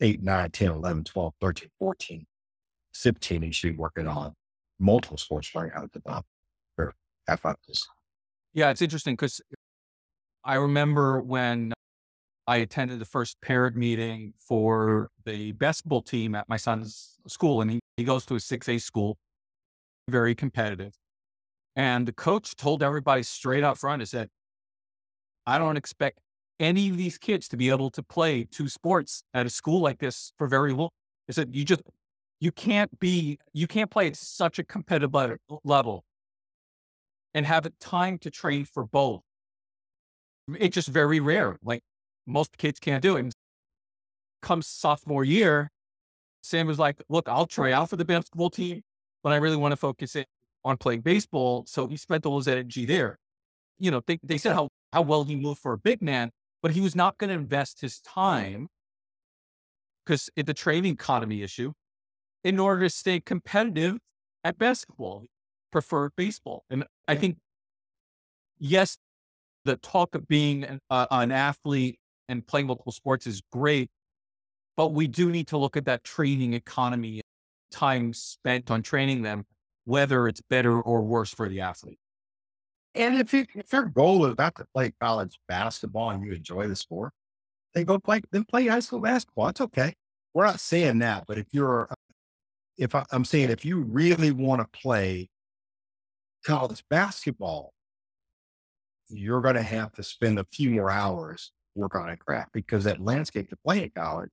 8, 0.00 0.22
9, 0.22 0.50
10, 0.50 0.70
11, 0.70 1.04
12, 1.04 1.34
13, 1.40 1.68
14, 1.78 2.26
15, 2.94 3.42
you 3.42 3.52
should 3.52 3.72
be 3.72 3.76
working 3.76 4.06
on 4.06 4.34
multiple 4.78 5.18
sports 5.18 5.54
learning 5.54 5.72
how 5.74 5.82
to 5.82 5.88
develop 5.88 6.26
or. 6.78 6.94
Yeah, 8.52 8.70
it's 8.70 8.82
interesting 8.82 9.14
because 9.14 9.40
I 10.44 10.56
remember 10.56 11.20
when 11.20 11.72
I 12.46 12.56
attended 12.56 12.98
the 12.98 13.06
first 13.06 13.40
parent 13.40 13.76
meeting 13.76 14.34
for 14.38 15.10
the 15.24 15.52
basketball 15.52 16.02
team 16.02 16.34
at 16.34 16.48
my 16.48 16.58
son's 16.58 17.16
school, 17.26 17.62
and 17.62 17.70
he, 17.70 17.80
he 17.96 18.04
goes 18.04 18.26
to 18.26 18.34
a 18.34 18.38
6A 18.38 18.80
school, 18.82 19.16
very 20.08 20.34
competitive. 20.34 20.92
And 21.76 22.06
the 22.06 22.12
coach 22.12 22.54
told 22.54 22.82
everybody 22.82 23.22
straight 23.22 23.64
up 23.64 23.78
front, 23.78 24.02
he 24.02 24.06
said, 24.06 24.28
I 25.46 25.58
don't 25.58 25.76
expect 25.76 26.20
any 26.60 26.88
of 26.88 26.96
these 26.96 27.18
kids 27.18 27.48
to 27.48 27.56
be 27.56 27.68
able 27.70 27.90
to 27.90 28.02
play 28.02 28.44
two 28.44 28.68
sports 28.68 29.24
at 29.34 29.44
a 29.44 29.50
school 29.50 29.80
like 29.80 29.98
this 29.98 30.32
for 30.38 30.46
very 30.46 30.72
long. 30.72 30.90
He 31.26 31.32
said, 31.32 31.54
you 31.54 31.64
just, 31.64 31.82
you 32.40 32.52
can't 32.52 32.98
be, 33.00 33.38
you 33.52 33.66
can't 33.66 33.90
play 33.90 34.06
at 34.06 34.16
such 34.16 34.58
a 34.58 34.64
competitive 34.64 35.14
level 35.64 36.04
and 37.34 37.44
have 37.44 37.66
time 37.80 38.18
to 38.18 38.30
train 38.30 38.64
for 38.64 38.84
both. 38.86 39.22
It's 40.58 40.74
just 40.74 40.88
very 40.88 41.20
rare. 41.20 41.56
Like 41.64 41.82
most 42.26 42.56
kids 42.56 42.78
can't 42.78 43.02
do 43.02 43.16
it. 43.16 43.32
Comes 44.42 44.66
sophomore 44.66 45.24
year, 45.24 45.70
Sam 46.42 46.66
was 46.66 46.78
like, 46.78 47.02
look, 47.08 47.28
I'll 47.28 47.46
try 47.46 47.72
out 47.72 47.88
for 47.88 47.96
the 47.96 48.04
basketball 48.04 48.50
team, 48.50 48.82
but 49.22 49.32
I 49.32 49.36
really 49.36 49.56
want 49.56 49.72
to 49.72 49.76
focus 49.76 50.14
in 50.14 50.24
on 50.64 50.76
playing 50.76 51.00
baseball. 51.00 51.64
So 51.66 51.86
he 51.86 51.96
spent 51.96 52.26
all 52.26 52.38
his 52.38 52.48
energy 52.48 52.86
there. 52.86 53.18
You 53.78 53.90
know, 53.90 54.02
they, 54.06 54.18
they 54.22 54.38
said 54.38 54.54
how, 54.54 54.68
how 54.92 55.02
well 55.02 55.24
he 55.24 55.36
moved 55.36 55.60
for 55.60 55.72
a 55.72 55.78
big 55.78 56.00
man 56.00 56.30
but 56.64 56.72
he 56.72 56.80
was 56.80 56.96
not 56.96 57.18
going 57.18 57.28
to 57.28 57.34
invest 57.34 57.82
his 57.82 58.00
time 58.00 58.68
because 60.02 60.30
it's 60.34 60.48
a 60.48 60.54
training 60.54 60.94
economy 60.94 61.42
issue 61.42 61.72
in 62.42 62.58
order 62.58 62.84
to 62.84 62.88
stay 62.88 63.20
competitive 63.20 63.98
at 64.42 64.56
basketball, 64.56 65.26
preferred 65.70 66.12
baseball. 66.16 66.64
And 66.70 66.86
I 67.06 67.16
think, 67.16 67.36
yes, 68.58 68.96
the 69.66 69.76
talk 69.76 70.14
of 70.14 70.26
being 70.26 70.64
an, 70.64 70.78
uh, 70.88 71.06
an 71.10 71.32
athlete 71.32 71.98
and 72.30 72.46
playing 72.46 72.68
multiple 72.68 72.92
sports 72.92 73.26
is 73.26 73.42
great, 73.52 73.90
but 74.74 74.94
we 74.94 75.06
do 75.06 75.30
need 75.30 75.48
to 75.48 75.58
look 75.58 75.76
at 75.76 75.84
that 75.84 76.02
training 76.02 76.54
economy, 76.54 77.20
time 77.70 78.14
spent 78.14 78.70
on 78.70 78.82
training 78.82 79.20
them, 79.20 79.44
whether 79.84 80.28
it's 80.28 80.40
better 80.48 80.80
or 80.80 81.02
worse 81.02 81.30
for 81.30 81.48
the 81.48 81.60
athlete. 81.60 81.98
And 82.94 83.16
if, 83.16 83.32
you, 83.34 83.46
if 83.54 83.72
your 83.72 83.86
goal 83.86 84.24
is 84.26 84.38
not 84.38 84.54
to 84.56 84.66
play 84.72 84.92
college 85.00 85.38
basketball 85.48 86.10
and 86.10 86.24
you 86.24 86.32
enjoy 86.32 86.68
the 86.68 86.76
sport, 86.76 87.12
then 87.74 87.84
go 87.84 87.98
play, 87.98 88.20
then 88.30 88.44
play 88.44 88.66
high 88.68 88.80
school 88.80 89.00
basketball. 89.00 89.48
It's 89.48 89.60
okay. 89.60 89.94
We're 90.32 90.46
not 90.46 90.60
saying 90.60 91.00
that, 91.00 91.24
but 91.26 91.38
if 91.38 91.46
you're, 91.52 91.88
if 92.78 92.94
I, 92.94 93.04
I'm 93.10 93.24
saying 93.24 93.50
if 93.50 93.64
you 93.64 93.82
really 93.82 94.30
want 94.30 94.60
to 94.60 94.78
play 94.78 95.28
college 96.44 96.84
basketball, 96.88 97.72
you're 99.08 99.40
going 99.40 99.56
to 99.56 99.62
have 99.62 99.92
to 99.92 100.02
spend 100.02 100.38
a 100.38 100.46
few 100.52 100.70
more 100.70 100.90
hours 100.90 101.52
work 101.74 101.94
on 101.94 102.08
a 102.08 102.16
craft 102.16 102.50
because 102.52 102.84
that 102.84 103.00
landscape 103.00 103.50
to 103.50 103.56
play 103.64 103.84
at 103.84 103.94
college 103.94 104.30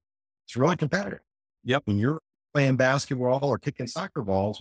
is 0.47 0.55
really 0.55 0.75
competitive. 0.75 1.19
Yep. 1.63 1.83
When 1.85 1.97
you're 1.97 2.21
playing 2.53 2.77
basketball 2.77 3.43
or 3.43 3.57
kicking 3.57 3.87
soccer 3.87 4.21
balls 4.21 4.59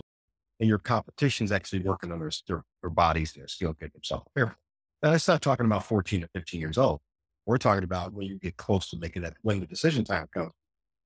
and 0.61 0.69
your 0.69 0.77
competition's 0.77 1.51
actually 1.51 1.79
working 1.79 2.11
on 2.11 2.19
their, 2.19 2.29
their, 2.47 2.63
their 2.81 2.91
bodies, 2.91 3.33
their 3.33 3.47
skill, 3.47 3.73
get 3.73 3.91
themselves 3.93 4.23
prepared. 4.31 4.55
Now, 5.01 5.09
that's 5.09 5.27
not 5.27 5.41
talking 5.41 5.65
about 5.65 5.83
14 5.83 6.23
or 6.23 6.29
15 6.35 6.61
years 6.61 6.77
old. 6.77 7.01
We're 7.47 7.57
talking 7.57 7.83
about 7.83 8.13
when 8.13 8.27
you 8.27 8.37
get 8.37 8.57
close 8.57 8.87
to 8.91 8.99
making 8.99 9.23
that, 9.23 9.33
when 9.41 9.59
the 9.59 9.65
decision 9.65 10.05
time 10.05 10.27
comes, 10.31 10.53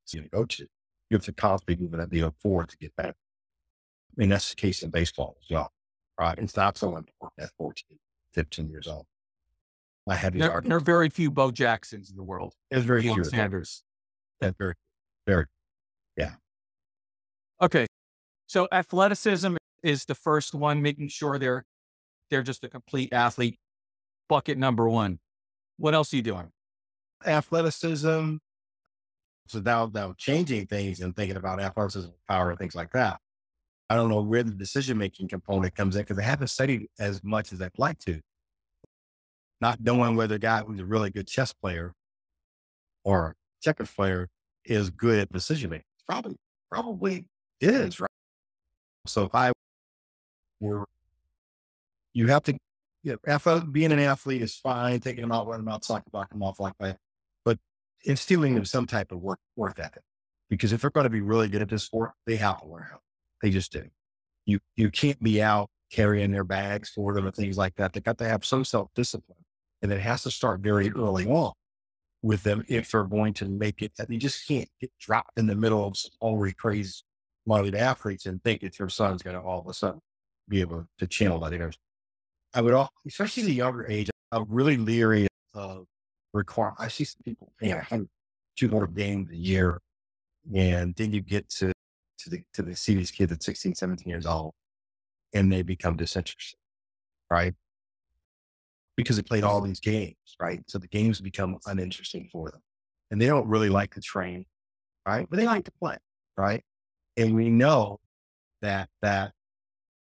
so 0.03 0.17
you 0.17 0.27
go 0.27 0.43
to, 0.43 0.63
you 1.09 1.15
have 1.17 1.23
to 1.23 1.31
constantly 1.31 1.81
move 1.81 1.97
that 1.97 2.09
deal 2.09 2.35
forward 2.41 2.67
to 2.69 2.77
get 2.77 2.93
better. 2.97 3.15
I 3.15 4.13
mean, 4.17 4.27
that's 4.27 4.49
the 4.49 4.57
case 4.57 4.83
in 4.83 4.89
baseball 4.89 5.37
as 5.41 5.49
well, 5.49 5.71
right? 6.19 6.37
It's 6.37 6.57
not 6.57 6.77
so 6.77 6.89
important 6.97 7.31
at 7.39 7.51
14, 7.57 7.97
15 8.33 8.69
years 8.69 8.87
old. 8.87 9.05
I 10.07 10.15
had 10.15 10.33
There, 10.33 10.61
there 10.65 10.77
are 10.77 10.81
very 10.81 11.09
few 11.09 11.31
Bo 11.31 11.49
Jacksons 11.49 12.09
in 12.09 12.17
the 12.17 12.23
world. 12.23 12.53
It's 12.69 12.85
very 12.85 13.01
few. 13.01 13.23
Sanders. 13.23 13.83
That's 14.41 14.55
very, 14.57 14.75
very, 15.25 15.45
yeah. 16.17 16.33
Okay. 17.61 17.87
So 18.47 18.67
athleticism 18.71 19.55
is 19.83 20.05
the 20.05 20.15
first 20.15 20.53
one, 20.53 20.81
making 20.81 21.09
sure 21.09 21.39
they're 21.39 21.65
they're 22.29 22.43
just 22.43 22.63
a 22.63 22.69
complete 22.69 23.13
athlete. 23.13 23.59
Bucket 24.27 24.57
number 24.57 24.89
one. 24.89 25.19
What 25.77 25.93
else 25.93 26.11
are 26.13 26.15
you 26.15 26.21
doing? 26.21 26.51
athleticism. 27.25 28.37
So 29.47 29.59
now, 29.59 29.91
now 29.93 30.13
changing 30.17 30.67
things 30.67 31.01
and 31.01 31.15
thinking 31.15 31.37
about 31.37 31.59
athleticism, 31.59 32.09
power, 32.27 32.49
and 32.49 32.59
things 32.59 32.75
like 32.75 32.91
that. 32.93 33.19
I 33.89 33.95
don't 33.95 34.09
know 34.09 34.21
where 34.21 34.41
the 34.41 34.51
decision 34.51 34.97
making 34.97 35.27
component 35.27 35.75
comes 35.75 35.95
in 35.95 36.01
because 36.01 36.17
I 36.17 36.23
haven't 36.23 36.47
studied 36.47 36.87
as 36.99 37.23
much 37.23 37.53
as 37.53 37.61
I'd 37.61 37.69
like 37.77 37.99
to. 37.99 38.19
Not 39.61 39.79
knowing 39.81 40.15
whether 40.15 40.35
a 40.35 40.39
guy 40.39 40.61
who's 40.61 40.79
a 40.79 40.85
really 40.85 41.11
good 41.11 41.27
chess 41.27 41.53
player 41.53 41.93
or 43.03 43.35
checkers 43.61 43.91
player 43.91 44.27
is 44.65 44.89
good 44.89 45.19
at 45.19 45.31
decision 45.31 45.69
making. 45.69 45.85
Probably, 46.07 46.37
probably 46.71 47.27
is, 47.61 47.99
right? 47.99 48.09
So 49.07 49.23
if 49.23 49.35
I 49.35 49.51
were, 50.59 50.85
you 52.13 52.27
have 52.27 52.43
to, 52.43 52.57
you 53.03 53.17
know, 53.25 53.59
being 53.71 53.91
an 53.91 53.99
athlete 53.99 54.41
is 54.41 54.55
fine, 54.55 54.99
taking 54.99 55.21
them 55.21 55.31
out, 55.31 55.47
running 55.47 55.65
them 55.65 55.73
out, 55.73 55.85
soccer, 55.85 56.09
blocking 56.11 56.39
them 56.39 56.43
off 56.47 56.59
like 56.59 56.73
that. 56.79 56.97
But 57.43 57.59
instilling 58.05 58.55
them 58.55 58.65
some 58.65 58.85
type 58.85 59.11
of 59.11 59.21
work, 59.21 59.39
ethic. 59.57 60.03
Because 60.49 60.73
if 60.73 60.81
they're 60.81 60.89
going 60.89 61.05
to 61.05 61.09
be 61.09 61.21
really 61.21 61.47
good 61.47 61.61
at 61.61 61.69
this 61.69 61.83
sport, 61.83 62.11
they 62.25 62.35
have 62.35 62.61
to 62.61 62.67
learn 62.67 62.85
how. 62.89 62.99
They 63.41 63.49
just 63.49 63.71
do. 63.71 63.83
You, 64.45 64.59
you 64.75 64.89
can't 64.91 65.21
be 65.21 65.41
out 65.41 65.69
carrying 65.91 66.31
their 66.31 66.43
bags 66.43 66.89
for 66.89 67.13
them 67.13 67.25
and 67.25 67.35
things 67.35 67.57
like 67.57 67.75
that. 67.75 67.93
They 67.93 67.99
got 67.99 68.17
to 68.19 68.27
have 68.27 68.45
some 68.45 68.63
self 68.63 68.89
discipline 68.95 69.39
and 69.81 69.91
it 69.91 70.01
has 70.01 70.23
to 70.23 70.31
start 70.31 70.61
very 70.61 70.91
early 70.91 71.27
on 71.27 71.53
with 72.21 72.43
them 72.43 72.65
if 72.67 72.91
they're 72.91 73.03
going 73.03 73.33
to 73.35 73.45
make 73.45 73.81
it. 73.81 73.91
They 73.97 74.17
just 74.17 74.47
can't 74.47 74.69
get 74.81 74.91
dropped 74.99 75.37
in 75.37 75.47
the 75.47 75.55
middle 75.55 75.85
of 75.85 75.97
some 75.97 76.11
already 76.21 76.53
crazy 76.53 77.03
modern 77.45 77.75
athletes 77.75 78.25
and 78.25 78.43
think 78.43 78.61
that 78.61 78.79
your 78.79 78.89
son's 78.89 79.21
going 79.21 79.35
to 79.35 79.41
all 79.41 79.59
of 79.59 79.67
a 79.67 79.73
sudden 79.73 80.01
be 80.47 80.61
able 80.61 80.87
to 80.99 81.07
channel 81.07 81.39
that 81.39 81.53
energy. 81.53 81.77
I 82.53 82.61
would 82.61 82.73
all, 82.73 82.89
especially 83.05 83.43
the 83.43 83.53
younger 83.53 83.85
age, 83.89 84.09
I'm 84.31 84.45
really 84.49 84.77
leery 84.77 85.27
of 85.53 85.85
require. 86.33 86.73
I 86.77 86.87
see 86.87 87.03
some 87.03 87.21
people 87.23 87.51
playing 87.59 87.75
100, 87.75 88.07
200 88.57 88.95
games 88.95 89.31
a 89.31 89.35
year, 89.35 89.81
and 90.55 90.95
then 90.95 91.11
you 91.11 91.21
get 91.21 91.49
to 91.49 91.71
to 92.19 92.29
the 92.29 92.43
to 92.53 92.61
the 92.61 92.75
see 92.75 92.95
kids 92.95 93.31
at 93.31 93.43
16, 93.43 93.75
17 93.75 94.09
years 94.09 94.25
old, 94.25 94.53
and 95.33 95.51
they 95.51 95.61
become 95.63 95.95
disinterested, 95.95 96.59
right? 97.29 97.53
Because 98.95 99.17
they 99.17 99.21
played 99.21 99.43
all 99.43 99.61
these 99.61 99.79
games, 99.79 100.15
right? 100.39 100.61
So 100.67 100.77
the 100.77 100.87
games 100.87 101.19
become 101.21 101.57
uninteresting 101.65 102.29
for 102.31 102.51
them, 102.51 102.61
and 103.11 103.21
they 103.21 103.27
don't 103.27 103.47
really 103.47 103.69
like 103.69 103.93
to 103.95 104.01
train, 104.01 104.45
right? 105.05 105.27
But 105.29 105.37
they 105.37 105.45
like 105.45 105.65
to 105.65 105.71
play, 105.71 105.97
right? 106.37 106.63
And 107.17 107.35
we 107.35 107.49
know 107.49 107.99
that 108.61 108.89
that 109.01 109.31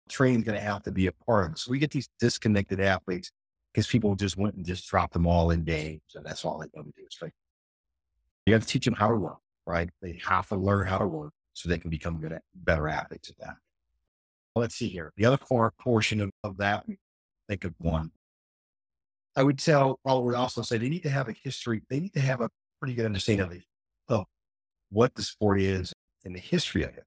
training 0.10 0.39
is 0.39 0.45
going 0.45 0.57
to 0.57 0.64
have 0.64 0.84
to 0.84 0.91
be 0.91 1.07
a 1.07 1.12
part 1.12 1.45
of 1.45 1.51
it. 1.53 1.57
So 1.60 1.72
we 1.72 1.80
get 1.80 1.91
these 1.91 2.10
disconnected 2.20 2.80
athletes 2.80 3.32
because 3.74 3.88
people 3.88 4.16
just 4.16 4.38
went 4.38 4.55
and 4.55 4.66
just 4.66 4.88
dropped 4.88 5.14
them 5.14 5.28
all 5.28 5.51
in 5.51 5.64
games, 5.64 6.01
and 6.16 6.26
that's 6.26 6.43
all 6.43 6.60
they 6.60 6.68
want 6.74 6.88
to 6.88 7.01
do 7.01 7.07
is 7.07 7.18
like 7.22 7.34
You 8.45 8.53
have 8.53 8.64
to 8.64 8.68
teach 8.68 8.86
them 8.86 8.95
how 8.95 9.10
to 9.10 9.16
work, 9.16 9.38
right? 9.66 9.89
They 10.01 10.20
have 10.26 10.49
to 10.49 10.55
learn 10.55 10.88
how 10.88 10.97
to 10.97 11.07
work 11.07 11.34
so 11.53 11.70
they 11.70 11.78
can 11.78 11.89
become 11.89 12.20
good 12.20 12.32
at 12.32 12.41
better 12.55 12.88
athletes 12.88 13.30
at 13.30 13.38
that. 13.39 13.55
Let's 14.55 14.76
see 14.76 14.88
here. 14.88 15.14
The 15.18 15.26
other 15.26 15.38
core 15.38 15.72
portion 15.80 16.20
of, 16.22 16.32
of 16.43 16.57
that, 16.57 16.86
think 17.47 17.64
of 17.64 17.74
one. 17.78 18.12
I 19.36 19.43
would 19.43 19.60
tell, 19.60 19.99
I 20.05 20.14
would 20.14 20.36
also 20.36 20.64
say 20.64 20.78
they 20.78 20.89
need 20.89 21.03
to 21.03 21.10
have 21.10 21.30
a 21.30 21.36
history. 21.43 21.82
They 21.89 21.99
need 21.99 22.14
to 22.14 22.20
have 22.20 22.41
a 22.41 22.49
pretty 22.80 22.95
good 22.95 23.05
understanding 23.05 23.64
of, 24.10 24.22
of 24.22 24.26
what 24.89 25.14
the 25.16 25.22
sport 25.22 25.62
is 25.62 25.93
and 26.26 26.36
the 26.36 26.39
history 26.39 26.84
of 26.84 26.89
it, 26.89 27.05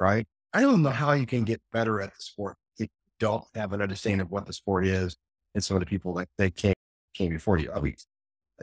right? 0.00 0.26
I 0.52 0.62
don't 0.62 0.82
know 0.82 0.90
how 0.90 1.12
you 1.12 1.26
can 1.26 1.44
get 1.44 1.60
better 1.72 2.00
at 2.00 2.10
the 2.10 2.20
sport 2.22 2.56
if 2.78 2.86
you 2.86 2.88
don't 3.18 3.44
have 3.54 3.72
an 3.72 3.82
understanding 3.82 4.20
of 4.20 4.30
what 4.30 4.46
the 4.46 4.52
sport 4.52 4.86
is 4.86 5.16
and 5.54 5.62
some 5.62 5.76
of 5.76 5.80
the 5.80 5.86
people 5.86 6.14
that, 6.14 6.28
that 6.38 6.56
came, 6.56 6.74
came 7.14 7.30
before 7.30 7.58
you. 7.58 7.70
I 7.72 7.80
mean, 7.80 7.94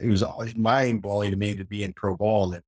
it 0.01 0.09
was 0.09 0.23
always 0.23 0.55
mind 0.55 1.01
blowing 1.01 1.31
to 1.31 1.37
me 1.37 1.55
to 1.55 1.65
be 1.65 1.83
in 1.83 1.93
pro 1.93 2.15
ball 2.15 2.53
and, 2.53 2.63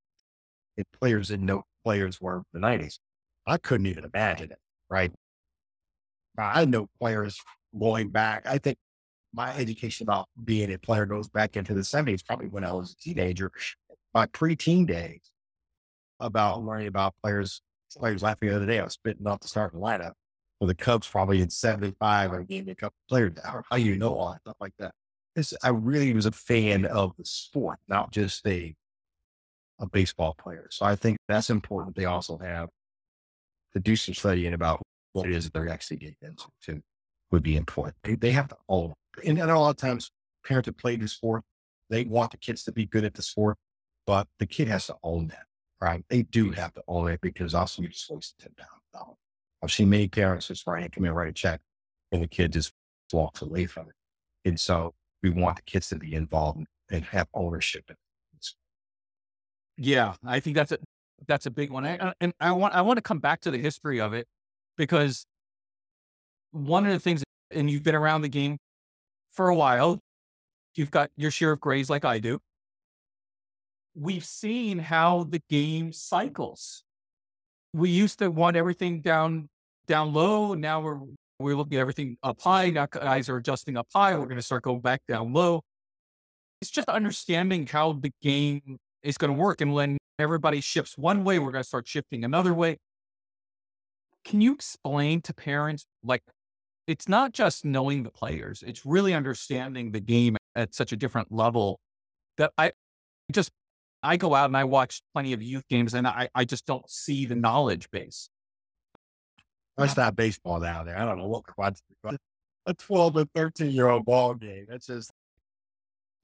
and 0.78 0.86
players 1.00 1.30
didn't 1.30 1.46
know 1.46 1.64
players 1.84 2.22
were 2.22 2.44
in 2.54 2.62
the 2.62 2.68
90s. 2.68 3.00
I 3.46 3.58
couldn't 3.58 3.88
even 3.88 4.06
imagine 4.14 4.52
it, 4.52 4.60
right? 4.90 5.12
I 6.38 6.66
know 6.66 6.88
players 7.00 7.40
going 7.78 8.10
back. 8.10 8.46
I 8.46 8.58
think 8.60 8.78
my 9.34 9.56
education 9.56 10.06
about 10.06 10.28
being 10.44 10.72
a 10.72 10.78
player 10.78 11.06
goes 11.06 11.28
back 11.30 11.58
into 11.58 11.74
the 11.74 11.82
70s, 11.82 12.26
probably 12.26 12.48
when 12.48 12.64
I 12.64 12.72
was 12.74 12.94
a 12.94 12.96
teenager, 12.98 13.52
my 14.14 14.28
preteen 14.28 14.86
days 14.88 15.32
about 16.20 16.58
mm-hmm. 16.58 16.70
learning 16.70 16.88
about 16.88 17.16
players. 17.24 17.62
Somebody 17.90 18.14
was 18.14 18.24
laughing 18.24 18.50
the 18.50 18.56
other 18.56 18.66
day. 18.66 18.80
I 18.80 18.84
was 18.84 18.94
spitting 18.94 19.26
off 19.28 19.40
the 19.40 19.48
starting 19.48 19.80
lineup 19.80 20.14
for 20.60 20.68
the 20.68 20.76
Cubs, 20.76 21.08
probably 21.08 21.42
in 21.42 21.50
75, 21.50 22.34
and 22.34 22.48
gave 22.48 22.66
me 22.66 22.72
a 22.74 22.76
couple 22.76 22.98
players. 23.08 23.34
How, 23.44 23.64
how 23.70 23.78
you 23.78 23.96
know 23.96 24.14
all 24.16 24.32
that 24.32 24.42
stuff 24.42 24.58
like 24.60 24.74
that? 24.80 24.94
I 25.64 25.70
really 25.70 26.14
was 26.14 26.26
a 26.26 26.32
fan 26.32 26.86
of 26.86 27.16
the 27.18 27.26
sport, 27.26 27.78
not 27.88 28.12
just 28.12 28.46
a 28.48 28.76
a 29.80 29.88
baseball 29.88 30.36
player. 30.40 30.68
So 30.72 30.86
I 30.86 30.96
think 30.96 31.18
that's 31.28 31.50
important. 31.50 31.96
They 31.96 32.06
also 32.06 32.38
have 32.40 32.70
to 33.74 33.80
do 33.80 33.96
some 33.96 34.14
studying 34.14 34.54
about 34.54 34.82
what 35.14 35.28
it 35.28 35.34
is 35.34 35.46
that 35.46 35.54
they're 35.54 35.70
actually 35.70 35.98
getting 35.98 36.16
into 36.22 36.46
too, 36.64 36.82
would 37.32 37.44
be 37.44 37.58
important. 37.58 37.96
They, 38.04 38.16
they 38.16 38.32
have 38.32 38.48
to 38.50 38.58
own, 38.70 38.94
and, 39.26 39.38
and 39.38 39.52
a 39.52 39.60
lot 39.60 39.70
of 39.70 39.78
times 39.78 40.12
parents 40.46 40.68
that 40.68 40.78
play 40.78 40.96
the 40.96 41.08
sport, 41.08 41.44
they 41.90 42.04
want 42.06 42.32
the 42.32 42.38
kids 42.38 42.64
to 42.64 42.72
be 42.72 42.86
good 42.86 43.04
at 43.04 43.14
the 43.14 43.22
sport, 43.22 43.58
but 44.06 44.28
the 44.40 44.48
kid 44.48 44.68
has 44.68 44.88
to 44.88 44.96
own 45.04 45.28
that, 45.28 45.46
right? 45.82 46.04
They 46.10 46.24
do 46.24 46.52
have 46.52 46.74
to 46.74 46.84
own 46.88 47.12
it 47.12 47.22
because 47.22 47.54
also 47.54 47.82
you 47.82 47.90
just 47.90 48.10
ten 48.40 48.52
pounds. 48.58 48.72
I've 49.64 49.72
seen 49.72 49.90
many 49.90 50.08
parents 50.08 50.48
just 50.48 50.68
write, 50.68 50.92
come 50.92 51.06
in, 51.06 51.12
write 51.12 51.30
a 51.30 51.34
check, 51.34 51.62
and 52.12 52.22
the 52.22 52.28
kid 52.28 52.54
just 52.54 52.74
walks 53.12 53.42
away 53.42 53.66
from 53.66 53.88
it. 53.90 53.96
And 54.48 54.60
so 54.60 54.94
we 55.24 55.30
want 55.30 55.58
the 55.58 55.62
kids 55.64 55.90
to 55.90 55.96
be 55.96 56.14
involved 56.14 56.66
and 56.92 57.04
have 57.06 57.28
ownership. 57.34 57.86
in 57.90 57.94
it. 57.94 58.48
Yeah, 59.78 60.14
I 60.26 60.40
think 60.40 60.56
that's 60.56 60.72
a 60.72 60.78
that's 61.28 61.46
a 61.46 61.52
big 61.52 61.72
one. 61.72 61.86
I, 61.86 61.98
uh, 61.98 62.14
and 62.22 62.34
I 62.40 62.52
want 62.52 62.76
I 62.76 62.82
want 62.82 62.98
to 62.98 63.02
come 63.02 63.20
back 63.20 63.42
to 63.42 63.52
the 63.52 63.58
history 63.58 64.00
of 64.00 64.14
it 64.14 64.28
because 64.78 65.26
one 66.52 66.86
of 66.86 66.92
the 66.92 67.00
things, 67.00 67.24
and 67.52 67.70
you've 67.70 67.84
been 67.84 67.96
around 67.96 68.22
the 68.22 68.30
game 68.30 68.58
for 69.32 69.50
a 69.50 69.56
while, 69.56 70.00
you've 70.76 70.92
got 70.92 71.10
your 71.18 71.32
share 71.32 71.52
of 71.52 71.60
grades 71.60 71.90
like 71.90 72.06
I 72.06 72.20
do. 72.20 72.40
We've 74.00 74.26
seen 74.26 74.78
how 74.78 75.24
the 75.24 75.42
game 75.50 75.92
cycles. 75.92 76.84
We 77.74 77.90
used 77.90 78.20
to 78.20 78.30
want 78.30 78.56
everything 78.56 79.02
down 79.02 79.50
down 79.88 80.14
low. 80.14 80.54
Now 80.54 80.82
we're 80.82 81.00
we're 81.40 81.56
looking 81.56 81.78
at 81.78 81.82
everything 81.82 82.18
up 82.22 82.40
high. 82.42 82.70
Now 82.70 82.86
guys 82.86 83.28
are 83.30 83.38
adjusting 83.38 83.76
up 83.76 83.88
high. 83.94 84.16
We're 84.16 84.26
going 84.26 84.38
to 84.38 84.42
start 84.42 84.64
going 84.64 84.82
back 84.82 85.02
down 85.08 85.34
low. 85.34 85.62
It's 86.62 86.72
just 86.72 86.90
understanding 86.90 87.68
how 87.68 87.94
the 87.94 88.12
game 88.22 88.78
is 89.04 89.18
going 89.18 89.34
to 89.34 89.40
work. 89.40 89.62
And 89.62 89.74
when 89.74 89.98
everybody 90.20 90.62
shifts 90.62 90.98
one 90.98 91.24
way, 91.24 91.40
we're 91.40 91.52
going 91.52 91.64
to 91.64 91.68
start 91.68 91.88
shifting 91.88 92.24
another 92.24 92.54
way. 92.54 92.78
Can 94.26 94.42
you 94.42 94.54
explain 94.54 95.22
to 95.22 95.34
parents, 95.34 95.86
like, 96.04 96.24
it's 96.88 97.08
not 97.08 97.32
just 97.34 97.64
knowing 97.64 98.04
the 98.04 98.12
players, 98.12 98.64
it's 98.66 98.86
really 98.86 99.14
understanding 99.14 99.92
the 99.92 100.00
game 100.00 100.38
at 100.56 100.74
such 100.74 100.92
a 100.92 100.98
different 100.98 101.32
level 101.32 101.80
that 102.38 102.52
I 102.58 102.72
just, 103.32 103.52
I 104.08 104.16
go 104.16 104.34
out 104.34 104.46
and 104.46 104.56
I 104.56 104.64
watch 104.64 105.02
plenty 105.14 105.34
of 105.34 105.44
youth 105.44 105.68
games 105.68 105.94
and 105.94 106.08
I, 106.08 106.30
I 106.34 106.46
just 106.46 106.66
don't 106.66 106.90
see 106.90 107.26
the 107.26 107.36
knowledge 107.36 107.92
base. 107.92 108.30
That's 109.76 109.98
not 109.98 110.16
baseball 110.16 110.62
down 110.62 110.86
there. 110.86 110.98
I 110.98 111.04
don't 111.04 111.18
know 111.18 111.44
what. 111.56 111.78
A 112.66 112.74
12 112.74 113.18
and 113.18 113.30
13 113.36 113.72
year 113.72 113.90
old 113.90 114.06
ball 114.06 114.34
game. 114.34 114.66
That's 114.70 114.88
just, 114.88 115.12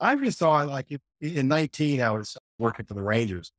I 0.00 0.16
just 0.16 0.38
saw 0.38 0.62
like 0.62 0.88
in 1.20 1.46
19, 1.46 2.00
I 2.00 2.10
was 2.10 2.38
working 2.58 2.86
for 2.86 2.94
the 2.94 3.02
Rangers. 3.02 3.52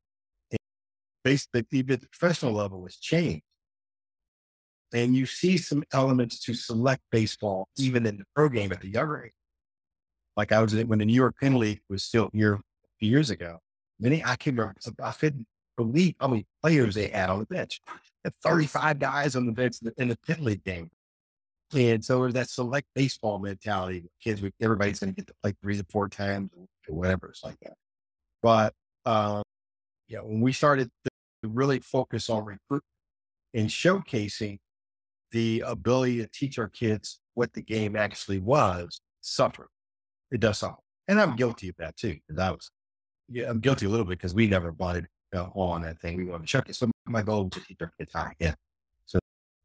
Basically, 1.23 1.63
even 1.71 1.99
the 1.99 2.07
professional 2.07 2.53
level 2.53 2.81
was 2.81 2.97
changed. 2.97 3.43
And 4.91 5.15
you 5.15 5.27
see 5.27 5.57
some 5.57 5.83
elements 5.93 6.39
to 6.41 6.55
select 6.55 7.01
baseball, 7.11 7.67
even 7.77 8.07
in 8.07 8.17
the 8.17 8.23
pro 8.35 8.49
game 8.49 8.71
at 8.71 8.81
the 8.81 8.89
younger 8.89 9.25
age. 9.25 9.33
like 10.35 10.51
I 10.51 10.61
was 10.61 10.73
when 10.73 10.97
the 10.97 11.05
New 11.05 11.13
York 11.13 11.35
Penn 11.39 11.59
League 11.59 11.81
was 11.89 12.03
still 12.03 12.29
here 12.33 12.55
a 12.55 12.59
few 12.99 13.09
years 13.09 13.29
ago. 13.29 13.59
Many 13.99 14.23
I 14.23 14.35
can 14.35 14.55
remember, 14.55 14.75
I 15.03 15.11
couldn't 15.11 15.47
believe 15.77 16.15
how 16.19 16.27
many 16.27 16.45
players 16.61 16.95
they 16.95 17.07
had 17.07 17.29
on 17.29 17.39
the 17.39 17.45
bench. 17.45 17.81
Had 18.23 18.35
35 18.43 18.99
guys 18.99 19.35
on 19.35 19.45
the 19.45 19.51
bench 19.51 19.77
in 19.97 20.07
the 20.09 20.17
Penn 20.17 20.43
League 20.43 20.63
game. 20.63 20.89
And 21.73 22.03
so 22.03 22.21
there's 22.21 22.33
that 22.33 22.49
select 22.49 22.87
baseball 22.95 23.39
mentality. 23.39 24.03
Kids, 24.23 24.41
everybody's 24.61 24.99
going 24.99 25.13
to 25.13 25.15
get 25.15 25.27
to 25.27 25.33
play 25.41 25.53
three 25.61 25.77
to 25.77 25.85
four 25.89 26.07
times 26.07 26.51
or 26.87 26.95
whatever. 26.95 27.29
It's 27.29 27.43
like 27.43 27.59
that. 27.61 27.73
But, 28.41 28.73
um, 29.05 29.43
yeah, 30.07 30.19
when 30.19 30.41
we 30.41 30.51
started 30.51 30.89
to 31.03 31.49
really 31.49 31.79
focus 31.79 32.29
on 32.29 32.45
recruitment 32.45 32.83
and 33.53 33.67
showcasing 33.69 34.59
the 35.31 35.63
ability 35.65 36.17
to 36.17 36.27
teach 36.27 36.59
our 36.59 36.69
kids 36.69 37.19
what 37.33 37.53
the 37.53 37.61
game 37.61 37.95
actually 37.95 38.39
was, 38.39 39.01
suffer. 39.21 39.69
It 40.31 40.39
does 40.39 40.59
suffer. 40.59 40.77
And 41.07 41.19
I'm 41.19 41.35
guilty 41.35 41.69
of 41.69 41.75
that 41.77 41.97
too. 41.97 42.17
Because 42.27 42.39
I 42.41 42.51
was, 42.51 42.71
yeah, 43.29 43.49
I'm 43.49 43.59
guilty 43.59 43.85
a 43.85 43.89
little 43.89 44.05
bit 44.05 44.19
because 44.19 44.33
we 44.33 44.47
never 44.47 44.71
wanted 44.73 45.07
uh, 45.35 45.49
on 45.53 45.81
that 45.83 45.99
thing. 45.99 46.17
We 46.17 46.25
wanted 46.25 46.47
to 46.47 46.47
check 46.47 46.69
it. 46.69 46.75
So 46.75 46.89
my 47.05 47.21
goal 47.21 47.45
was 47.45 47.53
to 47.53 47.67
teach 47.67 47.77
our 47.81 47.91
kids 47.97 48.11
how 48.13 48.29
get. 48.39 48.55
So 49.05 49.19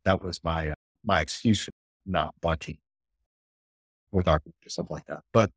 that 0.05 0.23
was 0.23 0.43
my, 0.43 0.71
uh, 0.71 0.75
my 1.05 1.21
excuse 1.21 1.65
for 1.65 1.73
not 2.07 2.35
wanting 2.43 2.79
with 4.13 4.29
our 4.29 4.37
or 4.37 4.69
something 4.69 4.95
like 4.95 5.07
that. 5.07 5.21
But 5.33 5.51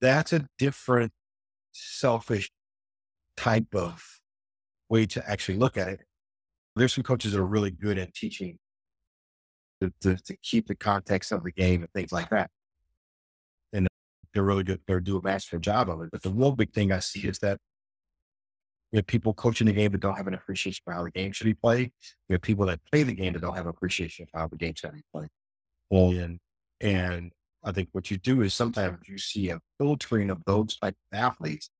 that's 0.00 0.32
a 0.32 0.46
different 0.58 1.12
selfish 1.72 2.50
type 3.36 3.74
of 3.74 4.04
way 4.88 5.06
to 5.06 5.28
actually 5.28 5.58
look 5.58 5.76
at 5.76 5.88
it. 5.88 6.00
There's 6.76 6.92
some 6.92 7.04
coaches 7.04 7.32
that 7.32 7.40
are 7.40 7.46
really 7.46 7.70
good 7.70 7.98
at 7.98 8.14
teaching 8.14 8.58
to, 9.80 9.92
to, 10.02 10.16
to 10.16 10.36
keep 10.42 10.66
the 10.66 10.74
context 10.74 11.32
of 11.32 11.44
the 11.44 11.52
game 11.52 11.82
and 11.82 11.92
things 11.92 12.12
like 12.12 12.30
that. 12.30 12.50
They're 14.34 14.42
really 14.42 14.64
good. 14.64 14.80
They're 14.86 15.00
doing 15.00 15.22
a 15.24 15.26
master 15.26 15.58
job 15.58 15.88
of 15.88 16.02
it. 16.02 16.10
But 16.10 16.22
the 16.22 16.30
real 16.30 16.52
big 16.52 16.72
thing 16.72 16.92
I 16.92 16.98
see 16.98 17.28
is 17.28 17.38
that 17.38 17.58
we 18.92 18.98
have 18.98 19.06
people 19.06 19.34
coaching 19.34 19.66
the 19.66 19.72
game 19.72 19.92
that 19.92 20.00
don't 20.00 20.16
have 20.16 20.26
an 20.26 20.34
appreciation 20.34 20.82
for 20.84 20.92
how 20.92 21.04
the 21.04 21.10
game 21.10 21.32
should 21.32 21.46
be 21.46 21.54
played. 21.54 21.92
We 22.28 22.34
have 22.34 22.42
people 22.42 22.66
that 22.66 22.80
play 22.92 23.02
the 23.02 23.14
game 23.14 23.32
that 23.32 23.42
don't 23.42 23.56
have 23.56 23.66
appreciation 23.66 24.26
for 24.26 24.38
how 24.38 24.48
the 24.48 24.56
game 24.56 24.74
should 24.76 24.92
be 24.92 25.02
played. 25.12 25.28
And, 25.90 26.38
and 26.80 27.32
I 27.64 27.72
think 27.72 27.88
what 27.92 28.10
you 28.10 28.18
do 28.18 28.42
is 28.42 28.54
sometimes 28.54 28.98
you 29.08 29.18
see 29.18 29.50
a 29.50 29.60
filtering 29.78 30.30
of 30.30 30.42
those 30.46 30.76
type 30.76 30.96
of 31.12 31.18
athletes 31.18 31.70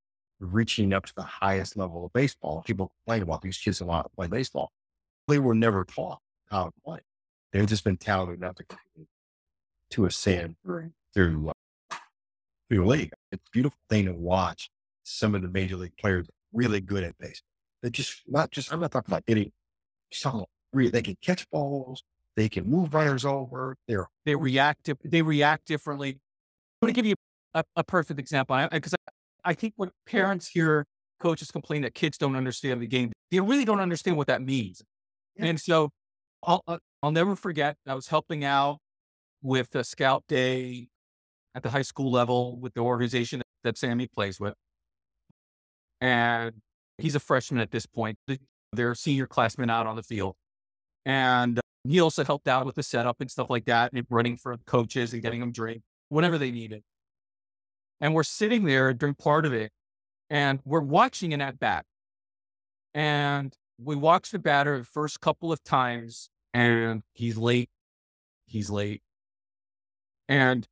reaching 0.41 0.93
up 0.93 1.07
to 1.07 1.15
the 1.17 1.23
highest 1.23 1.77
level 1.77 2.05
of 2.05 2.13
baseball. 2.13 2.63
People 2.67 2.93
complain 3.05 3.23
about 3.23 3.43
these 3.43 3.59
kids 3.59 3.81
a 3.81 3.85
lot 3.85 4.11
play 4.13 4.27
baseball. 4.27 4.71
They 5.29 5.39
were 5.39 5.55
never 5.55 5.85
taught 5.85 6.19
how 6.51 6.65
to 6.65 6.73
play. 6.85 7.01
They've 7.53 7.67
just 7.67 7.85
been 7.85 7.97
talented 7.97 8.39
enough 8.39 8.57
to 8.57 8.65
to 9.91 10.07
ascend 10.07 10.57
through 11.15 11.53
through, 12.69 12.87
league. 12.87 13.12
It's 13.33 13.43
a 13.47 13.51
beautiful 13.53 13.79
thing 13.89 14.07
to 14.07 14.12
watch 14.12 14.71
some 15.05 15.35
of 15.35 15.43
the 15.43 15.49
major 15.49 15.77
league 15.77 15.97
players 15.97 16.27
really 16.53 16.81
good 16.81 17.05
at 17.05 17.17
baseball. 17.19 17.49
They 17.83 17.91
just 17.91 18.23
not 18.27 18.51
just 18.51 18.73
I'm 18.73 18.81
not 18.81 18.91
talking 18.91 19.12
about 19.12 19.25
hitting. 19.27 19.53
Some 20.12 20.45
they 20.73 21.03
can 21.03 21.17
catch 21.23 21.49
balls. 21.51 22.03
They 22.37 22.49
can 22.49 22.69
move 22.69 22.95
runners 22.95 23.25
over. 23.25 23.77
They're 23.87 24.09
they 24.25 24.35
react. 24.35 24.91
They 25.05 25.23
react 25.23 25.67
differently. 25.67 26.19
I'm 26.83 26.87
going 26.87 26.95
to 26.95 26.99
give 26.99 27.07
you 27.07 27.15
a, 27.55 27.65
a 27.77 27.85
perfect 27.85 28.19
example 28.19 28.69
because 28.71 28.95
I, 28.95 29.51
I, 29.51 29.55
think 29.55 29.75
when 29.77 29.91
parents 30.07 30.49
hear 30.49 30.87
coaches 31.21 31.51
complain 31.51 31.83
that 31.83 31.95
kids 31.95 32.19
don't 32.19 32.35
understand 32.35 32.83
the 32.83 32.87
game, 32.87 33.12
they 33.31 33.41
really 33.41 33.65
don't 33.65 33.81
understand 33.81 34.17
what 34.17 34.27
that 34.27 34.43
means. 34.43 34.83
Yeah. 35.37 35.47
And 35.47 35.61
so 35.61 35.91
I'll, 36.43 36.62
I'll 37.03 37.12
never 37.12 37.37
forget, 37.37 37.77
I 37.87 37.95
was 37.95 38.09
helping 38.09 38.45
out 38.45 38.79
with 39.43 39.75
a 39.77 39.85
scout 39.85 40.25
day 40.29 40.89
at 41.55 41.63
the 41.63 41.71
high 41.71 41.83
school 41.83 42.11
level 42.11 42.57
with 42.59 42.75
the 42.75 42.81
organization 42.81 43.43
that 43.63 43.79
Sammy 43.79 44.07
plays 44.07 44.41
with. 44.41 44.55
And 46.01 46.53
he's 46.99 47.15
a 47.15 47.21
freshman 47.21 47.61
at 47.61 47.71
this 47.71 47.87
point. 47.87 48.19
They're 48.73 48.95
senior 48.95 49.27
classmen 49.27 49.71
out 49.71 49.87
on 49.87 49.97
the 49.97 50.03
field. 50.03 50.35
And 51.07 51.61
he 51.85 52.01
also 52.01 52.25
helped 52.25 52.49
out 52.49 52.67
with 52.67 52.75
the 52.75 52.83
setup 52.83 53.21
and 53.21 53.31
stuff 53.31 53.51
like 53.51 53.67
that, 53.67 53.93
and 53.93 54.07
running 54.11 54.37
for 54.37 54.57
coaches 54.67 55.13
and 55.13 55.23
getting 55.23 55.41
them 55.41 55.53
drink, 55.53 55.83
whatever 56.09 56.39
they 56.39 56.51
needed. 56.51 56.83
And 58.01 58.15
we're 58.15 58.23
sitting 58.23 58.65
there 58.65 58.93
during 58.93 59.15
part 59.15 59.47
of 59.47 59.53
it, 59.53 59.71
and 60.31 60.61
we're 60.65 60.81
watching 60.81 61.33
an 61.33 61.41
at 61.41 61.59
bat. 61.59 61.85
And 62.95 63.53
we 63.79 63.97
watch 63.97 64.31
the 64.31 64.39
batter 64.39 64.79
the 64.79 64.85
first 64.85 65.21
couple 65.21 65.53
of 65.53 65.63
times, 65.63 66.29
and 66.53 67.03
he's 67.13 67.37
late. 67.37 67.69
He's 68.47 68.71
late. 68.71 69.03
And 70.29 70.67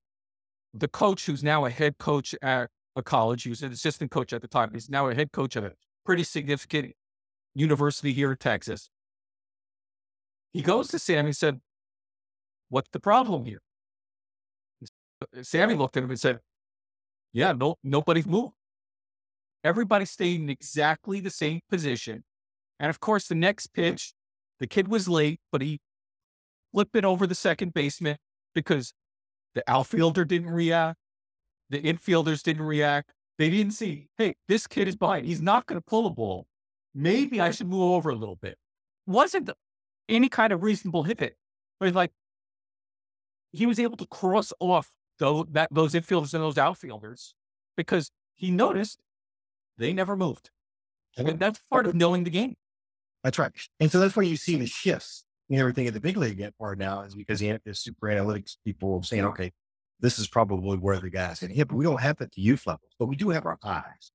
the 0.75 0.89
coach, 0.89 1.27
who's 1.27 1.43
now 1.43 1.65
a 1.65 1.71
head 1.71 1.99
coach 1.99 2.35
at 2.43 2.71
a 2.97 3.03
college, 3.03 3.43
he 3.43 3.51
was 3.51 3.63
an 3.63 3.73
assistant 3.73 4.11
coach 4.11 4.33
at 4.33 4.43
the 4.43 4.49
time. 4.49 4.71
He's 4.73 4.89
now 4.89 5.09
a 5.09 5.15
head 5.15 5.33
coach 5.33 5.57
at 5.57 5.65
a 5.65 5.73
pretty 6.05 6.25
significant 6.25 6.93
university 7.55 8.13
here 8.13 8.31
in 8.33 8.39
Texas. 8.39 8.91
He 10.53 10.63
goes 10.63 10.89
to 10.89 10.99
Sammy 10.99 11.29
and 11.29 11.37
said, 11.37 11.61
What's 12.69 12.89
the 12.93 13.01
problem 13.01 13.45
here? 13.45 13.61
Sammy 15.43 15.75
looked 15.75 15.97
at 15.97 16.03
him 16.03 16.11
and 16.11 16.21
said, 16.21 16.41
Yeah, 17.33 17.53
no, 17.53 17.77
nobody's 17.83 18.27
moved. 18.27 18.55
Everybody 19.65 20.05
stayed 20.05 20.41
in 20.41 20.51
exactly 20.51 21.21
the 21.21 21.31
same 21.31 21.61
position. 21.71 22.25
And 22.81 22.91
of 22.91 22.99
course, 22.99 23.29
the 23.29 23.35
next 23.35 23.69
pitch, 23.69 24.13
the 24.59 24.67
kid 24.67 24.89
was 24.89 25.09
late, 25.09 25.41
but 25.53 25.63
he 25.63 25.81
flipped 26.73 26.97
it 26.97 27.05
over 27.05 27.27
the 27.27 27.35
second 27.35 27.73
baseman 27.73 28.17
because 28.55 28.93
the 29.55 29.63
outfielder 29.69 30.25
didn't 30.25 30.51
react. 30.51 30.99
The 31.71 31.81
infielders 31.81 32.43
didn't 32.43 32.65
react. 32.65 33.11
They 33.39 33.51
didn't 33.51 33.73
see, 33.73 34.09
hey, 34.19 34.35
this 34.47 34.67
kid 34.67 34.89
is 34.89 34.97
behind. 34.97 35.27
He's 35.27 35.43
not 35.43 35.67
going 35.67 35.81
to 35.81 35.85
pull 35.85 36.07
a 36.07 36.11
ball. 36.11 36.47
Maybe 36.95 37.41
I 37.41 37.51
should 37.51 37.69
move 37.69 37.83
over 37.83 38.11
a 38.11 38.15
little 38.15 38.37
bit. 38.37 38.59
Wasn't 39.07 39.51
any 40.09 40.29
kind 40.29 40.53
of 40.53 40.63
reasonable 40.63 41.03
hit. 41.03 41.37
But 41.81 41.95
like, 41.95 42.13
he 43.53 43.67
was 43.67 43.79
able 43.79 43.97
to 43.97 44.07
cross 44.07 44.53
off 44.61 44.91
those, 45.19 45.47
that, 45.53 45.69
those 45.73 45.95
infielders 45.95 46.35
and 46.35 46.43
those 46.43 46.59
outfielders 46.59 47.35
because 47.77 48.11
he 48.35 48.51
noticed 48.51 48.99
they 49.79 49.93
never 49.93 50.17
moved. 50.17 50.51
And 51.17 51.39
that's 51.39 51.61
part 51.71 51.87
of 51.87 51.95
knowing 51.95 52.25
the 52.25 52.31
game. 52.31 52.57
That's 53.25 53.39
right. 53.39 53.53
And 53.81 53.91
so 53.91 54.01
that's 54.01 54.17
where 54.17 54.25
you 54.25 54.37
see 54.37 54.57
the 54.57 54.67
shifts 54.67 55.25
everything 55.51 55.87
at 55.87 55.95
the 55.95 56.01
big 56.01 56.17
league 56.17 56.39
get 56.39 56.57
part 56.59 56.79
now 56.79 57.03
is 57.03 57.15
because 57.15 57.41
the, 57.41 57.59
the 57.65 57.75
super 57.75 58.07
analytics 58.09 58.57
people 58.65 59.03
saying, 59.03 59.25
okay, 59.25 59.53
this 60.01 60.19
is 60.19 60.27
probably 60.27 60.77
where 60.79 60.99
the 60.99 61.11
guy's 61.11 61.41
going 61.41 61.51
to 61.51 61.57
hit, 61.57 61.69
but 61.69 61.77
we 61.77 61.85
don't 61.85 62.01
have 62.01 62.21
it 62.21 62.33
to 62.33 62.41
youth 62.41 62.67
levels, 62.67 62.91
but 62.99 63.07
we 63.07 63.17
do 63.17 63.31
have 63.31 63.47
our 63.47 63.59
eyes. 63.63 64.13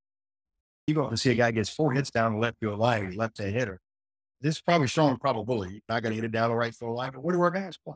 You 0.87 0.95
go 0.95 1.07
and 1.07 1.19
see 1.19 1.31
a 1.31 1.35
guy 1.35 1.51
gets 1.51 1.69
four 1.69 1.91
hits 1.91 2.11
down 2.11 2.33
the 2.33 2.39
left 2.39 2.57
field 2.59 2.79
line, 2.79 3.05
he's 3.05 3.15
left 3.15 3.37
hand 3.37 3.53
hitter. 3.53 3.79
This 4.39 4.55
is 4.55 4.61
probably 4.61 4.87
strong 4.87 5.17
probability. 5.17 5.81
Not 5.89 6.03
going 6.03 6.11
to 6.11 6.15
hit 6.15 6.25
it 6.25 6.31
down 6.31 6.49
the 6.49 6.55
right 6.55 6.73
field 6.73 6.95
line, 6.95 7.11
but 7.13 7.23
what 7.23 7.33
do 7.33 7.41
our 7.41 7.51
guys 7.51 7.77
play? 7.77 7.95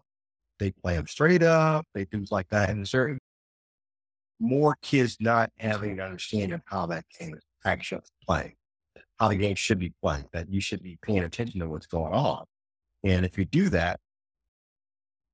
They 0.60 0.72
play 0.72 0.96
them 0.96 1.08
straight 1.08 1.44
up. 1.44 1.86
They 1.94 2.06
do 2.06 2.26
like 2.32 2.50
that. 2.50 2.70
And 2.70 2.86
there's 2.86 3.20
more 4.40 4.76
kids 4.82 5.18
not 5.20 5.52
having 5.58 5.92
an 5.92 6.00
understanding 6.00 6.54
of 6.54 6.62
how 6.66 6.88
that 6.88 7.06
game 7.20 7.36
is 7.36 7.44
actually 7.64 8.02
playing 8.28 8.54
how 9.22 9.28
the 9.28 9.36
game 9.36 9.54
should 9.54 9.78
be 9.78 9.94
played, 10.02 10.26
that 10.34 10.52
you 10.52 10.60
should 10.60 10.82
be 10.82 10.98
paying 11.04 11.24
attention 11.24 11.60
to 11.60 11.70
what's 11.70 11.86
going 11.86 12.12
on. 12.12 12.44
And 13.04 13.26
if 13.26 13.38
you 13.38 13.46
do 13.46 13.70
that, 13.70 14.00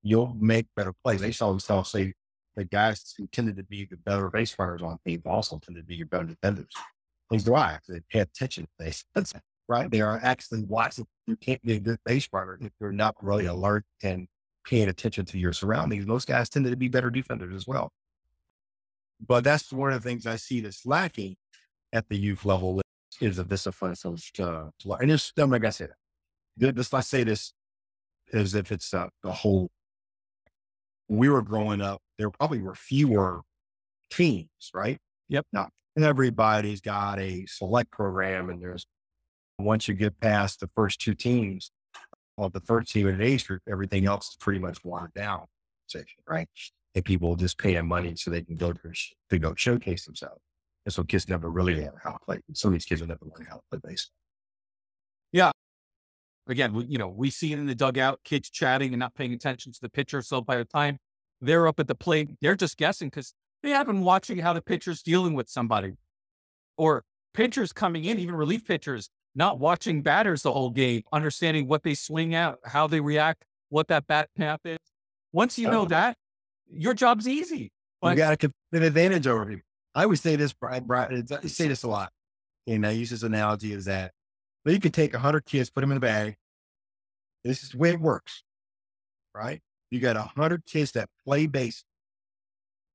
you'll 0.04 0.36
make 0.40 0.68
better 0.76 0.94
plays. 1.04 1.22
They 1.22 1.32
saw 1.32 1.50
themselves 1.50 1.92
say 1.92 2.14
the 2.56 2.66
guys 2.66 3.14
who 3.18 3.28
tended 3.28 3.58
to 3.58 3.64
be 3.64 3.86
the 3.86 3.98
better 3.98 4.30
base 4.30 4.56
runners 4.58 4.82
on 4.82 4.98
teams 5.06 5.24
also 5.26 5.60
tended 5.60 5.84
to 5.84 5.88
be 5.88 5.96
your 5.96 6.08
better 6.08 6.26
defenders. 6.26 6.74
Things 7.30 7.44
do 7.44 7.56
I. 7.56 7.80
They 7.88 8.02
pay 8.10 8.20
attention. 8.20 8.68
to 8.80 8.94
They, 9.16 9.22
right. 9.68 9.92
They 9.92 10.02
are 10.02 10.20
actually 10.24 10.64
watching. 10.64 11.06
You 11.28 11.36
can't 11.36 11.62
be 11.62 11.74
a 11.74 11.80
good 11.80 12.00
base 12.06 12.28
runner 12.32 12.58
if 12.62 12.72
you're 12.80 12.92
not 12.92 13.16
really 13.22 13.46
alert 13.46 13.84
and 14.02 14.28
paying 14.66 14.90
attention 14.90 15.26
to 15.26 15.38
your 15.38 15.54
surroundings. 15.54 16.06
Those 16.06 16.26
guys 16.26 16.50
tended 16.50 16.72
to 16.72 16.78
be 16.78 16.88
better 16.88 17.10
defenders 17.10 17.54
as 17.54 17.68
well. 17.68 17.92
But 19.26 19.44
that's 19.44 19.72
one 19.72 19.92
of 19.92 20.02
the 20.02 20.10
things 20.10 20.26
I 20.26 20.36
see 20.36 20.62
that's 20.62 20.86
lacking 20.86 21.36
at 21.94 22.08
the 22.10 22.18
youth 22.18 22.46
level 22.46 22.82
is 23.20 23.40
a 23.40 23.44
discipline 23.44 23.96
so 23.96 24.16
uh, 24.40 24.70
learn. 24.86 25.02
And 25.02 25.12
it's, 25.12 25.34
like 25.36 25.66
I 25.66 25.70
said, 25.70 25.90
this, 26.58 26.94
I 26.94 27.02
say 27.02 27.24
this 27.24 27.54
as 28.34 28.56
if 28.56 28.72
it's 28.72 28.94
uh, 28.94 29.08
the 29.24 29.32
whole, 29.32 29.70
when 31.08 31.20
we 31.20 31.30
were 31.30 31.42
growing 31.42 31.82
up, 31.82 32.02
there 32.18 32.30
probably 32.30 32.62
were 32.62 32.76
fewer 32.76 33.42
teams, 34.10 34.50
right? 34.74 34.98
Yep. 35.30 35.46
Not 35.54 35.72
And 35.96 36.04
everybody's 36.04 36.82
got 36.82 37.20
a 37.20 37.46
select 37.46 37.92
program 37.92 38.50
and 38.50 38.62
there's, 38.62 38.86
once 39.60 39.88
you 39.88 39.94
get 39.94 40.20
past 40.20 40.60
the 40.60 40.70
first 40.76 41.00
two 41.02 41.16
teams 41.16 41.72
of 42.38 42.54
the 42.54 42.60
first 42.60 42.92
team 42.92 43.08
in 43.08 43.16
an 43.16 43.22
age 43.22 43.48
group, 43.48 43.62
everything 43.70 44.06
else 44.06 44.30
is 44.30 44.38
pretty 44.40 44.60
much 44.60 44.84
watered 44.84 45.14
down 45.14 45.46
section, 45.88 46.22
right? 46.28 46.48
And 46.94 47.04
people 47.04 47.36
just 47.36 47.58
pay 47.58 47.74
them 47.74 47.88
money 47.88 48.16
so 48.16 48.30
they 48.30 48.42
can 48.42 48.56
go 48.56 48.74
to, 48.74 48.80
to 49.30 49.40
go 49.40 49.54
showcase 49.56 50.06
themselves. 50.06 50.42
And 50.86 50.94
so 50.94 51.04
kids 51.04 51.28
never 51.28 51.50
really 51.50 51.76
learn 51.76 51.92
how 52.02 52.12
to 52.12 52.20
play. 52.20 52.40
Some 52.54 52.70
of 52.70 52.74
these 52.74 52.86
kids 52.86 53.02
will 53.02 53.08
never 53.08 53.26
learn 53.26 53.48
how 53.50 53.58
to 53.58 53.62
play 53.72 53.80
baseball. 53.90 54.14
Yeah. 55.32 55.52
Again, 56.50 56.74
we, 56.74 56.86
you 56.86 56.98
know, 56.98 57.10
we 57.10 57.30
see 57.30 57.54
it 57.54 57.60
in 57.60 57.66
the 57.66 57.76
dugout, 57.76 58.20
kids 58.24 58.50
chatting 58.50 58.94
and 58.94 59.00
not 59.00 59.16
paying 59.16 59.34
attention 59.34 59.72
to 59.74 59.80
the 59.82 59.90
pitcher. 59.90 60.22
So 60.22 60.42
by 60.42 60.58
the 60.58 60.66
time 60.66 60.98
they're 61.42 61.68
up 61.68 61.80
at 61.80 61.88
the 61.88 61.96
plate, 61.96 62.30
they're 62.42 62.56
just 62.56 62.78
guessing 62.78 63.10
because 63.10 63.34
they 63.64 63.72
have 63.72 63.88
been 63.88 64.02
watching 64.02 64.38
how 64.40 64.54
the 64.54 64.62
pitcher's 64.62 65.02
dealing 65.02 65.34
with 65.34 65.50
somebody 65.50 65.94
or 66.78 67.04
pitchers 67.34 67.74
coming 67.74 68.06
in, 68.06 68.20
even 68.20 68.36
relief 68.36 68.66
pitchers, 68.66 69.10
not 69.36 69.60
watching 69.60 70.02
batters 70.02 70.42
the 70.44 70.52
whole 70.52 70.70
game, 70.70 71.04
understanding 71.12 71.68
what 71.68 71.84
they 71.84 71.94
swing 71.94 72.34
at, 72.34 72.56
how 72.66 72.88
they 72.88 73.00
react, 73.00 73.46
what 73.70 73.88
that 73.90 74.08
bat 74.08 74.30
path 74.36 74.62
is. 74.66 74.80
Once 75.34 75.60
you 75.60 75.70
know 75.70 75.82
uh-huh. 75.82 75.90
that, 75.90 76.18
your 76.70 76.94
job's 76.94 77.28
easy. 77.28 77.72
But 78.02 78.10
you 78.12 78.18
got 78.18 78.44
an 78.44 78.84
advantage 78.84 79.28
over 79.28 79.46
people. 79.46 79.64
I 79.96 80.04
always 80.04 80.22
say 80.22 80.36
this, 80.36 80.54
Brian, 80.54 80.84
Brian, 80.86 81.26
I 81.32 81.48
say 81.48 81.68
this 81.68 81.84
a 81.84 81.88
lot. 81.88 82.12
And 82.68 82.86
I 82.86 82.92
use 82.92 83.10
this 83.10 83.24
analogy 83.24 83.72
is 83.72 83.86
that 83.86 84.12
but 84.68 84.74
you 84.74 84.82
can 84.82 84.92
take 84.92 85.14
100 85.14 85.46
kids, 85.46 85.70
put 85.70 85.80
them 85.80 85.92
in 85.92 85.98
a 85.98 86.02
bag. 86.02 86.36
This 87.46 87.64
is 87.64 87.70
the 87.70 87.78
way 87.78 87.92
it 87.92 88.02
works, 88.02 88.44
right? 89.34 89.62
You 89.92 90.02
got 90.02 90.18
100 90.18 90.66
kids 90.66 90.92
that 90.92 91.08
play 91.26 91.48
baseball. 91.48 91.88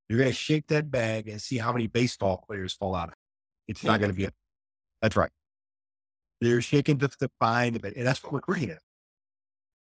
You're 0.07 0.19
going 0.19 0.29
to 0.29 0.35
shake 0.35 0.67
that 0.67 0.91
bag 0.91 1.27
and 1.27 1.41
see 1.41 1.57
how 1.57 1.73
many 1.73 1.87
baseball 1.87 2.43
players 2.45 2.73
fall 2.73 2.93
out 2.93 3.07
of 3.07 3.13
it. 3.13 3.71
It's 3.71 3.83
not 3.83 3.99
going 3.99 4.11
to 4.11 4.15
be, 4.15 4.25
a, 4.25 4.31
that's 5.01 5.15
right. 5.15 5.31
They're 6.41 6.61
shaking 6.61 6.99
to, 6.99 7.07
to 7.07 7.27
find 7.39 7.75
it. 7.75 7.95
And 7.95 8.05
that's 8.05 8.23
what 8.23 8.33
we're 8.33 8.41
creating. 8.41 8.77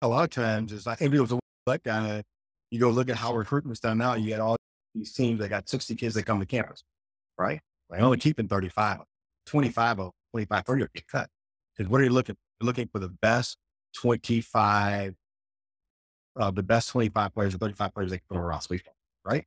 A 0.01 0.07
lot 0.07 0.23
of 0.23 0.32
times 0.32 0.73
it's 0.73 0.88
like, 0.88 0.99
maybe 0.99 1.17
it 1.17 1.21
was 1.21 1.34
a 1.34 1.39
of, 1.67 2.23
you 2.71 2.80
go 2.80 2.89
look 2.89 3.11
at 3.11 3.17
how 3.17 3.36
recruitment's 3.36 3.82
done 3.82 3.99
now. 3.99 4.15
You 4.15 4.30
get 4.30 4.39
all 4.39 4.57
these 4.95 5.13
teams 5.13 5.41
that 5.41 5.49
got 5.49 5.69
60 5.69 5.93
kids 5.93 6.15
that 6.15 6.23
come 6.23 6.39
to 6.39 6.47
campus, 6.47 6.84
right? 7.38 7.61
Like 7.88 8.01
oh, 8.01 8.05
only 8.05 8.17
keeping 8.17 8.47
35, 8.47 9.01
25 9.45 9.99
of 9.99 10.11
25, 10.32 10.65
30 10.65 10.86
get 10.95 11.07
cut. 11.07 11.30
Because 11.78 11.89
what 11.89 12.01
are 12.01 12.03
you 12.03 12.09
looking? 12.09 12.36
You're 12.59 12.65
looking 12.65 12.88
for 12.88 12.99
the 12.99 13.09
best 13.09 13.57
25, 13.95 15.13
uh, 16.39 16.51
the 16.51 16.63
best 16.63 16.89
25 16.89 17.34
players 17.34 17.55
or 17.55 17.57
35 17.57 17.93
players 17.93 18.11
they 18.11 18.17
can 18.17 18.25
put 18.30 18.38
around 18.38 18.65
baseball, 18.69 18.95
right? 19.23 19.45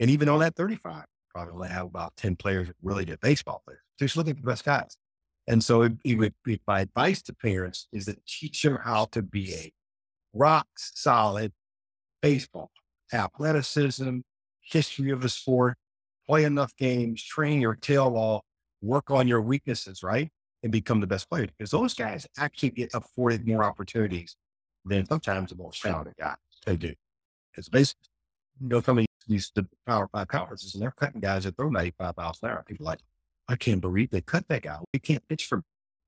And 0.00 0.10
even 0.10 0.28
on 0.28 0.40
that 0.40 0.54
35, 0.54 1.04
probably 1.30 1.52
only 1.54 1.68
have 1.68 1.86
about 1.86 2.16
10 2.16 2.36
players 2.36 2.68
really 2.82 3.04
get 3.04 3.20
baseball 3.20 3.62
players. 3.64 3.80
So 3.98 4.04
you're 4.04 4.22
looking 4.22 4.34
for 4.34 4.42
the 4.42 4.52
best 4.52 4.64
guys. 4.64 4.96
And 5.48 5.62
so 5.62 5.82
it, 5.82 5.92
it 6.04 6.18
would 6.18 6.34
be 6.44 6.60
my 6.66 6.80
advice 6.80 7.22
to 7.22 7.34
parents 7.34 7.88
is 7.92 8.06
to 8.06 8.16
teach 8.26 8.62
them 8.62 8.78
how 8.82 9.06
to 9.06 9.22
be 9.22 9.54
a 9.54 9.72
rock 10.32 10.66
solid 10.76 11.52
baseball, 12.20 12.70
athleticism, 13.12 14.18
history 14.60 15.10
of 15.10 15.20
the 15.20 15.28
sport, 15.28 15.76
play 16.26 16.44
enough 16.44 16.76
games, 16.76 17.22
train 17.22 17.60
your 17.60 17.74
tail 17.74 18.12
off, 18.16 18.42
work 18.80 19.10
on 19.10 19.26
your 19.26 19.40
weaknesses, 19.40 20.02
right? 20.02 20.30
And 20.62 20.70
become 20.70 21.00
the 21.00 21.08
best 21.08 21.28
player 21.28 21.46
because 21.46 21.72
those 21.72 21.92
guys 21.92 22.26
actually 22.38 22.70
get 22.70 22.90
afforded 22.94 23.46
more 23.46 23.64
opportunities 23.64 24.36
than 24.84 25.06
sometimes 25.06 25.50
the 25.50 25.56
most 25.56 25.82
talented 25.82 26.14
guys. 26.16 26.36
They 26.64 26.76
do. 26.76 26.94
It's 27.56 27.68
basically, 27.68 28.08
you 28.60 28.68
know, 28.68 28.80
some 28.80 28.98
of 28.98 29.06
these 29.26 29.50
the 29.54 29.66
power 29.86 30.08
five 30.12 30.28
conferences 30.28 30.74
and 30.74 30.82
they're 30.82 30.92
cutting 30.92 31.20
guys 31.20 31.44
that 31.44 31.56
throw 31.56 31.68
95 31.68 32.16
miles 32.16 32.38
an 32.42 32.50
hour. 32.50 32.64
People 32.66 32.86
like, 32.86 33.00
I 33.48 33.56
can't 33.56 33.80
believe 33.80 34.10
they 34.10 34.20
cut 34.20 34.46
that 34.48 34.62
guy. 34.62 34.78
We 34.92 35.00
can't 35.00 35.26
pitch 35.28 35.46
for 35.46 35.58
me. 35.58 35.62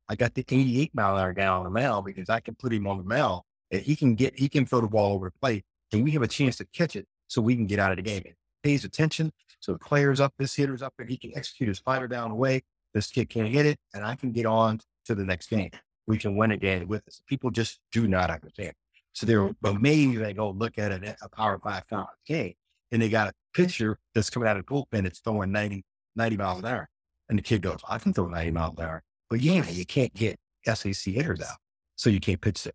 I 0.08 0.16
got 0.16 0.34
the 0.34 0.44
88 0.48 0.94
mile 0.94 1.16
an 1.16 1.22
hour 1.22 1.32
guy 1.32 1.46
on 1.46 1.64
the 1.64 1.70
mound 1.70 2.06
because 2.06 2.28
I 2.28 2.40
can 2.40 2.54
put 2.54 2.72
him 2.72 2.86
on 2.86 2.98
the 2.98 3.04
mound 3.04 3.42
and 3.70 3.82
he 3.82 3.96
can 3.96 4.14
get, 4.14 4.38
he 4.38 4.48
can 4.48 4.66
throw 4.66 4.80
the 4.80 4.88
ball 4.88 5.14
over 5.14 5.30
the 5.30 5.38
plate 5.40 5.64
and 5.92 6.04
we 6.04 6.10
have 6.12 6.22
a 6.22 6.28
chance 6.28 6.56
to 6.56 6.64
catch 6.66 6.96
it 6.96 7.06
so 7.28 7.40
we 7.40 7.56
can 7.56 7.66
get 7.66 7.78
out 7.78 7.90
of 7.90 7.96
the 7.96 8.02
game. 8.02 8.22
It 8.24 8.36
pays 8.62 8.84
attention. 8.84 9.32
So 9.60 9.72
the 9.72 9.78
player's 9.78 10.20
up, 10.20 10.34
this 10.38 10.54
hitter's 10.54 10.82
up 10.82 10.92
there. 10.98 11.06
He 11.06 11.16
can 11.16 11.32
execute 11.34 11.68
his 11.68 11.78
fighter 11.78 12.06
down 12.06 12.30
the 12.30 12.36
way. 12.36 12.62
This 12.94 13.08
kid 13.08 13.28
can't 13.28 13.48
hit 13.48 13.66
it 13.66 13.78
and 13.92 14.04
I 14.04 14.14
can 14.14 14.32
get 14.32 14.46
on 14.46 14.80
to 15.06 15.14
the 15.14 15.24
next 15.24 15.48
game. 15.48 15.70
We 16.06 16.18
can 16.18 16.36
win 16.36 16.52
again 16.52 16.86
with 16.86 17.04
this. 17.04 17.20
People 17.26 17.50
just 17.50 17.80
do 17.92 18.06
not 18.06 18.30
understand. 18.30 18.72
So 19.12 19.26
they're 19.26 19.40
mm-hmm. 19.40 19.76
amazed. 19.76 20.20
They 20.20 20.32
go 20.32 20.50
look 20.50 20.78
at 20.78 20.92
a, 20.92 21.16
a 21.22 21.28
power 21.28 21.58
five 21.58 21.84
game 22.26 22.54
and 22.92 23.02
they 23.02 23.08
got 23.08 23.28
a 23.28 23.32
pitcher 23.54 23.98
that's 24.14 24.30
coming 24.30 24.48
out 24.48 24.56
of 24.56 24.64
the 24.66 24.72
bullpen. 24.72 25.06
It's 25.06 25.20
throwing 25.20 25.52
90, 25.52 25.84
90 26.16 26.36
miles 26.36 26.58
an 26.60 26.66
hour. 26.66 26.88
And 27.28 27.38
the 27.38 27.42
kid 27.42 27.62
goes, 27.62 27.80
I 27.88 27.98
can 27.98 28.12
throw 28.12 28.28
90 28.28 28.50
miles 28.50 28.74
an 28.78 28.84
hour. 28.84 29.02
But 29.30 29.40
yeah, 29.40 29.68
you 29.68 29.86
can't 29.86 30.12
get 30.14 30.38
SEC 30.66 31.12
hitters 31.12 31.40
out. 31.40 31.56
So 31.96 32.10
you 32.10 32.20
can't 32.20 32.40
pitch 32.40 32.66
it. 32.66 32.74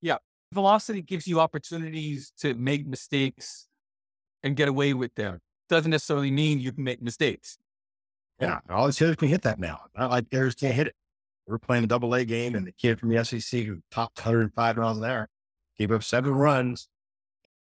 Yeah. 0.00 0.18
Velocity 0.52 1.02
gives 1.02 1.26
you 1.26 1.40
opportunities 1.40 2.32
to 2.40 2.54
make 2.54 2.86
mistakes 2.86 3.68
and 4.42 4.54
get 4.54 4.68
away 4.68 4.92
with 4.94 5.14
them. 5.14 5.40
Doesn't 5.68 5.90
necessarily 5.90 6.30
mean 6.30 6.60
you 6.60 6.72
can 6.72 6.84
make 6.84 7.00
mistakes. 7.00 7.58
Yeah. 8.42 8.60
All 8.68 8.86
these 8.86 8.98
hitters 8.98 9.16
can 9.16 9.28
hit 9.28 9.42
that 9.42 9.58
now. 9.58 9.80
Not 9.96 10.10
like 10.10 10.26
hitters 10.30 10.54
can't 10.54 10.74
hit 10.74 10.88
it. 10.88 10.94
We're 11.46 11.58
playing 11.58 11.84
a 11.84 11.86
double 11.86 12.14
A 12.14 12.24
game 12.24 12.54
and 12.54 12.66
the 12.66 12.72
kid 12.72 12.98
from 13.00 13.08
the 13.08 13.24
SEC 13.24 13.62
who 13.64 13.80
topped 13.90 14.18
105 14.18 14.76
miles 14.76 14.98
an 14.98 15.04
hour 15.04 15.28
gave 15.78 15.90
up 15.90 16.02
seven 16.02 16.32
runs, 16.32 16.88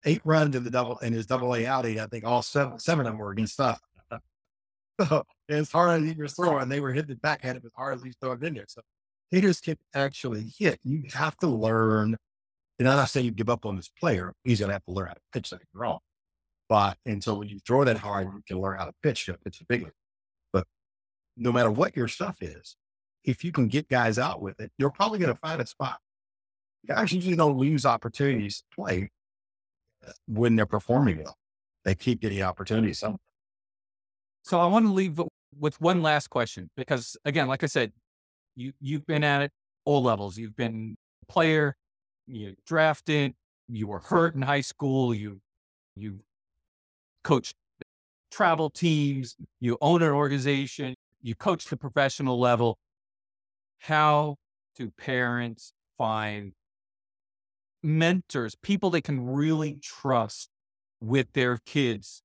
eight 0.05 0.21
runs 0.23 0.55
in 0.55 0.63
the 0.63 0.69
double 0.69 0.97
in 0.99 1.13
his 1.13 1.25
double 1.25 1.55
A 1.55 1.65
outing. 1.65 1.99
I 1.99 2.07
think 2.07 2.25
all 2.25 2.41
seven, 2.41 2.79
seven 2.79 3.05
of 3.05 3.13
them 3.13 3.19
were 3.19 3.31
against 3.31 3.59
us. 3.59 3.79
So 4.97 5.25
as 5.49 5.69
hard 5.69 6.03
as 6.03 6.09
he 6.09 6.21
was 6.21 6.31
throwing, 6.35 6.69
they 6.69 6.79
were 6.79 6.93
hitting 6.93 7.09
the 7.09 7.15
backhand 7.17 7.57
as 7.57 7.69
hard 7.75 7.95
as 7.95 8.03
he's 8.03 8.15
throwing 8.15 8.41
in 8.41 8.53
there. 8.53 8.63
So 8.69 8.79
hitters 9.29 9.59
can 9.59 9.75
actually 9.93 10.53
hit. 10.57 10.79
You 10.85 11.03
have 11.13 11.35
to 11.39 11.47
learn. 11.47 12.15
And 12.79 12.87
I'm 12.87 12.95
not 12.95 13.09
saying 13.09 13.25
you 13.25 13.33
give 13.33 13.49
up 13.49 13.65
on 13.65 13.75
this 13.75 13.89
player. 13.89 14.31
He's 14.45 14.59
going 14.61 14.69
to 14.69 14.73
have 14.73 14.85
to 14.85 14.91
learn 14.91 15.07
how 15.07 15.15
to 15.15 15.21
pitch 15.33 15.49
something 15.49 15.67
wrong. 15.73 15.99
But 16.69 16.97
and 17.05 17.21
so 17.21 17.35
when 17.35 17.49
you 17.49 17.59
throw 17.59 17.83
that 17.83 17.97
hard, 17.97 18.27
you 18.27 18.41
can 18.47 18.61
learn 18.61 18.77
how 18.77 18.85
to 18.85 18.93
pitch. 19.03 19.27
You 19.27 19.35
pitch 19.43 19.61
bigger. 19.67 19.85
But 19.85 19.93
no 21.37 21.51
matter 21.51 21.71
what 21.71 21.95
your 21.95 22.07
stuff 22.07 22.37
is, 22.41 22.75
if 23.23 23.43
you 23.43 23.51
can 23.51 23.67
get 23.67 23.89
guys 23.89 24.17
out 24.19 24.41
with 24.41 24.59
it, 24.59 24.71
you're 24.77 24.91
probably 24.91 25.19
going 25.19 25.33
to 25.33 25.39
find 25.39 25.61
a 25.61 25.65
spot. 25.65 25.99
Guys 26.87 27.11
usually 27.11 27.35
don't 27.35 27.57
lose 27.57 27.85
opportunities 27.85 28.59
to 28.59 28.75
play 28.75 29.09
uh, 30.07 30.11
when 30.27 30.55
they're 30.55 30.65
performing 30.65 31.23
well. 31.23 31.35
They 31.83 31.95
keep 31.95 32.21
getting 32.21 32.41
opportunities. 32.41 32.99
Some 32.99 33.17
so 34.43 34.59
I 34.59 34.67
want 34.67 34.85
to 34.85 34.91
leave 34.91 35.19
with 35.59 35.81
one 35.81 36.03
last 36.03 36.29
question 36.29 36.69
because 36.77 37.17
again, 37.25 37.47
like 37.47 37.63
I 37.63 37.67
said, 37.67 37.91
you 38.55 38.73
you've 38.79 39.05
been 39.07 39.23
at 39.23 39.41
it 39.41 39.51
all 39.85 40.03
levels. 40.03 40.37
You've 40.37 40.55
been 40.55 40.95
a 41.23 41.31
player, 41.31 41.75
you 42.27 42.55
drafted, 42.65 43.33
you 43.67 43.87
were 43.87 43.99
hurt 43.99 44.35
in 44.35 44.41
high 44.41 44.61
school, 44.61 45.13
you 45.13 45.39
you 45.95 46.19
coached 47.23 47.55
travel 48.31 48.69
teams, 48.69 49.35
you 49.59 49.77
own 49.81 50.03
an 50.03 50.11
organization, 50.11 50.95
you 51.25 51.33
coach 51.33 51.65
the 51.65 51.75
professional 51.75 52.39
level. 52.39 52.77
How 53.79 54.35
do 54.75 54.91
parents 54.91 55.73
find 55.97 56.53
mentors, 57.81 58.53
people 58.55 58.91
they 58.91 59.01
can 59.01 59.25
really 59.25 59.79
trust 59.81 60.49
with 61.01 61.33
their 61.33 61.57
kids 61.65 62.21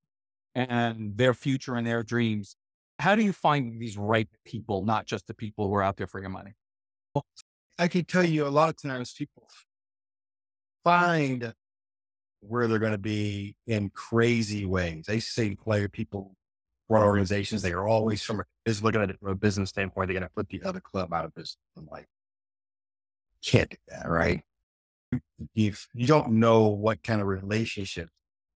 and 0.55 1.17
their 1.17 1.33
future 1.33 1.77
and 1.77 1.87
their 1.87 2.03
dreams. 2.03 2.57
How 2.99 3.15
do 3.15 3.23
you 3.23 3.33
find 3.33 3.81
these 3.81 3.97
right 3.97 4.29
people, 4.45 4.85
not 4.85 5.07
just 5.07 5.27
the 5.27 5.35
people 5.35 5.67
who 5.67 5.75
are 5.75 5.83
out 5.83 5.97
there 5.97 6.07
for 6.07 6.21
your 6.21 6.29
money? 6.29 6.53
I 7.79 7.89
can 7.89 8.05
tell 8.05 8.25
you 8.25 8.47
a 8.47 8.49
lot 8.49 8.69
of 8.69 8.77
times 8.77 9.15
people 9.17 9.49
find 10.85 11.55
where 12.41 12.69
they're 12.69 12.79
going 12.79 12.93
to 12.93 12.99
be 12.99 13.57
in 13.67 13.89
crazy 13.91 14.67
ways. 14.67 15.05
They 15.07 15.21
say 15.21 15.55
player 15.55 15.89
people 15.89 16.37
run 16.91 17.05
organizations. 17.05 17.63
They 17.63 17.73
are 17.73 17.87
always 17.87 18.23
from 18.23 18.43
is 18.67 18.83
looking 18.83 19.01
at 19.01 19.11
it 19.11 19.19
from 19.19 19.31
a 19.31 19.35
business 19.35 19.71
standpoint. 19.71 20.09
They're 20.09 20.19
going 20.19 20.29
to 20.29 20.35
put 20.35 20.49
the 20.49 20.63
other 20.65 20.81
club 20.81 21.15
out 21.15 21.25
of 21.25 21.35
business. 21.35 21.57
I'm 21.79 21.87
like, 21.91 22.07
can't 23.43 23.71
do 23.71 23.77
that, 23.89 24.09
right? 24.09 24.43
If 25.55 25.89
you 25.95 26.07
don't 26.07 26.33
know 26.33 26.69
what 26.69 27.03
kind 27.03 27.21
of 27.21 27.29
relationship 27.29 28.09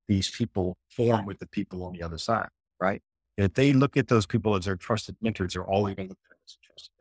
these 0.09 0.30
people 0.30 0.76
form 0.91 1.24
with 1.24 1.39
the 1.39 1.47
people 1.47 1.85
on 1.85 1.93
the 1.93 2.03
other 2.03 2.18
side, 2.18 2.49
right? 2.80 3.01
If 3.39 3.55
they 3.55 3.72
look 3.72 3.97
at 3.97 4.09
those 4.09 4.26
people 4.26 4.55
as 4.55 4.64
their 4.66 4.76
trusted 4.76 5.16
mentors, 5.22 5.55
they're 5.55 5.64
always 5.64 5.95
going 5.95 6.09
to 6.09 6.12
look 6.12 6.18
at 6.24 6.30
them 6.30 6.39
as 6.45 6.59
trusted 6.62 6.93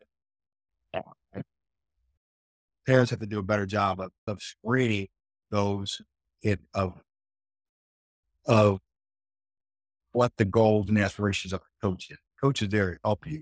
mentors. 0.94 1.16
Right? 1.36 1.46
Parents 2.88 3.12
have 3.12 3.20
to 3.20 3.26
do 3.26 3.40
a 3.40 3.44
better 3.44 3.66
job 3.66 4.00
of, 4.00 4.12
of 4.28 4.42
screening 4.42 5.08
those 5.52 6.02
in, 6.42 6.60
of 6.74 7.02
of 8.46 8.82
what 10.14 10.32
the 10.38 10.46
goals 10.46 10.90
and 10.90 10.98
aspirations 10.98 11.54
of 11.54 11.62
a 11.62 11.86
coach 11.86 12.10
is. 12.10 12.18
Coach 12.42 12.62
is 12.62 12.70
there 12.70 12.94
to 12.94 13.00
help 13.04 13.28
you, 13.28 13.42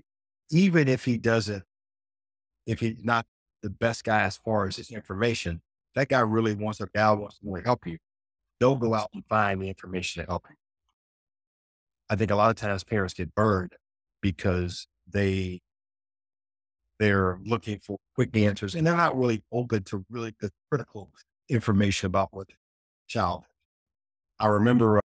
even 0.50 0.88
if 0.88 1.04
he 1.04 1.18
doesn't, 1.18 1.64
if 2.66 2.80
he's 2.80 3.04
not 3.04 3.26
the 3.62 3.70
best 3.70 4.04
guy 4.04 4.22
as 4.22 4.36
far 4.36 4.66
as 4.66 4.76
his 4.76 4.90
information. 4.90 5.60
That 5.94 6.08
guy 6.08 6.20
really 6.20 6.54
wants 6.54 6.80
or 6.80 6.88
gal 6.94 7.16
wants 7.16 7.38
to 7.38 7.62
help 7.64 7.86
you 7.86 7.98
they'll 8.62 8.76
go 8.76 8.94
out 8.94 9.10
and 9.12 9.26
find 9.26 9.60
the 9.60 9.66
information 9.66 10.22
to 10.22 10.30
help 10.30 10.46
you. 10.48 10.54
I 12.08 12.14
think 12.14 12.30
a 12.30 12.36
lot 12.36 12.50
of 12.50 12.54
times 12.54 12.84
parents 12.84 13.12
get 13.12 13.34
burned 13.34 13.72
because 14.20 14.86
they 15.08 15.60
they're 17.00 17.40
looking 17.44 17.80
for 17.80 17.98
quick 18.14 18.36
answers 18.36 18.76
and 18.76 18.86
they're 18.86 18.96
not 18.96 19.18
really 19.18 19.42
open 19.50 19.82
to 19.82 20.04
really 20.08 20.32
the 20.40 20.48
critical 20.70 21.10
information 21.48 22.06
about 22.06 22.28
what 22.30 22.46
the 22.46 22.54
child. 23.08 23.42
I 24.38 24.46
remember, 24.46 25.00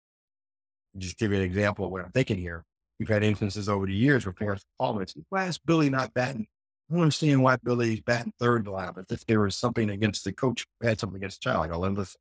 just 0.98 1.18
give 1.18 1.32
you 1.32 1.38
an 1.38 1.44
example 1.44 1.84
of 1.84 1.90
what 1.90 2.04
I'm 2.04 2.12
thinking 2.12 2.38
here. 2.38 2.64
We've 2.98 3.08
had 3.08 3.22
instances 3.22 3.68
over 3.68 3.86
the 3.86 3.94
years 3.94 4.24
where 4.24 4.32
parents 4.32 4.64
oh, 4.80 4.84
call 4.84 4.94
me 4.94 5.00
and 5.00 5.10
say, 5.10 5.20
"Why 5.28 5.46
is 5.46 5.58
Billy 5.58 5.90
not 5.90 6.14
batting?" 6.14 6.46
I 6.88 6.94
don't 6.94 7.02
understand 7.02 7.42
why 7.42 7.56
Billy's 7.56 8.00
batting 8.00 8.32
third 8.38 8.68
line, 8.68 8.92
but 8.94 9.06
if 9.10 9.26
there 9.26 9.40
was 9.40 9.56
something 9.56 9.90
against 9.90 10.24
the 10.24 10.32
coach, 10.32 10.66
had 10.82 11.00
something 11.00 11.16
against 11.16 11.42
the 11.42 11.50
child, 11.50 11.64
I 11.64 11.68
go, 11.68 11.80
listen, 11.80 12.20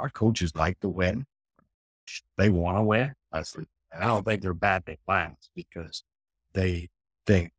our 0.00 0.08
coaches 0.08 0.54
like 0.54 0.80
to 0.80 0.88
win. 0.88 1.26
They 2.38 2.48
want 2.48 2.78
to 2.78 2.82
win. 2.82 3.12
I 3.32 3.42
said, 3.42 3.66
And 3.92 4.02
I 4.02 4.06
don't 4.06 4.24
think 4.24 4.40
they're 4.40 4.54
bad 4.54 4.86
big 4.86 4.98
plans 5.06 5.50
because 5.54 6.04
they 6.54 6.88
think 7.26 7.52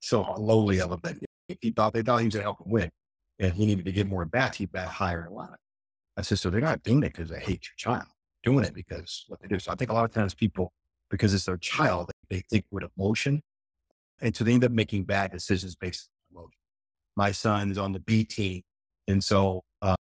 so 0.00 0.22
lowly 0.38 0.80
of 0.80 0.92
him 0.92 1.00
that 1.02 1.16
he 1.60 1.72
thought 1.72 1.92
they 1.92 2.02
thought 2.02 2.20
he 2.20 2.26
was 2.26 2.34
going 2.34 2.40
to 2.40 2.46
help 2.46 2.64
him 2.64 2.72
win 2.72 2.90
and 3.38 3.52
he 3.52 3.66
needed 3.66 3.84
to 3.84 3.92
get 3.92 4.08
more 4.08 4.24
bats, 4.24 4.58
he 4.58 4.66
bat 4.66 4.88
higher 4.88 5.26
in 5.26 5.32
a 5.32 5.34
lot. 5.34 5.58
I 6.16 6.22
said, 6.22 6.38
so 6.38 6.50
they're 6.50 6.60
not 6.60 6.82
doing 6.82 7.02
it 7.02 7.12
because 7.12 7.30
they 7.30 7.38
hate 7.38 7.68
your 7.68 7.76
child, 7.76 8.08
doing 8.42 8.64
it 8.64 8.74
because 8.74 9.24
what 9.28 9.40
they 9.40 9.48
do. 9.48 9.58
So 9.58 9.72
I 9.72 9.74
think 9.74 9.90
a 9.90 9.94
lot 9.94 10.04
of 10.04 10.12
times 10.12 10.34
people, 10.34 10.72
because 11.10 11.34
it's 11.34 11.44
their 11.46 11.56
child, 11.56 12.10
they 12.28 12.40
think 12.50 12.64
with 12.70 12.84
emotion. 12.96 13.42
And 14.20 14.34
so 14.34 14.44
they 14.44 14.52
end 14.52 14.64
up 14.64 14.72
making 14.72 15.04
bad 15.04 15.30
decisions 15.30 15.76
based 15.76 16.08
on 16.30 16.38
emotion. 16.38 16.58
My 17.16 17.32
son's 17.32 17.78
on 17.78 17.92
the 17.92 18.00
B 18.00 18.24
team. 18.24 18.62
And 19.06 19.22
so 19.22 19.64
uh, 19.80 19.96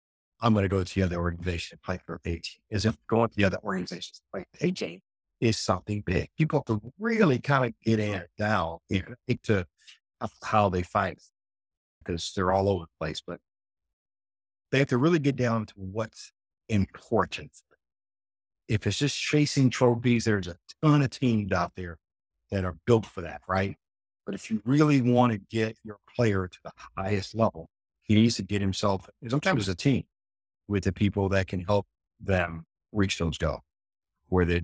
I'm 0.42 0.54
going 0.54 0.64
to 0.64 0.70
go 0.70 0.84
to 0.84 0.96
the 0.96 1.04
other 1.04 1.18
organization 1.18 1.76
and 1.76 1.82
play 1.82 2.00
for 2.06 2.20
A 2.26 2.36
team. 2.36 2.62
Is 2.70 2.86
if 2.86 2.98
going 3.08 3.30
to 3.30 3.36
the 3.36 3.46
other 3.46 3.60
organizations 3.64 4.22
play 4.32 4.46
A 4.62 4.72
team 4.72 5.02
is 5.42 5.58
something 5.58 6.02
big. 6.06 6.30
People 6.38 6.64
have 6.66 6.80
to 6.80 6.94
really 7.00 7.40
kind 7.40 7.66
of 7.66 7.74
get 7.84 8.00
in 8.00 8.24
down 8.38 8.78
think 8.90 9.42
to 9.44 9.68
how 10.44 10.70
they 10.70 10.84
find 10.84 11.18
because 12.00 12.32
they're 12.36 12.52
all 12.52 12.70
over 12.70 12.86
the 12.86 13.06
place, 13.06 13.22
but 13.26 13.40
they 14.72 14.80
have 14.80 14.88
to 14.88 14.98
really 14.98 15.20
get 15.20 15.36
down 15.36 15.66
to 15.66 15.74
what's 15.76 16.32
important. 16.70 17.52
If 18.68 18.88
it's 18.88 18.97
just 18.97 19.20
chasing 19.20 19.70
trophies, 19.70 20.26
there's 20.26 20.47
a 20.47 20.55
ton 20.82 21.01
of 21.01 21.09
teams 21.09 21.51
out 21.51 21.74
there 21.76 21.97
that 22.51 22.64
are 22.64 22.78
built 22.86 23.05
for 23.05 23.22
that, 23.22 23.41
right? 23.47 23.76
But 24.26 24.36
if 24.36 24.49
you 24.49 24.61
really 24.66 25.01
want 25.01 25.34
to 25.34 25.38
get 25.38 25.78
your 25.84 25.97
player 26.16 26.47
to 26.47 26.57
the 26.64 26.72
highest 26.97 27.36
level, 27.36 27.70
he 28.03 28.16
needs 28.16 28.36
to 28.36 28.43
get 28.43 28.61
himself, 28.61 29.09
sometimes 29.28 29.68
a 29.68 29.76
team 29.76 30.03
with 30.68 30.84
the 30.86 30.93
people 30.93 31.30
that 31.30 31.47
can 31.47 31.61
help 31.61 31.88
them 32.22 32.66
reach 32.91 33.18
those 33.18 33.38
goals, 33.38 33.61
whether 34.28 34.61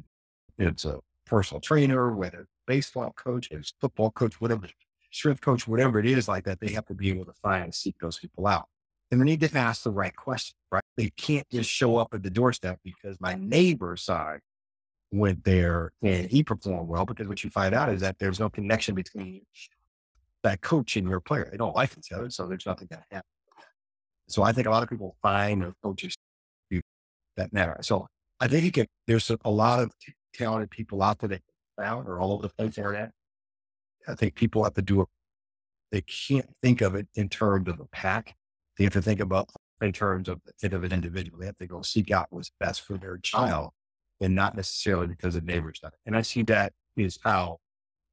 it's 0.57 0.85
a 0.85 0.99
personal 1.25 1.59
trainer, 1.59 2.13
whether 2.13 2.47
baseball 2.67 3.11
coach, 3.17 3.49
it's 3.51 3.73
football 3.81 4.11
coach, 4.11 4.39
whatever 4.39 4.67
strength 5.11 5.41
coach, 5.41 5.67
whatever 5.67 5.99
it 5.99 6.05
is 6.05 6.27
like 6.27 6.45
that, 6.45 6.59
they 6.59 6.71
have 6.71 6.85
to 6.85 6.93
be 6.93 7.09
able 7.09 7.25
to 7.25 7.33
find 7.41 7.65
and 7.65 7.75
seek 7.75 7.95
those 7.99 8.19
people 8.19 8.47
out. 8.47 8.67
And 9.11 9.19
they 9.19 9.25
need 9.25 9.39
to 9.41 9.57
ask 9.57 9.83
the 9.83 9.91
right 9.91 10.15
question, 10.15 10.55
right? 10.71 10.83
They 10.95 11.09
can't 11.09 11.47
just 11.49 11.69
show 11.69 11.97
up 11.97 12.13
at 12.13 12.21
the 12.21 12.29
doorstep 12.29 12.79
because 12.83 13.19
my 13.19 13.33
neighbor's 13.33 14.03
side 14.03 14.39
went 15.11 15.43
there 15.43 15.91
and 16.03 16.29
he 16.29 16.43
performed 16.43 16.87
well. 16.87 17.05
Because 17.05 17.27
what 17.27 17.43
you 17.43 17.49
find 17.49 17.73
out 17.73 17.89
is 17.89 18.01
that 18.01 18.19
there's 18.19 18.39
no 18.39 18.49
connection 18.49 18.93
between 18.93 19.41
that 20.43 20.61
coach 20.61 20.95
and 20.95 21.07
your 21.07 21.19
player. 21.19 21.47
They 21.49 21.57
don't 21.57 21.75
like 21.75 21.97
each 21.97 22.11
other, 22.11 22.29
so 22.29 22.47
there's 22.47 22.65
nothing 22.65 22.87
that 22.91 23.03
happens. 23.09 23.23
So 24.27 24.43
I 24.43 24.51
think 24.51 24.67
a 24.67 24.69
lot 24.69 24.83
of 24.83 24.89
people 24.89 25.15
find 25.23 25.63
their 25.63 25.73
coaches 25.83 26.15
that 27.35 27.51
matter. 27.51 27.77
So 27.81 28.05
I 28.39 28.47
think 28.47 28.63
you 28.63 28.71
can, 28.71 28.85
there's 29.07 29.31
a 29.43 29.49
lot 29.49 29.79
of 29.79 29.91
talented 30.35 30.69
people 30.69 31.01
out 31.01 31.19
there 31.19 31.29
that 31.29 31.41
found 31.77 32.07
or 32.07 32.19
all 32.19 32.33
over 32.33 32.43
the 32.43 32.49
place 32.49 32.77
internet 32.77 33.11
I 34.07 34.15
think 34.15 34.35
people 34.35 34.63
have 34.63 34.73
to 34.75 34.81
do 34.81 35.01
it. 35.01 35.07
They 35.91 36.01
can't 36.01 36.49
think 36.61 36.81
of 36.81 36.95
it 36.95 37.07
in 37.15 37.29
terms 37.29 37.67
of 37.67 37.79
a 37.79 37.85
pack. 37.85 38.35
They 38.79 38.85
have 38.85 38.93
to 38.93 39.01
think 39.01 39.19
about 39.19 39.49
in 39.81 39.91
terms 39.91 40.29
of, 40.29 40.39
of 40.63 40.83
an 40.85 40.93
individual. 40.93 41.37
They 41.37 41.45
have 41.47 41.57
to 41.57 41.67
go 41.67 41.81
seek 41.81 42.11
out 42.11 42.27
what's 42.29 42.51
best 42.61 42.81
for 42.81 42.97
their 42.97 43.17
child 43.17 43.71
and 44.21 44.33
not 44.33 44.55
necessarily 44.55 45.07
because 45.07 45.33
the 45.33 45.41
neighbor's 45.41 45.79
done 45.79 45.91
it. 45.93 45.99
And 46.05 46.15
I 46.15 46.21
see 46.21 46.43
that 46.43 46.71
is 46.95 47.19
how 47.21 47.57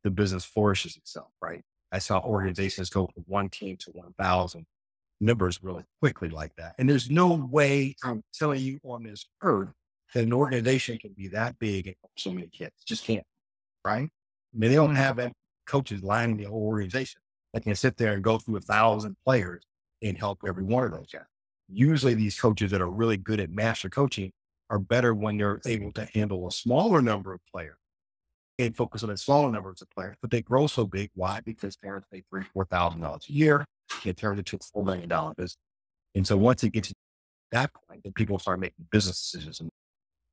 the 0.03 0.11
business 0.11 0.45
flourishes 0.45 0.97
itself, 0.97 1.29
right? 1.41 1.63
I 1.93 2.01
saw 2.01 2.19
organizations 2.19 2.91
go 2.91 3.09
from 3.15 3.23
one 3.29 3.49
team 3.49 3.77
to 3.79 3.93
1,000 3.93 4.67
members 5.21 5.63
really 5.63 5.85
quickly 6.01 6.31
like 6.31 6.53
that. 6.57 6.75
And 6.79 6.91
there's 6.91 7.11
no 7.11 7.35
way 7.35 7.95
I'm 8.03 8.25
telling 8.35 8.61
you 8.61 8.81
on 8.85 9.05
this 9.05 9.25
earth 9.43 9.71
that 10.15 10.25
an 10.25 10.33
organization 10.33 10.99
can 10.99 11.13
be 11.17 11.29
that 11.29 11.61
big 11.61 11.87
and 11.87 11.97
so 12.19 12.33
many 12.33 12.49
kids. 12.49 12.75
Just 12.85 13.05
can't, 13.05 13.25
right? 13.85 14.09
I 14.09 14.59
mean, 14.59 14.71
they 14.71 14.77
don't 14.77 14.97
have 14.97 15.21
coaches 15.65 16.03
lining 16.03 16.39
the 16.39 16.45
whole 16.45 16.65
organization 16.65 17.21
that 17.55 17.63
can 17.63 17.77
sit 17.77 17.97
there 17.97 18.15
and 18.15 18.25
go 18.25 18.39
through 18.39 18.57
a 18.57 18.61
thousand 18.61 19.17
players 19.25 19.63
and 20.03 20.17
help 20.19 20.41
every 20.47 20.65
one 20.65 20.85
of 20.85 20.93
those 20.93 21.11
guys. 21.13 21.23
Usually 21.69 22.15
these 22.15 22.39
coaches 22.39 22.71
that 22.71 22.81
are 22.81 22.91
really 22.91 23.17
good 23.17 23.41
at 23.41 23.51
master 23.51 23.89
coaching 23.89 24.31
are 24.71 24.79
better 24.79 25.15
when 25.15 25.39
they're 25.39 25.61
able 25.67 25.93
to 25.93 26.09
handle 26.15 26.47
a 26.47 26.53
smaller 26.53 27.01
number 27.03 27.33
of 27.33 27.41
players 27.53 27.77
and 28.59 28.77
focus 28.77 29.03
on 29.03 29.11
a 29.11 29.17
smaller 29.17 29.51
number 29.51 29.71
of 29.71 29.79
players, 29.95 30.17
but 30.23 30.31
they 30.31 30.43
grow 30.43 30.67
so 30.67 30.87
big. 30.87 31.11
Why? 31.15 31.41
Because 31.45 31.77
parents 31.77 32.07
pay 32.11 32.23
three, 32.31 32.43
four 32.55 32.65
thousand 32.65 33.01
dollars 33.01 33.27
a 33.29 33.33
year. 33.33 33.65
It 34.05 34.17
turns 34.17 34.39
into 34.39 34.57
a 34.57 34.59
four 34.73 34.85
million 34.85 35.09
dollar 35.09 35.35
business. 35.35 35.59
And 36.15 36.27
so 36.27 36.37
once 36.37 36.65
it 36.65 36.71
gets 36.71 36.89
to 36.89 36.95
that 37.53 37.71
point, 37.89 38.03
then 38.03 38.13
people 38.15 38.39
start 38.39 38.61
making 38.61 38.87
business 38.91 39.31
decisions 39.31 39.61
and 39.61 39.71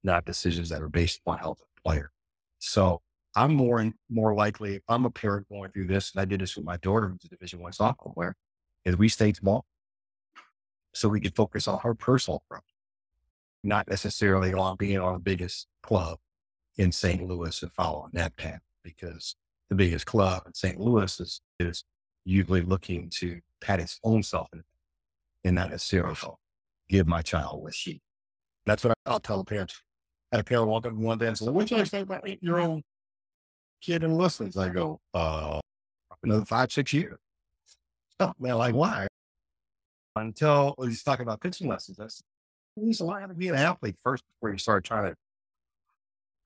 not 0.03 0.26
decisions 0.26 0.70
that 0.70 0.82
are 0.82 0.89
based 0.89 1.22
on 1.26 1.38
health 1.38 1.59
of 1.59 1.68
the 1.76 1.82
player. 1.89 2.11
So 2.59 3.01
I'm 3.36 3.53
more 3.53 3.80
and 3.80 3.93
more 4.09 4.34
likely, 4.34 4.82
I'm 4.88 5.05
a 5.05 5.09
parent 5.09 5.47
going 5.49 5.72
through 5.72 5.88
this, 5.88 6.11
and 6.14 6.22
I 6.22 6.26
did 6.26 6.39
this 6.39 6.55
with 6.55 6.66
my 6.66 6.78
daughter 6.78 7.09
who's 7.09 7.24
a 7.26 7.30
division 7.30 7.59
one 7.59 7.72
softball 7.72 8.14
player, 8.14 8.36
is 8.86 8.98
we 8.98 9.10
stayed 9.10 9.38
small. 9.38 9.66
So 10.94 11.10
we 11.10 11.22
could 11.22 11.36
focus 11.36 11.68
on 11.68 11.80
her 11.80 11.96
personal 11.96 12.44
growth, 12.50 12.64
not 13.64 13.88
necessarily 13.88 14.54
on 14.54 14.78
being 14.78 15.00
on 15.00 15.14
the 15.14 15.20
biggest 15.20 15.68
club 15.82 16.20
in 16.78 16.92
St. 16.92 17.28
Louis 17.28 17.62
and 17.64 17.72
following 17.74 18.12
that 18.14 18.36
path 18.36 18.62
because 18.84 19.36
the 19.70 19.76
biggest 19.76 20.06
club 20.06 20.44
in 20.46 20.54
St. 20.54 20.80
Louis 20.80 21.20
is, 21.20 21.42
is 21.60 21.84
usually 22.26 22.62
looking 22.62 23.10
to 23.16 23.40
pat 23.62 23.80
its 23.80 24.00
own 24.04 24.22
self 24.22 24.48
and 25.44 25.56
not 25.56 25.72
necessarily 25.72 26.16
give 26.90 27.08
my 27.08 27.22
child 27.22 27.64
what 27.64 27.74
she. 27.74 28.02
That's 28.66 28.84
what 28.84 28.94
I'll 29.06 29.20
tell 29.20 29.40
the 29.40 29.46
parents. 29.46 29.82
I 30.32 30.38
a 30.38 30.44
parent 30.44 30.68
walk 30.68 30.86
up 30.86 30.94
one 30.94 31.18
day 31.18 31.28
and 31.28 31.38
say, 31.38 31.50
what 31.50 31.68
do 31.68 31.76
you 31.76 31.86
say 31.86 32.02
about 32.02 32.44
year 32.44 32.60
old 32.60 32.84
kid 33.84 34.04
in 34.04 34.16
lessons. 34.16 34.58
I 34.58 34.70
go, 34.70 35.00
uh, 35.14 35.60
another 36.24 36.46
five, 36.46 36.72
six 36.72 36.94
years. 36.94 37.18
Oh, 38.20 38.34
man, 38.39 38.57
like, 38.57 38.76
why? 38.76 39.07
Until 40.16 40.76
well, 40.78 40.88
he's 40.88 41.03
talking 41.03 41.24
about 41.24 41.41
pitching 41.41 41.68
lessons. 41.68 41.99
I 41.99 42.07
said, 42.07 42.24
he's 42.76 43.01
allowed 43.01 43.28
to 43.28 43.34
be 43.34 43.49
an 43.49 43.55
athlete 43.55 43.97
first 44.03 44.24
before 44.28 44.51
you 44.51 44.57
start 44.57 44.84
trying 44.84 45.11
to 45.11 45.16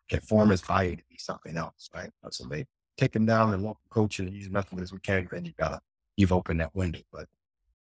get 0.10 0.24
form 0.24 0.50
his 0.50 0.62
body 0.62 0.96
to 0.96 1.04
be 1.10 1.18
something 1.18 1.58
else, 1.58 1.90
right? 1.94 2.10
Uh, 2.24 2.30
so 2.30 2.46
they 2.48 2.66
take 2.98 3.16
him 3.16 3.26
down 3.26 3.54
and 3.54 3.64
local 3.64 3.82
coach 3.90 4.20
and 4.20 4.32
use 4.32 4.50
nothing 4.50 4.80
as 4.80 4.92
we 4.92 5.00
can, 5.00 5.28
then 5.32 5.46
you 5.46 5.54
gotta, 5.58 5.80
you've 6.16 6.32
opened 6.32 6.62
that 6.62 6.74
window. 6.74 7.00
But 7.12 7.28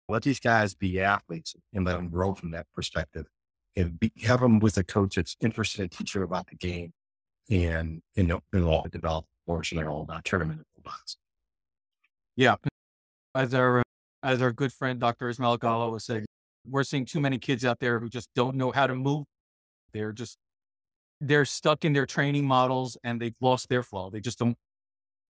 let 0.10 0.24
these 0.24 0.40
guys 0.40 0.76
be 0.76 1.00
athletes 1.02 1.56
and 1.74 1.86
let 1.86 1.96
them 1.96 2.10
grow 2.10 2.34
from 2.34 2.52
that 2.52 2.68
perspective 2.74 3.26
and 3.76 4.00
be, 4.00 4.12
have 4.24 4.42
them 4.42 4.60
with 4.60 4.78
a 4.78 4.84
coach 4.84 5.16
that's 5.16 5.36
interested 5.42 5.82
in 5.82 5.90
teaching 5.90 6.24
about 6.24 6.48
the 6.48 6.56
game 6.56 6.94
and, 7.50 8.02
you 8.16 8.24
know, 8.24 8.42
and 8.52 8.66
all 8.66 8.86
develop 8.92 9.26
portion 9.46 9.80
of 9.80 9.88
all 9.88 10.06
that 10.06 10.26
tournament 10.26 10.62
robots. 10.78 11.18
Yeah. 12.36 12.56
As 13.36 13.54
our, 13.54 13.84
as 14.24 14.42
our 14.42 14.52
good 14.52 14.74
friend, 14.74 15.00
Dr. 15.00 15.30
Ismail 15.30 15.58
Gallo 15.58 15.92
was 15.92 16.06
saying, 16.06 16.26
we're 16.66 16.84
seeing 16.84 17.06
too 17.06 17.20
many 17.20 17.38
kids 17.38 17.64
out 17.64 17.80
there 17.80 18.00
who 18.00 18.10
just 18.10 18.30
don't 18.36 18.56
know 18.56 18.72
how 18.72 18.88
to 18.88 18.96
move. 18.96 19.26
They're 19.94 20.12
just, 20.12 20.38
they're 21.22 21.46
stuck 21.46 21.86
in 21.86 21.94
their 21.94 22.06
training 22.06 22.46
models 22.46 22.98
and 23.04 23.22
they've 23.22 23.36
lost 23.42 23.70
their 23.70 23.84
flow. 23.84 24.10
They 24.10 24.20
just 24.20 24.40
don't, 24.40 24.58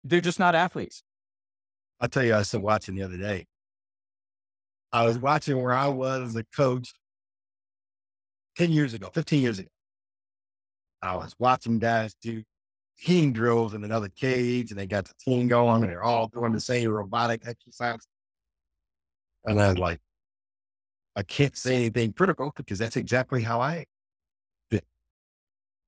they're 0.04 0.22
just 0.22 0.40
not 0.40 0.56
athletes. 0.56 1.04
I'll 2.00 2.10
tell 2.10 2.24
you, 2.24 2.34
I 2.34 2.40
was 2.40 2.54
watching 2.54 2.96
the 2.96 3.04
other 3.04 3.18
day. 3.18 3.46
I 4.92 5.06
was 5.06 5.18
watching 5.18 5.62
where 5.62 5.74
I 5.74 5.88
was 5.88 6.36
a 6.36 6.44
coach 6.56 6.94
10 8.58 8.72
years 8.72 8.94
ago, 8.94 9.10
15 9.14 9.42
years 9.42 9.60
ago. 9.60 9.70
I 11.02 11.16
was 11.16 11.36
watching 11.38 11.80
guys 11.80 12.16
do 12.22 12.44
team 13.00 13.32
drills 13.32 13.74
in 13.74 13.84
another 13.84 14.10
cage 14.10 14.72
and 14.72 14.80
they 14.80 14.88
got 14.88 15.06
the 15.06 15.14
team 15.20 15.48
going 15.48 15.84
and 15.84 15.92
they're 15.92 16.04
all 16.04 16.28
doing 16.28 16.52
the 16.52 16.60
same 16.60 16.90
robotic 16.90 17.42
exercise. 17.46 18.00
And 19.46 19.62
I 19.62 19.70
was 19.70 19.78
like, 19.78 20.00
I 21.16 21.24
can't 21.24 21.56
say 21.56 21.76
anything 21.76 22.14
critical 22.14 22.52
because 22.56 22.80
that's 22.80 22.98
exactly 22.98 23.42
how 23.42 23.62
I 23.62 23.86
fit. 24.70 24.86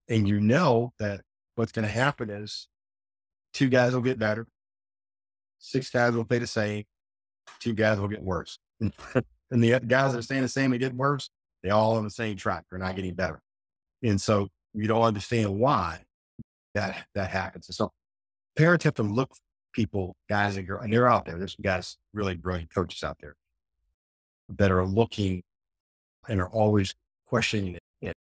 And 0.08 0.28
you 0.28 0.40
know 0.40 0.94
that 1.00 1.22
what's 1.56 1.72
going 1.72 1.86
to 1.86 1.92
happen 1.92 2.30
is 2.30 2.68
two 3.54 3.70
guys 3.70 3.94
will 3.94 4.02
get 4.02 4.20
better, 4.20 4.48
six 5.60 5.90
guys 5.90 6.14
will 6.14 6.26
play 6.26 6.40
the 6.40 6.48
same, 6.48 6.86
two 7.60 7.74
guys 7.74 8.00
will 8.00 8.08
get 8.08 8.24
worse. 8.24 8.60
and 8.80 8.94
the 9.52 9.80
guys 9.80 10.14
that 10.14 10.20
are 10.20 10.24
staying 10.24 10.44
the 10.44 10.48
same 10.48 10.72
and 10.72 10.80
get 10.80 10.96
worse, 10.96 11.30
they 11.64 11.70
all 11.70 11.98
on 11.98 12.04
the 12.04 12.10
same 12.10 12.38
track. 12.38 12.66
They're 12.70 12.80
not 12.80 12.96
getting 12.96 13.14
better. 13.14 13.42
And 14.02 14.22
so 14.22 14.48
you 14.74 14.88
don't 14.88 15.02
understand 15.02 15.60
why 15.60 16.00
that 16.76 17.06
that 17.16 17.30
happens. 17.30 17.68
And 17.68 17.76
so 17.76 17.92
parents 18.58 18.86
have 18.86 18.96
to 18.96 19.04
look 19.04 19.32
people, 19.74 20.16
guys 20.28 20.58
and 20.58 20.68
girls, 20.68 20.84
and 20.84 20.94
they're 20.94 21.08
out 21.08 21.26
there. 21.26 21.38
There's 21.38 21.56
some 21.56 21.64
guys, 21.64 21.98
really 22.14 22.36
brilliant 22.36 22.74
coaches 22.74 23.04
out 23.04 23.18
there 23.22 23.36
that 24.58 24.72
are 24.72 24.86
looking 24.86 25.44
and 26.28 26.42
are 26.42 26.50
always 26.50 26.96
questioning 27.28 27.76
it 27.76 28.16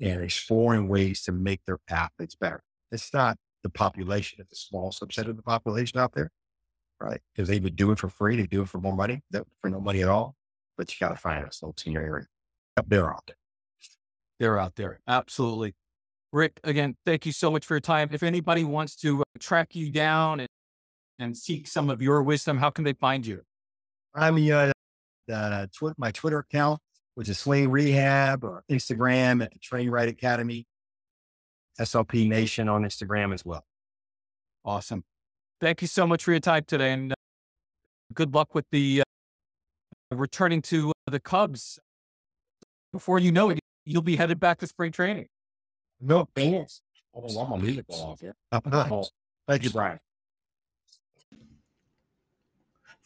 and 0.00 0.22
exploring 0.22 0.88
ways 0.88 1.22
to 1.22 1.32
make 1.32 1.60
their 1.66 1.78
athletes 1.88 2.34
better. 2.34 2.62
It's 2.90 3.12
not 3.12 3.36
the 3.62 3.68
population, 3.68 4.38
it's 4.40 4.52
a 4.52 4.56
small 4.56 4.90
subset 4.90 5.28
of 5.28 5.36
the 5.36 5.42
population 5.42 6.00
out 6.00 6.12
there, 6.14 6.30
right? 7.00 7.20
Because 7.34 7.48
they 7.48 7.60
would 7.60 7.76
do 7.76 7.92
it 7.92 7.98
for 7.98 8.08
free, 8.08 8.36
they 8.36 8.46
do 8.46 8.62
it 8.62 8.68
for 8.68 8.78
more 8.78 8.96
money, 8.96 9.22
for 9.60 9.68
no 9.68 9.80
money 9.80 10.02
at 10.02 10.08
all. 10.08 10.34
But 10.78 10.90
you 10.90 11.06
got 11.06 11.14
to 11.14 11.20
find 11.20 11.44
us 11.44 11.62
in 11.84 11.92
your 11.92 12.02
area. 12.02 12.26
They're 12.86 13.12
out 13.12 13.24
there. 13.26 13.36
They're 14.38 14.58
out 14.58 14.76
there. 14.76 15.00
Absolutely. 15.06 15.74
Rick, 16.32 16.60
again, 16.62 16.96
thank 17.04 17.26
you 17.26 17.32
so 17.32 17.50
much 17.50 17.66
for 17.66 17.74
your 17.74 17.80
time. 17.80 18.10
If 18.12 18.22
anybody 18.22 18.62
wants 18.62 18.94
to 18.96 19.20
uh, 19.20 19.24
track 19.40 19.74
you 19.74 19.90
down 19.90 20.40
and, 20.40 20.48
and 21.18 21.36
seek 21.36 21.66
some 21.66 21.90
of 21.90 22.00
your 22.00 22.22
wisdom, 22.22 22.58
how 22.58 22.70
can 22.70 22.84
they 22.84 22.92
find 22.92 23.26
you? 23.26 23.42
I'm 24.14 24.36
uh, 24.36 24.72
the 25.26 25.70
tw- 25.72 25.98
my 25.98 26.12
Twitter 26.12 26.38
account, 26.38 26.80
which 27.14 27.28
is 27.28 27.38
Sling 27.38 27.70
Rehab, 27.70 28.44
or 28.44 28.64
Instagram 28.70 29.42
at 29.42 29.52
the 29.52 29.58
Train 29.58 29.90
Right 29.90 30.08
Academy, 30.08 30.66
SLP 31.80 32.28
Nation 32.28 32.68
on 32.68 32.82
Instagram 32.82 33.34
as 33.34 33.44
well. 33.44 33.64
Awesome. 34.64 35.04
Thank 35.60 35.82
you 35.82 35.88
so 35.88 36.06
much 36.06 36.24
for 36.24 36.30
your 36.30 36.40
time 36.40 36.64
today, 36.66 36.92
and 36.92 37.12
uh, 37.12 37.14
good 38.14 38.34
luck 38.34 38.54
with 38.54 38.66
the 38.70 39.02
uh, 39.02 40.16
returning 40.16 40.62
to 40.62 40.90
uh, 40.90 41.10
the 41.10 41.20
Cubs. 41.20 41.78
Before 42.92 43.18
you 43.18 43.32
know 43.32 43.50
it, 43.50 43.58
you'll 43.84 44.02
be 44.02 44.16
headed 44.16 44.38
back 44.38 44.58
to 44.58 44.66
spring 44.66 44.92
training. 44.92 45.26
No, 46.00 46.28
thanks. 46.34 46.82
Oh, 47.14 47.22
I'm 47.40 47.50
gonna 47.50 47.62
leave 47.62 47.78
it 47.78 47.86
off. 47.88 48.20
Thank 49.46 49.64
you, 49.64 49.70
Brian. 49.70 49.98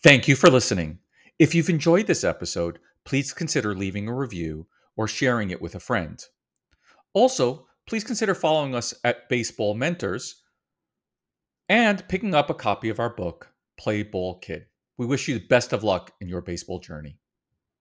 Thank 0.03 0.29
you 0.29 0.37
for 0.37 0.51
listening. 0.51 0.99
If 1.39 1.55
you've 1.55 1.71
enjoyed 1.71 2.07
this 2.07 2.25
episode, 2.25 2.79
please 3.05 3.33
consider 3.33 3.75
leaving 3.75 4.07
a 4.07 4.15
review 4.15 4.67
or 4.97 5.09
sharing 5.09 5.51
it 5.51 5.63
with 5.63 5.75
a 5.75 5.81
friend. 5.81 6.23
Also, 7.15 7.67
please 7.87 8.05
consider 8.05 8.35
following 8.35 8.75
us 8.75 8.95
at 9.03 9.29
Baseball 9.29 9.75
Mentors 9.75 10.43
and 11.69 12.07
picking 12.09 12.35
up 12.35 12.51
a 12.51 12.55
copy 12.55 12.89
of 12.91 13.01
our 13.01 13.11
book, 13.11 13.53
Play 13.79 14.03
Ball 14.03 14.39
Kid. 14.39 14.67
We 14.99 15.07
wish 15.07 15.27
you 15.27 15.39
the 15.39 15.47
best 15.47 15.73
of 15.73 15.83
luck 15.83 16.13
in 16.21 16.29
your 16.29 16.43
baseball 16.43 16.79
journey. 16.79 17.19